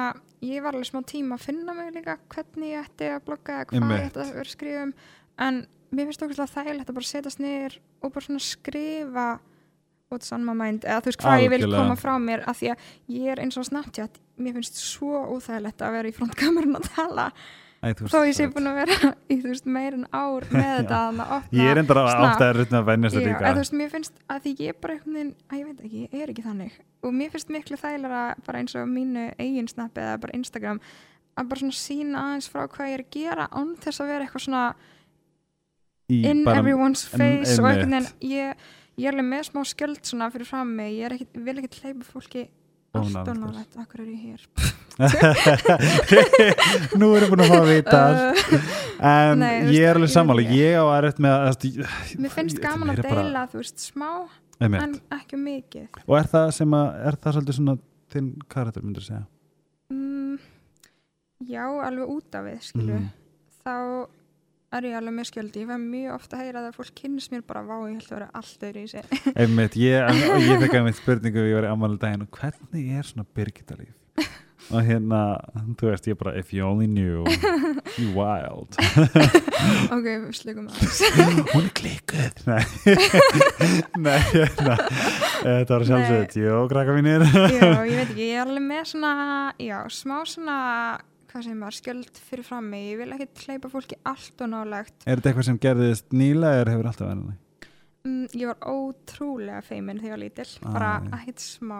ég 0.45 0.61
var 0.61 0.73
alveg 0.77 0.85
smá 0.91 1.01
tíma 1.09 1.39
að 1.39 1.45
finna 1.47 1.73
mig 1.73 1.89
líka 1.95 2.17
hvernig 2.29 2.69
ég 2.75 2.85
ætti 2.85 3.09
að 3.15 3.23
blogga 3.25 3.55
eða 3.55 3.65
hvað 3.65 3.81
Einmitt. 3.81 3.97
ég 3.97 4.05
ætti 4.11 4.21
að 4.21 4.33
vera 4.35 4.45
að 4.45 4.53
skrifa 4.53 4.83
um, 4.83 4.93
en 5.39 5.65
mér 5.91 6.07
finnst 6.09 6.23
okkur 6.25 6.47
þægilegt 6.55 6.89
að 6.89 6.97
bara 6.99 7.09
setjast 7.11 7.41
niður 7.43 7.77
og 8.01 8.13
bara 8.15 8.25
svona 8.25 8.43
skrifa 8.45 9.27
what's 10.11 10.31
on 10.35 10.45
my 10.45 10.53
mind, 10.53 10.85
eða 10.85 11.01
þú 11.01 11.09
veist 11.11 11.21
hvað 11.23 11.43
ég 11.43 11.51
vil 11.55 11.67
koma 11.73 11.95
frá 11.99 12.13
mér 12.21 12.43
af 12.47 12.59
því 12.61 12.71
að 12.73 12.89
ég 13.17 13.29
er 13.33 13.41
eins 13.43 13.57
og 13.57 13.65
Snapchat 13.67 14.19
mér 14.37 14.57
finnst 14.59 14.77
svo 14.81 15.21
óþægilegt 15.35 15.81
að 15.81 15.95
vera 15.97 16.11
í 16.11 16.15
frontkamerun 16.15 16.77
að 16.79 16.89
tala, 16.95 17.25
Æ, 17.85 17.89
þú 17.99 18.07
þó 18.09 18.19
ég 18.25 18.33
sé 18.37 18.45
veist, 18.45 18.53
búin 18.55 18.69
að 18.69 18.77
vera 18.81 19.09
í 19.33 19.35
þú 19.41 19.49
veist 19.51 19.67
meirin 19.69 20.05
ár 20.15 20.45
með 20.53 20.69
þetta 20.79 20.99
að 21.09 21.19
opna 21.39 21.59
ég 21.59 21.71
er 21.73 21.81
enda 21.81 21.97
að 22.01 22.09
svona- 22.13 22.29
átt 22.31 22.45
að 22.45 22.53
rutna 22.59 22.79
að 22.81 22.87
vennja 22.91 23.09
Já, 23.09 23.13
þetta 23.17 23.27
líka 23.33 23.51
þú 23.51 23.61
veist, 23.63 23.75
mér 23.81 23.91
finnst 23.95 24.21
að 24.29 24.39
því 24.45 24.53
ég 24.65 24.79
bara 24.85 24.95
veginn, 25.05 25.33
að 25.49 25.59
ég 25.59 25.67
veit 25.71 25.83
ekki, 25.89 26.05
ég 26.05 26.23
er 26.25 26.33
ekki 26.33 26.45
þannig. 26.45 26.79
Og 27.05 27.13
mér 27.13 27.33
finnst 27.35 27.51
miklu 27.53 27.77
þægilega 27.81 28.23
bara 28.47 28.61
eins 28.63 28.77
og 28.79 28.87
mínu 28.89 29.25
eigin 29.41 29.67
snappi 29.69 30.01
eða 30.05 30.21
bara 30.23 30.37
Instagram 30.39 30.79
að 31.35 31.49
bara 31.51 31.61
svona 31.61 31.77
sína 31.77 32.23
aðeins 32.29 32.49
frá 32.49 32.63
hvað 32.71 32.89
ég 32.89 32.97
er 32.97 33.03
að 33.03 33.13
gera 33.17 33.45
án 33.51 33.73
þess 33.83 34.01
að 34.01 34.11
vera 34.13 34.25
eitthvað 34.25 34.45
svona 34.47 34.63
in 36.09 36.43
bara- 36.45 36.59
everyone's 36.61 37.05
face 37.09 37.59
og 37.59 37.65
einhvern 37.69 37.91
veginn 37.91 38.07
ég, 38.21 38.53
ég 38.97 39.05
er 39.07 39.11
alveg 39.13 39.25
með 39.31 39.43
smá 39.49 39.61
skjöld 39.65 40.01
svona 40.05 40.29
fyrir 40.31 40.45
fram 40.45 40.67
mig, 40.75 40.93
ég 40.99 41.11
ekki, 41.11 41.27
vil 41.45 41.57
ekki 41.63 41.79
hleypa 41.81 42.03
fólki 42.13 42.47
Of 42.95 43.01
allt 43.11 43.27
og 43.27 43.35
nálægt. 43.41 43.73
Akkur 43.75 43.99
er 43.99 44.07
ég 44.07 44.19
hér? 44.23 44.39
Nú 46.99 47.09
erum 47.17 47.25
við 47.25 47.31
búin 47.33 47.43
að 47.43 47.49
fá 47.51 47.57
að 47.59 47.71
vita 47.73 47.99
uh, 48.07 48.13
en 49.09 49.39
Nei, 49.41 49.55
ég 49.75 49.83
er 49.89 49.95
alveg 49.99 50.11
ekki. 50.45 50.55
ég 50.61 50.73
á 50.79 50.83
aðrætt 50.95 51.19
með 51.19 51.33
að 51.35 51.43
mér 52.23 52.31
finnst 52.37 52.59
gaman 52.63 52.87
að 52.93 52.99
er 53.01 53.05
bara- 53.09 53.23
deila 53.25 53.41
þú 53.51 53.57
veist, 53.59 53.77
smá 53.89 54.09
Einmitt. 54.63 54.81
en 54.85 54.93
ekki 55.17 55.35
mikið. 55.41 55.87
Og 56.07 56.15
er 56.21 56.27
það 56.31 56.47
sem 56.55 56.71
að 56.79 56.87
er 57.09 57.15
það 57.25 57.31
svolítið 57.35 57.55
svona 57.59 57.75
þinn 58.15 58.29
karakter 58.55 58.81
myndir 58.85 59.01
að 59.03 59.09
segja? 59.09 59.25
Mm, 59.91 60.35
já, 61.51 61.65
alveg 61.89 62.07
út 62.15 62.29
af 62.39 62.43
við 62.47 62.59
skilju, 62.69 62.95
Mhm. 62.95 63.11
þá 63.65 63.75
er 64.77 64.87
ég 64.89 64.97
alveg 64.99 65.17
með 65.17 65.29
skjöldi, 65.31 65.63
ég 65.63 65.69
fæ 65.69 65.75
mjög 65.81 66.15
ofta 66.15 66.37
að 66.37 66.45
heyra 66.45 66.63
að 66.65 66.79
fólk 66.79 66.95
kynnist 67.01 67.33
mér 67.33 67.43
bara 67.47 67.65
vá, 67.65 67.75
ég 67.89 67.99
held 67.99 68.09
að 68.09 68.17
vera 68.17 68.31
allt 68.39 68.65
öðru 68.69 68.85
í 68.85 68.89
sig 68.93 69.19
einmitt, 69.41 69.77
ég, 69.79 70.23
ég 70.45 70.63
fekk 70.63 70.79
einmitt 70.79 70.99
spurningu 71.01 71.45
ég 71.49 71.59
var 71.59 71.69
í 71.69 71.71
ammálið 71.73 72.01
daginn 72.05 72.25
og 72.27 72.39
hvernig 72.39 72.97
er 72.99 73.07
svona 73.07 73.27
Birgitta 73.35 73.77
líf? 73.79 73.93
Og 74.73 74.81
hérna, 74.81 75.19
þú 75.77 75.91
veist, 75.91 76.07
ég 76.09 76.17
bara 76.17 76.31
if 76.39 76.49
you 76.53 76.65
only 76.65 76.87
knew. 76.89 77.21
You 78.01 78.13
wild. 78.17 78.73
Ok, 79.95 80.05
við 80.05 80.33
slukum 80.37 80.67
aðeins. 80.69 80.99
Hún 81.55 81.63
er 81.65 81.71
klikuð. 81.77 82.41
Nei, 82.45 82.65
nei 83.97 84.17
hérna 84.29 84.75
þetta 85.41 85.71
var 85.71 85.85
sjálfsögð, 85.89 86.37
jó, 86.43 86.59
krakka 86.69 86.93
mínir. 86.97 87.25
Já, 87.25 87.65
ég 87.85 87.97
veit 87.97 88.11
ekki, 88.11 88.27
ég 88.27 88.37
er 88.37 88.43
alveg 88.45 88.65
með 88.67 88.83
svona 88.91 89.13
já, 89.61 89.77
smá 89.93 90.19
svona 90.29 90.57
hvað 91.35 91.47
sem 91.49 91.57
maður, 91.59 91.77
skjöld 91.81 92.19
fyrir 92.29 92.47
frammi 92.47 92.79
ég 92.87 93.01
vil 93.03 93.11
ekki 93.15 93.45
hleypa 93.45 93.71
fólki 93.73 93.97
allt 94.07 94.41
og 94.45 94.53
nálegt 94.53 95.03
er 95.03 95.19
þetta 95.19 95.31
eitthvað 95.33 95.49
sem 95.49 95.59
gerðist 95.65 96.15
nýlega 96.15 96.61
eða 96.63 96.75
hefur 96.75 96.89
alltaf 96.91 97.09
verið 97.09 97.23
þannig? 97.25 97.41
mm, 98.05 98.25
ég 98.39 98.51
var 98.51 98.67
ótrúlega 98.71 99.61
feimin 99.65 99.99
þegar 100.01 100.11
ég 100.11 100.15
var 100.15 100.23
lítil. 100.23 100.49
Ah, 100.61 100.73
bara 100.75 100.91
ekkert 101.19 101.41
smá. 101.43 101.79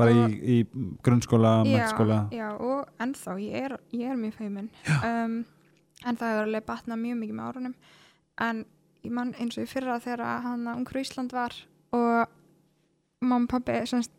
Bara 0.00 0.12
í, 0.12 0.20
Og- 0.22 0.36
í 0.54 0.56
grunnskóla, 1.04 1.50
mennskóla 1.68 2.20
já, 2.32 2.48
og 2.56 2.88
ennþá, 3.02 3.34
ég 3.42 3.66
er, 3.66 3.74
ég 3.92 4.10
er 4.10 4.16
mjög 4.16 4.38
feimin. 4.38 4.70
Um, 5.04 5.44
en 6.06 6.16
það 6.16 6.30
hefur 6.32 6.46
alveg 6.46 6.64
batnað 6.66 7.02
mjög 7.02 7.18
mikið 7.20 7.36
með 7.38 7.50
árunum. 7.50 7.74
En 8.40 8.64
ég 9.04 9.12
mann 9.12 9.34
eins 9.34 9.58
og 9.58 9.66
í 9.66 9.70
fyrra 9.70 9.98
þegar 10.00 10.42
hann 10.46 10.64
að 10.66 10.78
Ungur 10.80 11.00
Ísland 11.02 11.34
var 11.36 11.52
og 11.92 12.28
mamma 13.20 13.44
og 13.44 13.50
pabbi 13.52 13.72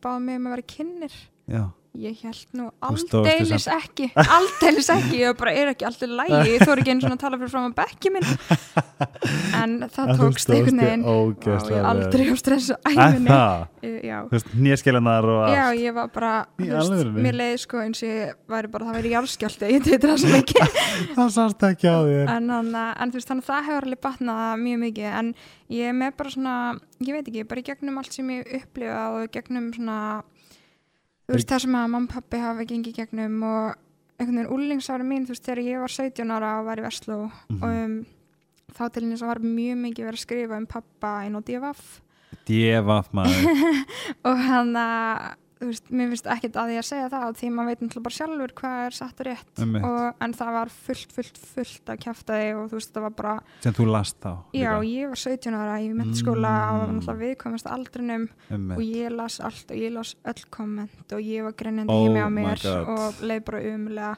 báði 0.04 0.22
mig 0.24 0.38
um 0.38 0.48
að 0.48 0.54
vera 0.56 0.68
kynir 0.76 1.16
já, 1.50 1.64
Ég 1.94 2.18
held 2.26 2.56
nú 2.58 2.72
Þú 2.82 3.20
aldeilis 3.22 3.68
ekki, 3.70 4.08
aldeilis 4.18 4.88
ekki, 4.90 5.20
ég 5.22 5.36
bara 5.38 5.52
er 5.54 5.70
ekki 5.76 5.86
alltaf 5.86 6.10
lægi, 6.10 6.40
ég 6.56 6.64
þóri 6.66 6.82
ekki 6.82 6.90
einu 6.96 7.04
svona 7.04 7.18
að 7.20 7.22
tala 7.22 7.38
fyrir 7.38 7.52
fram 7.54 7.68
að 7.68 7.76
bekki 7.78 8.12
minn, 8.16 8.26
en 9.60 9.76
það 9.94 10.10
þú 10.10 10.16
tókst 10.24 10.54
einhvern 10.56 10.82
veginn. 10.82 11.04
og 11.06 11.46
ég 11.46 11.86
aldrei 11.92 12.26
á 12.34 12.36
stressu 12.42 12.78
Er 12.90 12.98
það? 12.98 13.68
Já, 13.84 14.18
Þú 14.24 14.34
veist, 14.34 14.50
nýjaskelanar 14.58 15.28
og 15.28 15.40
já, 15.54 15.62
allt. 15.68 15.80
ég 15.84 15.96
var 16.00 16.10
bara, 16.16 16.34
þú 16.58 16.72
veist, 16.72 17.14
mér 17.28 17.38
leiði 17.44 17.62
sko 17.62 17.82
eins 17.84 18.02
og 18.02 18.10
ég 18.10 18.34
væri 18.56 18.72
bara, 18.74 18.90
það 18.90 18.98
væri 19.00 19.14
járskjálti, 19.14 19.72
ég 19.76 19.86
teitra 19.86 20.18
svo 20.18 20.34
mikið, 20.34 20.78
Það 21.18 21.32
sást 21.38 21.66
ekki 21.70 21.94
á 21.94 22.00
þér. 22.10 22.34
En, 22.40 22.50
en, 22.58 22.74
en 22.74 23.14
þú 23.14 23.20
veist, 23.20 23.30
þannig 23.30 23.46
að 23.46 23.50
það 23.54 23.68
hefur 23.70 23.88
alveg 23.90 24.04
batnað 24.08 24.62
mjög 24.66 24.84
mikið, 24.88 25.10
en 25.22 25.34
ég 25.78 25.92
er 25.94 25.98
með 26.02 26.16
bara 26.24 26.34
svona, 26.34 26.56
ég 27.04 27.18
veit 27.20 27.28
ekki, 27.34 27.46
bara 27.54 27.66
gegnum 27.70 28.02
allt 28.02 28.18
sem 28.18 28.34
ég 28.34 28.54
upplifa 28.64 29.02
og 29.18 29.30
gegnum 29.36 29.70
svona, 29.76 30.00
þú 31.28 31.34
veist, 31.38 31.50
það 31.50 31.60
sem 31.66 31.76
að 31.80 31.88
mamma 31.94 32.02
og 32.08 32.14
pappi 32.14 32.38
hafa 32.44 32.66
gengið 32.70 32.96
gegnum 33.00 33.44
og 33.44 33.76
einhvern 34.20 34.38
veginn 34.42 34.54
úlingsári 34.58 35.04
mín, 35.08 35.26
þú 35.28 35.34
veist, 35.36 35.46
þegar 35.48 35.64
ég 35.66 35.80
var 35.84 35.94
17 35.98 36.32
ára 36.36 36.52
og 36.60 36.66
var 36.68 36.78
í 36.82 36.86
Vestló 36.88 37.20
Mhm. 37.50 37.62
og 37.64 37.70
um, 37.70 38.06
þá 38.74 38.84
til 38.94 39.04
henni 39.04 39.18
svo 39.18 39.28
var 39.28 39.40
mjög 39.40 39.78
mikið 39.86 40.06
verið 40.08 40.20
að 40.20 40.26
skrifa 40.26 40.58
um 40.58 40.66
pappa 40.68 41.14
inn 41.28 41.36
á 41.38 41.42
DFF 41.42 42.02
Djefaf 42.48 43.12
maður 43.14 43.48
og 44.28 44.38
hann 44.48 44.76
að 44.76 45.36
veist, 45.62 45.90
mér 45.92 46.10
finnst 46.12 46.26
ekkert 46.28 46.56
að 46.60 46.72
ég 46.74 46.82
að 46.82 46.88
segja 46.90 47.10
það 47.14 47.36
því 47.40 47.50
maður 47.54 47.70
veit 47.70 47.82
náttúrulega 47.84 48.04
bara 48.04 48.18
sjálfur 48.18 48.54
hvað 48.60 48.86
er 48.88 48.96
satt 48.98 49.20
og 49.22 49.28
rétt 49.28 49.62
og, 49.64 50.16
en 50.26 50.34
það 50.34 50.52
var 50.58 50.70
fullt, 50.70 51.12
fullt, 51.16 51.38
fullt 51.54 51.92
að 51.94 52.00
kjæfta 52.04 52.38
þig 52.42 52.56
og 52.60 52.66
þú 52.72 52.80
veist, 52.80 52.94
það 52.94 53.06
var 53.08 53.16
bara 53.22 53.36
sem 53.64 53.74
þú 53.78 53.86
last 53.92 54.18
þá 54.24 54.32
já, 54.54 54.72
líka. 54.74 54.90
ég 54.94 55.10
var 55.14 55.22
17 55.24 55.54
ára 55.62 55.78
í 55.80 55.90
mentaskóla 55.94 56.54
Mm. 56.54 56.80
og 56.80 56.90
náttúrulega 56.98 57.20
viðkomast 57.24 57.68
aldrinum 57.68 58.30
Einmitt. 58.50 58.78
og 58.78 58.84
ég 58.84 59.10
las 59.16 59.40
allt 59.40 59.72
og 59.72 59.78
ég 59.78 59.92
las 59.94 60.16
öll 60.26 60.44
komment 60.50 61.12
og 61.14 61.20
ég 61.22 61.44
var 61.44 61.54
greinandi 61.54 61.90
Oh 61.94 62.04
heimi 62.08 62.20
á 62.20 62.30
mér 62.30 62.66
og 62.88 63.14
leið 63.22 63.44
bara 63.46 63.62
umlega 63.74 64.16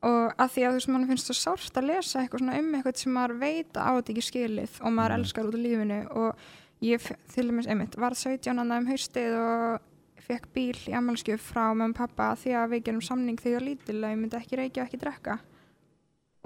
og 0.00 0.32
að 0.38 0.48
því 0.54 0.62
að 0.62 0.70
þú 0.70 0.78
veist, 0.78 0.88
mann 0.94 1.06
finnst 1.08 1.26
það 1.32 1.38
sárt 1.42 1.76
að 1.80 1.86
lesa 1.90 2.20
eitthvað 2.22 2.38
svona 2.44 2.58
um 2.60 2.72
eitthvað 2.78 2.96
sem 2.96 3.12
maður 3.12 3.38
veit 3.40 3.72
á 3.74 3.90
þetta 3.98 4.12
ekki 4.14 4.26
skilið 4.30 4.80
og 4.80 4.92
maður 4.94 5.10
Mm. 5.10 5.18
elskar 5.20 5.44
út 5.48 5.54
af 5.54 5.60
lífinu 5.60 6.00
og 6.14 6.36
ég 6.80 7.00
til 7.34 7.48
dæmis 7.50 7.66
einmitt 7.66 7.96
var 7.98 8.14
17 8.14 8.58
annað 8.62 8.78
um 8.78 8.86
haustið 8.86 9.32
og 9.34 9.80
fekk 10.28 10.50
bíl 10.54 10.76
í 10.88 10.96
ammálskjöf 10.98 11.46
frá 11.52 11.70
með 11.76 11.94
pappa 11.98 12.32
því 12.38 12.56
að 12.60 12.74
við 12.74 12.84
gerum 12.88 13.04
samning 13.04 13.40
þegar 13.40 13.54
ég 13.54 13.58
var 13.58 13.66
lítil 13.68 13.96
að 14.02 14.12
ég 14.12 14.20
myndi 14.20 14.38
ekki 14.38 14.60
reykja 14.60 14.82
og 14.82 14.90
ekki 14.90 15.00
drekka. 15.02 15.38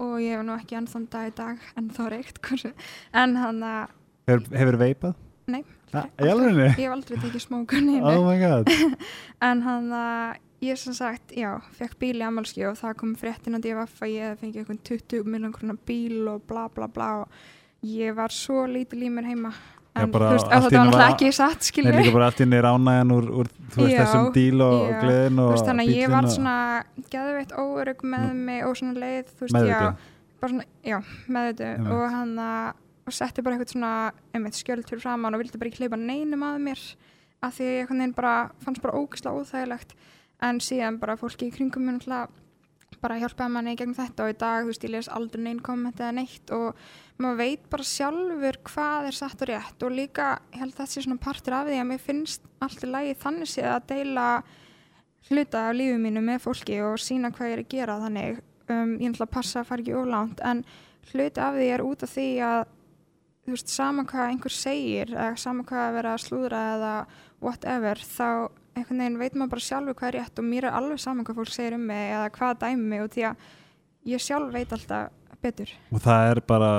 Og 0.03 0.15
ég 0.23 0.37
hef 0.37 0.45
nú 0.47 0.55
ekki 0.55 0.79
ennþann 0.79 1.09
dag 1.11 1.29
í 1.29 1.35
dag 1.37 1.67
en 1.79 1.91
þá 1.93 2.03
reykt 2.13 2.39
en 3.13 3.37
hann 3.37 3.61
að 3.67 3.99
Hefur, 4.23 4.45
hefur 4.55 4.77
veipað? 4.79 5.15
Nei, 5.51 5.59
í 5.91 6.29
alveg 6.31 6.59
ég 6.63 6.77
hef 6.79 6.93
aldrei 6.93 7.17
tekið 7.19 7.41
smókan 7.43 7.89
Oh 8.07 8.23
my 8.23 8.37
god. 8.39 8.71
En 9.49 9.63
hann 9.65 9.91
að 9.91 10.39
ég 10.63 10.79
sem 10.79 10.95
sagt, 10.95 11.33
já, 11.35 11.57
fekk 11.75 11.97
bíl 11.99 12.15
í 12.21 12.23
ammálski 12.23 12.63
og 12.69 12.77
það 12.79 12.95
kom 13.01 13.17
fréttin 13.19 13.57
að 13.57 13.67
DFF 13.67 14.05
að 14.05 14.13
ég 14.13 14.39
fengi 14.39 14.61
eitthvað 14.61 14.79
20 14.87 15.27
miljón 15.27 15.55
krónar 15.55 15.79
bíl 15.83 16.23
og 16.31 16.45
bla 16.47 16.69
bla 16.71 16.87
bla 16.87 17.09
og 17.25 17.43
ég 17.83 18.15
var 18.15 18.31
svo 18.31 18.63
lítil 18.71 19.03
í 19.03 19.11
mér 19.11 19.27
heima 19.33 19.51
en 19.93 20.13
þú 20.13 20.21
veist, 20.23 20.47
að 20.47 20.63
í 20.63 20.63
þetta 20.65 20.79
var 20.79 20.87
náttúrulega 20.89 21.09
ekki 21.13 21.33
satt 21.37 21.59
Nei, 21.59 21.67
skilur 21.69 21.97
líka 21.99 22.13
bara 22.15 22.29
allt 22.31 22.43
inn 22.45 22.55
er 22.57 22.67
ánægjan 22.69 23.13
úr, 23.13 23.27
úr 23.43 23.51
veist 23.75 23.93
Já, 23.93 23.99
þessum 24.01 24.29
díl 24.35 24.63
og, 24.65 24.79
og 24.87 24.95
gleðin 25.03 25.43
og 25.43 25.51
veist, 25.53 25.67
þannig 25.69 25.91
að 25.91 25.99
ég 25.99 26.13
var 26.13 26.29
svona 26.33 26.55
geðveitt 27.13 27.53
óörug 27.53 28.07
með 28.13 28.25
Nú. 28.29 28.47
mig 28.49 28.65
og 28.67 28.79
svona 28.79 29.03
leið, 29.03 29.35
þú 29.37 29.47
veist, 29.47 29.69
já 29.69 29.83
bara 30.43 30.51
svona, 30.51 30.65
já, 30.83 30.97
með 31.31 31.51
þetta 31.51 31.93
og 31.95 32.07
hann 32.11 32.33
að 32.43 32.79
og 33.03 33.15
setti 33.15 33.43
bara 33.43 33.57
eitthvað 33.57 33.73
svona, 33.73 33.93
einmitt, 34.35 34.57
skjöld 34.59 34.87
fyrir 34.87 35.03
framann 35.03 35.35
og 35.35 35.41
vildi 35.43 35.59
bara 35.59 35.71
ekki 35.71 35.83
hleypa 35.83 35.99
neinum 35.99 36.45
að 36.47 36.61
mér 36.63 36.83
af 37.43 37.57
því 37.57 37.65
að 37.65 37.73
ég 37.73 37.81
einhvern 37.81 37.99
veginn 38.03 38.15
bara 38.15 38.35
fannst 38.63 38.83
bara 38.83 38.99
ógislega 38.99 39.41
óþægilegt. 39.41 39.95
En 40.43 40.61
síðan 40.63 40.99
bara 41.01 41.17
fólki 41.19 41.49
í 41.49 41.53
kringum 41.55 41.83
mér 41.83 41.97
náttúrulega 41.97 42.42
bara 43.01 43.19
hjálpaði 43.21 43.53
manni 43.53 43.73
í 43.73 43.77
gegnum 43.79 43.97
þetta 43.97 44.25
og 44.25 44.33
í 44.33 44.37
dag, 44.41 44.63
þú 44.63 44.71
veist, 44.71 44.85
ég 44.85 44.93
les 44.93 45.09
aldrei 45.11 45.43
neinn 45.45 45.61
komment 45.63 46.01
eða 46.01 46.15
neitt 46.19 46.53
og 46.55 46.79
maður 47.21 47.39
veit 47.39 47.67
bara 47.71 47.87
sjálfur 47.87 48.59
hvað 48.69 49.09
er 49.09 49.17
satt 49.17 49.43
og 49.45 49.49
rétt 49.49 49.85
og 49.85 49.93
líka, 49.93 50.27
ég 50.53 50.63
held 50.63 50.73
að 50.73 50.79
þetta 50.81 50.91
sé 50.93 51.05
svona 51.05 51.23
partur 51.23 51.57
af 51.57 51.67
því 51.69 51.79
að 51.79 51.89
mér 51.91 52.03
finnst 52.03 52.47
allt 52.63 52.85
í 52.85 52.89
lagi 52.89 53.17
þannig 53.23 53.51
séð 53.53 53.69
að 53.71 53.89
deila 53.93 54.27
hluta 55.29 55.67
af 55.69 55.77
lífið 55.77 56.01
mínu 56.03 56.23
með 56.23 56.41
fólki 56.43 56.79
og 56.83 56.97
sína 57.01 57.31
hvað 57.33 57.49
ég 57.49 57.57
er 57.57 57.63
að 57.63 57.73
gera 57.73 57.99
þannig. 58.01 58.41
Um, 58.71 58.95
ég 58.99 59.11
ætla 59.11 59.27
að 59.27 59.35
passa 59.35 59.61
að 59.61 59.69
fara 59.69 59.83
ekki 59.83 59.95
oflánt 59.99 60.41
en 60.43 60.63
hluti 61.11 61.43
af 61.43 61.57
því 61.57 61.69
er 61.75 61.83
út 61.83 62.03
af 62.05 62.11
því 62.13 62.27
að 62.47 62.63
þú 63.43 63.53
veist, 63.53 63.71
sama 63.71 64.05
hvað 64.07 64.29
einhver 64.31 64.55
segir 64.55 65.13
eða 65.13 65.39
sama 65.39 65.65
hvað 65.67 65.85
að 65.85 65.95
vera 65.97 66.13
að 66.15 66.23
slúðra 66.23 66.61
eða 66.77 66.93
whatever, 67.43 67.99
þá 67.99 68.27
einhvern 68.73 69.03
veginn 69.03 69.19
veit 69.21 69.35
maður 69.35 69.55
bara 69.55 69.65
sjálfur 69.67 69.97
hvað 69.99 70.09
er 70.11 70.19
rétt 70.19 70.39
og 70.39 70.47
mér 70.47 70.69
er 70.69 70.77
alveg 70.77 71.01
sama 71.01 71.23
hvað 71.23 71.41
fólk 71.41 71.53
segir 71.53 71.75
um 71.77 71.85
mig 71.89 72.13
eða 72.13 72.29
hvað 72.37 72.61
dæmi 72.63 72.87
mig 72.93 73.03
og 73.03 73.11
því 73.13 73.27
að 73.29 73.35
ég 74.13 74.23
sjálf 74.23 74.53
veit 74.53 74.73
alltaf 74.73 75.11
betur. 75.43 75.71
Og 75.91 76.01
það 76.03 76.29
er 76.31 76.39
bara 76.47 76.69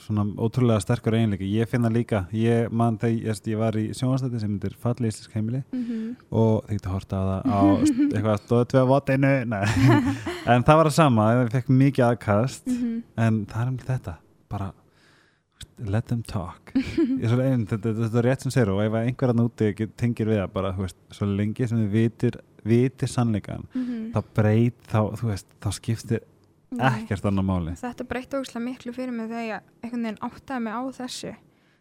svona 0.00 0.24
ótrúlega 0.40 0.80
sterkur 0.80 1.16
eiginleiki. 1.18 1.48
Ég 1.52 1.68
finna 1.70 1.90
líka, 1.92 2.24
ég 2.36 2.70
man 2.72 2.96
þegar 3.00 3.32
ég, 3.32 3.42
ég 3.52 3.60
var 3.60 3.76
í 3.76 3.84
sjónvastætti 3.96 4.40
sem 4.42 4.52
myndir 4.52 4.76
falli 4.80 5.10
íslensk 5.10 5.34
heimili 5.36 5.62
mm 5.64 5.82
-hmm. 5.82 6.14
og 6.30 6.64
þið 6.68 6.78
getur 6.78 6.94
horta 6.94 7.20
á 7.20 7.24
það 7.28 7.42
á 7.52 7.60
eitthvað 8.14 8.40
stóðu 8.44 8.64
tvei 8.70 8.82
á 8.82 8.86
votinu. 8.92 9.34
En 10.52 10.62
það 10.62 10.76
var 10.76 10.86
það 10.86 10.96
sama, 10.96 11.28
það 11.34 11.52
fekk 11.52 11.68
mikið 11.68 12.04
aðkast. 12.08 12.66
Mhm. 12.66 13.02
en 13.16 13.46
það 13.46 13.62
er 13.62 13.68
um 13.68 13.78
þetta. 13.78 14.14
Bara 14.48 14.72
let 15.78 16.06
them 16.08 16.22
talk. 16.22 16.70
Einn, 16.76 17.66
þetta, 17.68 17.92
þetta, 17.92 18.18
er 18.20 18.24
rétt 18.30 18.44
sem 18.46 18.50
segir 18.54 18.70
og 18.72 18.80
ef 18.84 18.94
einhver 18.96 19.32
að 19.34 19.40
núti 19.42 19.72
get- 19.76 19.96
tengir 20.00 20.26
við 20.30 20.40
það 20.40 20.52
bara, 20.54 20.70
veist, 20.78 20.96
svo 21.12 21.26
lengi 21.28 21.66
sem 21.68 21.78
þið 21.84 21.90
vitir 21.92 22.38
vitir 22.66 23.06
sannleikan, 23.12 23.66
Mhm. 23.76 24.12
þá 24.14 24.22
breyt 24.34 24.88
þá, 24.90 25.00
veist, 25.22 25.46
þá 25.62 25.68
skiptir 25.76 26.24
ekkert 26.76 27.28
annar 27.30 27.44
máli. 27.46 27.76
Þetta 27.78 28.06
breytti 28.08 28.36
ógislega 28.40 28.64
miklu 28.64 28.92
fyrir 28.96 29.12
mig 29.14 29.28
þegar 29.30 29.44
ég 29.46 29.60
einhvern 29.84 30.02
veginn 30.08 30.18
áttaði 30.26 30.62
mig 30.64 30.72
á 30.74 30.82
þessu. 30.96 31.34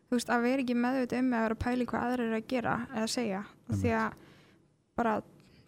Þú 0.06 0.14
veist, 0.20 0.30
að 0.30 0.43
vera 0.46 0.62
ekki 0.62 0.76
meðvita 0.78 1.18
um 1.20 1.30
mig 1.32 1.39
að 1.39 1.46
vera 1.48 1.56
að 1.56 1.64
pæli 1.66 1.88
hvað 1.89 2.06
aðrir 2.06 2.28
eru 2.28 2.38
að 2.38 2.48
gera 2.54 2.76
eða 2.93 3.08
segja. 3.16 3.41
Og 3.72 3.76
því 3.82 3.96
að 3.98 4.12
bara 4.96 5.16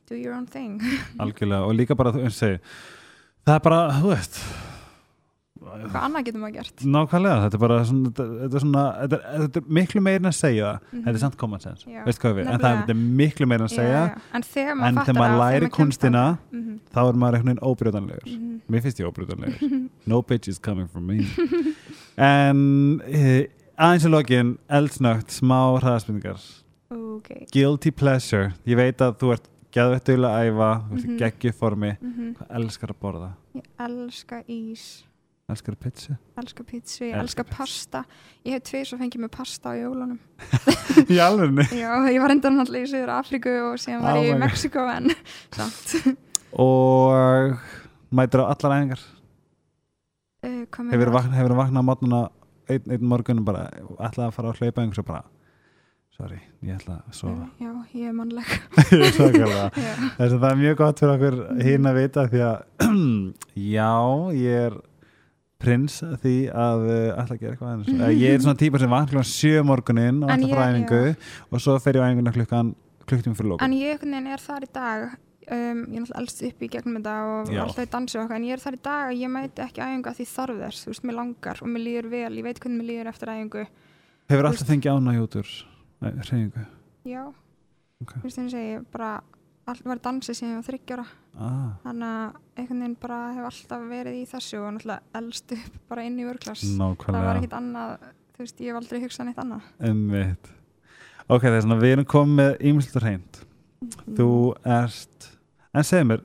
do 0.08 0.16
your 0.16 0.34
own 0.38 0.46
thing. 0.46 0.78
Algjörlega, 1.20 1.66
og 1.66 1.74
líka 1.76 1.98
bara, 1.98 2.12
þú 2.14 2.22
veist, 2.28 2.46
það 3.48 3.56
er 3.58 3.64
bara, 3.66 3.82
þú 3.98 4.14
veist 4.14 4.38
hvað 5.68 6.04
annað 6.08 6.26
getur 6.28 6.42
maður 6.42 6.54
gert. 6.58 6.84
Nákvæmlega, 6.96 7.38
þetta 7.44 7.58
er 7.58 7.64
bara 7.64 7.78
svona, 7.86 8.12
þetta, 8.18 8.56
er 8.58 8.64
svona, 8.64 8.84
þetta 9.02 9.18
er, 9.18 9.40
þetta 9.44 9.62
er 9.62 9.68
miklu 9.80 10.02
meira 10.08 10.22
en 10.24 10.30
að 10.32 10.36
segja. 10.38 10.72
Það, 10.78 10.92
Mhm. 10.94 11.04
þetta 11.08 11.16
er 11.16 11.24
samt 11.26 11.38
common 11.38 11.60
sense. 11.60 11.86
Veist 12.06 12.20
hvað 12.24 12.36
við, 12.40 12.48
en 12.54 12.60
það 12.60 12.90
er, 12.90 12.94
miklu 13.22 13.48
meira 13.48 13.62
en 13.64 13.68
að 13.68 13.76
segja. 13.76 14.02
Já, 14.02 14.08
já. 14.08 14.22
en 14.34 14.42
þegar 14.44 14.76
maður 14.76 14.88
en 14.88 14.96
þegar 15.06 15.22
maður 15.22 15.40
læri 15.44 15.70
kunstina 15.78 16.26
þangað. 16.28 16.38
Mhm, 16.52 16.80
þá 16.94 17.00
er 17.08 17.14
maður 17.24 17.36
einhvern 17.38 17.52
veginn 17.52 17.66
óbrjóðanlegur 17.72 18.28
mhm. 18.38 18.62
mér 18.70 18.82
finnst 18.82 19.00
ég 19.00 19.08
óbrjóðanlegur 19.12 19.90
no 20.08 20.22
bitches 20.22 20.60
coming 20.62 20.88
from 20.88 21.06
me. 21.08 21.26
En 22.18 23.02
eh, 23.06 23.48
aðeins 23.78 24.06
í 24.08 24.10
lokin 24.12 24.56
eldsnögt, 24.70 25.30
smá 25.38 25.60
hraðaspinningar 25.82 26.40
ok. 26.90 27.30
Guilty 27.54 27.92
pleasure, 27.92 28.54
ég 28.66 28.78
veit 28.80 28.98
að 29.04 29.18
þú 29.22 29.34
ert 29.36 29.48
geðvett 29.78 30.08
duðlega 30.08 30.40
að 30.40 30.48
æfa, 30.48 30.70
þú 30.88 30.96
ert 30.98 31.04
í 31.04 31.10
Mhm. 31.12 31.18
geggju 31.22 31.52
formi. 31.54 31.92
Mhm. 32.02 32.36
hvað 32.38 32.56
elskar 32.62 32.90
að 32.94 33.00
borða? 33.02 33.30
Ég 33.56 33.64
elska 33.80 34.44
ís 34.50 35.04
elskar 35.48 35.76
pizza 35.80 36.18
elska 36.38 36.64
pizza, 36.68 37.04
ég 37.06 37.14
Elska 37.16 37.42
elska 37.42 37.44
pasta. 37.58 38.04
Ég 38.46 38.58
hef 38.58 38.66
tveir 38.68 38.88
svo 38.90 38.98
fengið 39.00 39.24
með 39.24 39.32
pasta 39.38 39.72
á 39.72 39.80
jólunum. 39.80 40.18
Í 41.14 41.20
alveg 41.24 41.72
já, 41.84 41.92
ég 42.12 42.20
var 42.24 42.34
enda 42.36 42.52
náttúrulega 42.52 42.88
í 42.88 42.92
Suður 42.92 43.14
Afríku 43.16 43.54
og 43.70 43.78
síðan 43.82 44.04
var 44.04 44.20
ég 44.20 44.34
í. 44.34 44.40
Mexiko 44.42 44.84
en 44.92 45.14
samt. 45.58 46.18
Og 46.52 47.56
mætir 48.12 48.44
á 48.44 48.52
allar 48.52 48.76
æfingar? 48.78 49.06
Uh, 50.46 50.66
hvað 50.72 50.92
hefur 50.94 51.14
vaknað 51.16 51.40
hefur 51.40 51.58
vakna 51.58 51.82
á 51.82 51.88
mótnuna 51.88 52.22
einn, 52.68 52.92
einn 52.94 53.08
morgun 53.08 53.42
og 53.42 53.48
bara 53.48 53.66
ætlaði 53.98 54.28
að 54.28 54.36
fara 54.36 54.52
að 54.52 54.62
hlaupa 54.62 54.84
einhvers 54.84 55.02
og 55.02 55.08
bara 55.08 55.24
sorry, 56.18 56.38
ég 56.66 56.76
ætla 56.76 57.00
að 57.06 57.16
sofa. 57.18 57.48
já, 57.62 57.72
ég 57.94 58.10
er 58.10 58.14
mannleg. 58.18 58.54
Ég 58.90 59.04
er 59.06 59.16
svakalega. 59.16 59.66
já. 59.78 59.92
þess 60.18 60.34
að 60.34 60.40
það 60.42 60.50
er 60.50 60.62
mjög 60.62 60.78
gott 60.80 61.02
fyrir 61.02 61.16
okkur 61.16 61.40
hinn 61.68 61.90
að 61.90 62.00
vita 62.02 62.28
því 62.32 62.44
að 62.48 62.88
já, 63.78 63.92
ég 64.38 64.64
er 64.68 64.78
prins 65.62 66.00
því 66.22 66.36
að 66.54 66.84
uh, 66.88 67.22
ætla 67.22 67.36
að 67.36 67.40
gera 67.42 67.54
eitthvað 67.56 67.72
annars. 67.74 67.94
Uh, 67.94 68.12
ég 68.14 68.36
er 68.36 68.42
svona 68.46 68.60
típa 68.60 68.82
sem 68.82 68.92
vakna 68.94 69.12
klukkan 69.14 69.30
sjö 69.30 69.64
morgunin 69.66 70.20
og 70.26 70.34
ætla 70.34 70.68
æfingu 70.72 71.04
og 71.52 71.64
svo 71.64 71.78
fer 71.84 71.98
ég 71.98 72.04
á 72.04 72.08
æfinguna 72.10 72.36
klukkan 72.36 72.76
klukkutíma 73.08 73.40
fyrir 73.40 73.54
lókun 73.54 73.66
en 73.66 73.78
ég 73.78 73.96
einhvern 73.96 74.14
veginn 74.18 74.36
er 74.36 74.44
þar 74.44 74.68
í 74.68 74.70
dag 74.76 75.06
um, 75.08 75.16
ég 75.48 75.58
er 75.58 76.04
náttúrulega 76.04 76.22
elst 76.22 76.44
upp 76.50 76.62
í 76.62 76.70
gegnum 76.76 77.00
þetta 77.00 77.16
og 77.32 77.52
Já. 77.54 77.62
alltaf 77.64 77.88
í 77.88 77.92
dansi 77.96 78.18
og 78.18 78.24
eitthvað 78.24 78.40
en 78.42 78.48
ég 78.48 78.58
er 78.58 78.64
þar 78.64 78.78
í 78.78 78.82
dag 78.90 79.08
að 79.08 79.22
ég 79.22 79.34
mæti 79.34 79.66
ekki 79.66 79.84
æfingu 79.84 80.12
að 80.12 80.20
því 80.20 80.28
þarf 80.34 80.62
þess 80.64 80.84
þú 80.84 80.94
veist, 80.94 81.08
mér 81.08 81.20
langar 81.22 81.64
og 81.64 81.72
mér 81.74 81.86
líður 81.88 82.10
vel 82.14 82.34
ég 82.38 82.48
veit 82.48 82.62
hvernig 82.62 82.82
mér 82.82 82.90
líður 82.92 83.12
eftir 83.14 83.34
æfingu. 83.34 83.66
Hefur 84.28 84.50
alltaf 84.52 84.72
fengið 84.72 84.98
ánægjútur 84.98 85.54
reyningu 86.04 86.66
já, 87.08 87.24
þú 88.04 88.24
veist 88.26 88.38
þannig 88.38 88.58
að 88.58 88.68
ég 88.68 88.88
bara 88.94 89.12
allt 89.72 89.88
var 89.88 90.02
dansi 90.04 90.36
síðan 90.36 90.54
ég 90.54 90.60
var 90.62 90.68
þryggjára 90.68 91.06
ah, 91.08 91.72
þannig 91.84 92.12
að 92.12 92.38
einhvern 92.58 92.84
veginn 92.84 92.98
bara 93.02 93.20
hef 93.36 93.50
alltaf 93.52 93.88
verið 93.90 94.20
í 94.20 94.26
þessu 94.32 94.62
og 94.62 94.70
náttúrulega 94.76 95.22
elst 95.22 95.56
upp 95.58 95.80
bara 95.92 96.06
inn 96.08 96.20
í 96.22 96.28
vörklass 96.28 96.64
það 96.78 97.18
var 97.18 97.42
ekkit 97.42 97.58
annað 97.58 98.08
þú 98.38 98.46
veist, 98.46 98.62
ég 98.62 98.72
hef 98.72 98.80
aldrei 98.82 99.04
hugsað 99.04 99.30
neitt 99.30 99.42
annað 99.44 99.70
Einmitt. 99.90 100.52
ok, 101.28 101.48
þess 101.48 101.68
að 101.68 101.84
við 101.86 101.96
erum 101.98 102.10
komið 102.16 102.42
með 102.42 102.68
ímslutur 102.72 103.08
hreint 103.08 103.42
þú 104.18 104.30
ert 104.64 105.34
En 105.78 105.86
segðu 105.86 106.06
mér, 106.10 106.22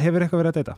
hefur 0.00 0.22
eitthvað 0.24 0.40
verið 0.40 0.54
að 0.54 0.58
deyta? 0.60 0.74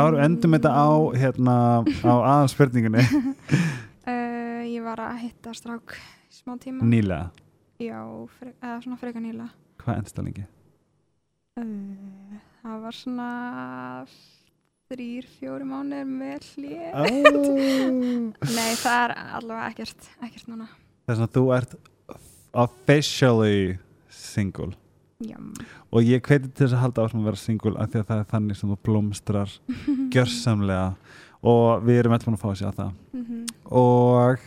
Eru 0.00 0.18
endum 0.18 0.54
þetta 0.56 0.70
á, 0.74 0.88
hérna, 1.20 1.54
á 2.02 2.14
aðalspurningunni 2.16 3.04
Uh, 4.08 4.64
ég 4.64 4.80
var 4.80 5.00
að 5.04 5.18
hitta 5.26 5.52
strák 5.52 5.92
í 5.98 6.32
smá 6.32 6.54
tíma. 6.56 6.86
nýlega? 6.86 7.28
Já, 7.76 7.98
eða 8.40 8.78
svona 8.80 8.96
freka 8.96 9.20
nýla. 9.20 9.50
Hvað 9.82 9.98
endist 10.00 10.16
það 10.16 10.28
lengi? 10.30 10.44
Uh, 11.58 12.38
það 12.62 12.82
var 12.84 12.94
svona 12.96 13.28
þrýr, 14.88 15.26
fjóri 15.38 15.66
mánuðir 15.68 16.08
með 16.08 16.46
hlið. 16.54 16.84
Oh. 16.94 17.08
Nei, 18.56 18.72
það 18.80 18.98
er 19.02 19.14
allavega 19.40 19.70
ekkert, 19.72 20.10
ekkert 20.24 20.48
núna. 20.52 20.68
Þess 21.08 21.24
að 21.26 21.32
þú 21.36 21.44
ert 21.56 21.74
officially 22.58 23.78
single 24.12 24.72
Já, 25.18 25.34
og 25.90 26.04
ég 26.06 26.22
hveti 26.22 26.46
til 26.54 26.62
þess 26.68 26.76
að 26.76 26.82
halda 26.84 27.04
áfram 27.04 27.22
að 27.24 27.28
vera 27.32 27.40
single 27.42 27.72
af 27.82 27.88
því 27.90 28.00
að 28.00 28.06
það 28.10 28.20
er 28.22 28.28
þannig 28.32 28.58
sem 28.60 28.70
þú 28.70 28.76
blómstrar 28.86 29.54
gjörsamlega 30.14 30.84
og 31.48 31.82
við 31.86 31.98
erum 32.02 32.14
alltaf 32.14 32.28
búin 32.30 32.38
að 32.38 32.44
fá 32.44 32.50
að 32.52 32.60
sjá 32.60 32.68
það 32.76 32.92
Mhm. 33.18 33.40
og 33.74 34.44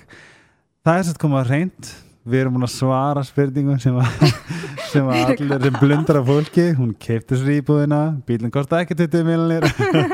það 0.85 0.95
er 0.97 1.03
svolítið 1.05 1.21
komað 1.25 1.49
reynd 1.51 1.91
við 2.27 2.43
erum 2.43 2.57
búin 2.57 2.67
að 2.67 2.73
svara 2.75 3.23
spurningum 3.25 3.79
sem 3.81 3.95
sem 4.91 5.07
að 5.07 5.31
allir 5.31 5.63
sem 5.65 5.77
blundar 5.79 6.19
af 6.19 6.27
fólki. 6.27 6.65
Hún 6.77 6.91
keipti 7.01 7.39
sér 7.39 7.55
íbúðina 7.59 8.01
bílinn 8.27 8.53
kostar 8.53 8.83
ekki 8.83 8.97
20 8.99 9.25
miljonir 9.27 9.65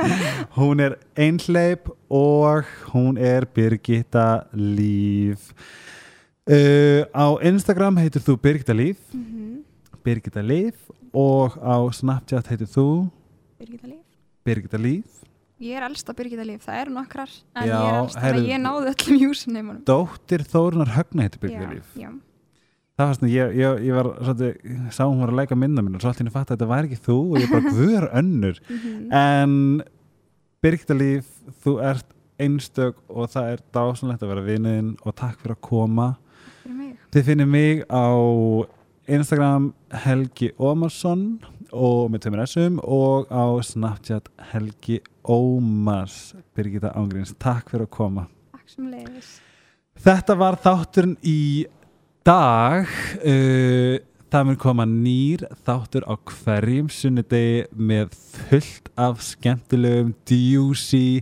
hún 0.60 0.84
er 0.84 0.98
einhleip 1.18 1.90
og 2.14 2.70
hún 2.94 3.20
er 3.20 3.48
Birgitta 3.54 4.48
Líf. 4.54 5.52
Uh, 6.48 7.04
á 7.12 7.28
Instagram 7.44 8.00
heitir 8.00 8.24
þú 8.24 8.38
Birgitta 8.40 8.76
Líf. 8.78 9.02
Mhm. 9.12 9.64
Birgitta 10.06 10.44
Líf 10.46 10.88
og 11.12 11.58
á 11.60 11.76
Snapchat 11.92 12.48
heitir 12.54 12.70
þú 12.72 12.88
Birgitta 13.60 13.92
Líf. 13.92 14.04
Birgitta 14.48 14.80
Líf 14.80 15.18
Ég 15.58 15.74
er 15.74 15.86
elsta 15.88 16.14
Birgitta 16.14 16.44
Líf, 16.46 16.62
það 16.68 16.80
eru 16.84 16.92
nokkrar, 16.94 17.32
en 17.58 17.66
Já, 17.66 17.74
ég 17.74 17.88
er 17.88 17.96
elsta, 18.04 18.22
þannig 18.22 18.44
að 18.44 18.52
ég 18.52 18.60
náði 18.62 18.92
öllum 18.94 19.22
júsineimunum. 19.24 19.80
Dóttir 19.90 20.44
Þórunar 20.52 20.92
Högna 20.94 21.26
heitir 21.26 21.42
Birgitta 21.42 21.70
Líf. 21.72 21.96
Já, 21.98 22.12
það 22.98 23.10
fannst 23.12 23.26
ég, 23.34 23.56
ég, 23.58 23.82
ég 23.88 23.98
var 23.98 24.10
svolítið, 24.20 24.76
sá 24.94 25.02
hún 25.08 25.24
var 25.24 25.34
að 25.34 25.40
leika 25.42 25.58
mynda 25.58 25.82
mín 25.86 25.98
og 25.98 26.04
svo 26.04 26.12
allt 26.12 26.22
henni 26.22 26.34
fatt 26.36 26.52
að 26.52 26.60
þetta 26.60 26.70
væri 26.76 26.92
ekki 26.92 27.02
þú 27.08 27.18
og 27.24 27.42
ég 27.42 27.50
bara 27.56 27.72
guður 27.74 28.08
önnur. 28.22 28.62
Mhm. 28.70 29.10
en 29.24 29.58
Birgitta 30.62 30.98
Líf 30.98 31.34
þú 31.66 31.76
ert 31.90 32.14
einstök 32.38 33.02
og 33.10 33.30
það 33.34 33.52
er 33.56 33.62
dásanlegt 33.74 34.22
að 34.22 34.32
vera 34.36 34.46
vinuðinn 34.46 34.94
og 35.02 35.16
takk 35.18 35.42
fyrir 35.42 35.58
að 35.58 35.62
koma. 35.72 36.08
Fyrir 36.68 36.98
þið 37.16 37.30
finnir 37.32 37.50
mig 37.50 37.82
á 37.90 38.06
Instagram 39.08 39.72
Helgi 40.04 40.52
Ómarsson 40.60 41.40
og 41.72 42.12
með 42.12 42.28
tömur 42.28 42.44
S-um 42.46 42.78
og 42.84 43.32
á 43.32 43.46
Snapchat 43.64 44.30
Helgi 44.52 45.02
Ómars. 45.28 46.36
Birgitta 46.56 46.94
Ángríns, 46.98 47.34
takk 47.40 47.72
fyrir 47.72 47.88
að 47.88 47.94
koma. 47.98 48.28
Takk 48.56 48.72
sem 48.72 48.92
leiðis. 48.92 49.32
Þetta 49.98 50.38
var 50.38 50.60
þátturinn 50.62 51.18
í 51.26 51.66
dag. 52.28 52.90
Uh, 53.24 53.98
það 54.28 54.48
mun 54.50 54.60
koma 54.60 54.86
nýr 54.88 55.46
þáttur 55.66 56.08
á 56.08 56.14
hverjum 56.20 56.90
sunnudegi 56.92 57.66
með 57.72 58.16
fullt 58.16 58.92
af 59.00 59.22
skemmtilegum 59.24 60.12
djúsi 60.28 61.22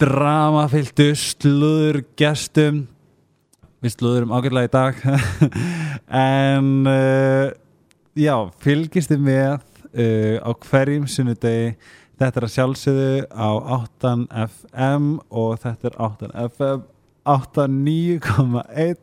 dramafylgdu 0.00 1.12
slúður 1.18 2.00
gestum 2.18 2.86
við 3.80 3.94
slúðurum 3.96 4.32
ágætlega 4.36 4.68
í 4.68 4.74
dag. 4.74 5.02
En 6.10 6.88
uh, 6.90 7.52
já, 8.18 8.36
fylgist 8.62 9.10
þið 9.12 9.26
með 9.26 9.50
uh, 9.50 10.36
á 10.42 10.50
hverjum 10.66 11.06
sunnudegi? 11.10 11.74
Þetta 12.20 12.36
er 12.36 12.44
að 12.44 12.54
sjálfsögðu 12.54 13.12
á 13.32 13.50
8 13.80 14.14
FM 14.44 15.04
og 15.32 15.54
þetta 15.62 15.88
er 15.88 15.94
8 16.04 16.32
FM 16.50 16.80
89,1 17.30 18.96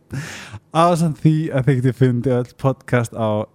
ásamt 0.74 1.22
því 1.22 1.36
að 1.54 1.66
þið 1.68 1.80
getið 1.80 1.98
fundið 2.02 2.38
öll 2.38 2.54
podcast 2.62 3.14
á 3.18 3.46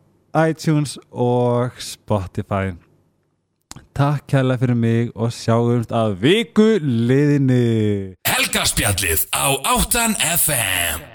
iTunes 0.43 0.99
og 1.11 1.71
Spotify. 1.83 2.75
Takk 3.97 4.27
kærlega 4.29 4.61
fyrir 4.65 4.79
mig 4.79 5.11
og 5.15 5.33
sjáumst 5.37 5.93
að 5.93 6.19
viku 6.25 6.69
liðinni. 6.83 8.17
Helgarspjallið 8.29 9.27
á 9.37 9.47
8 9.77 10.17
FM 10.41 11.12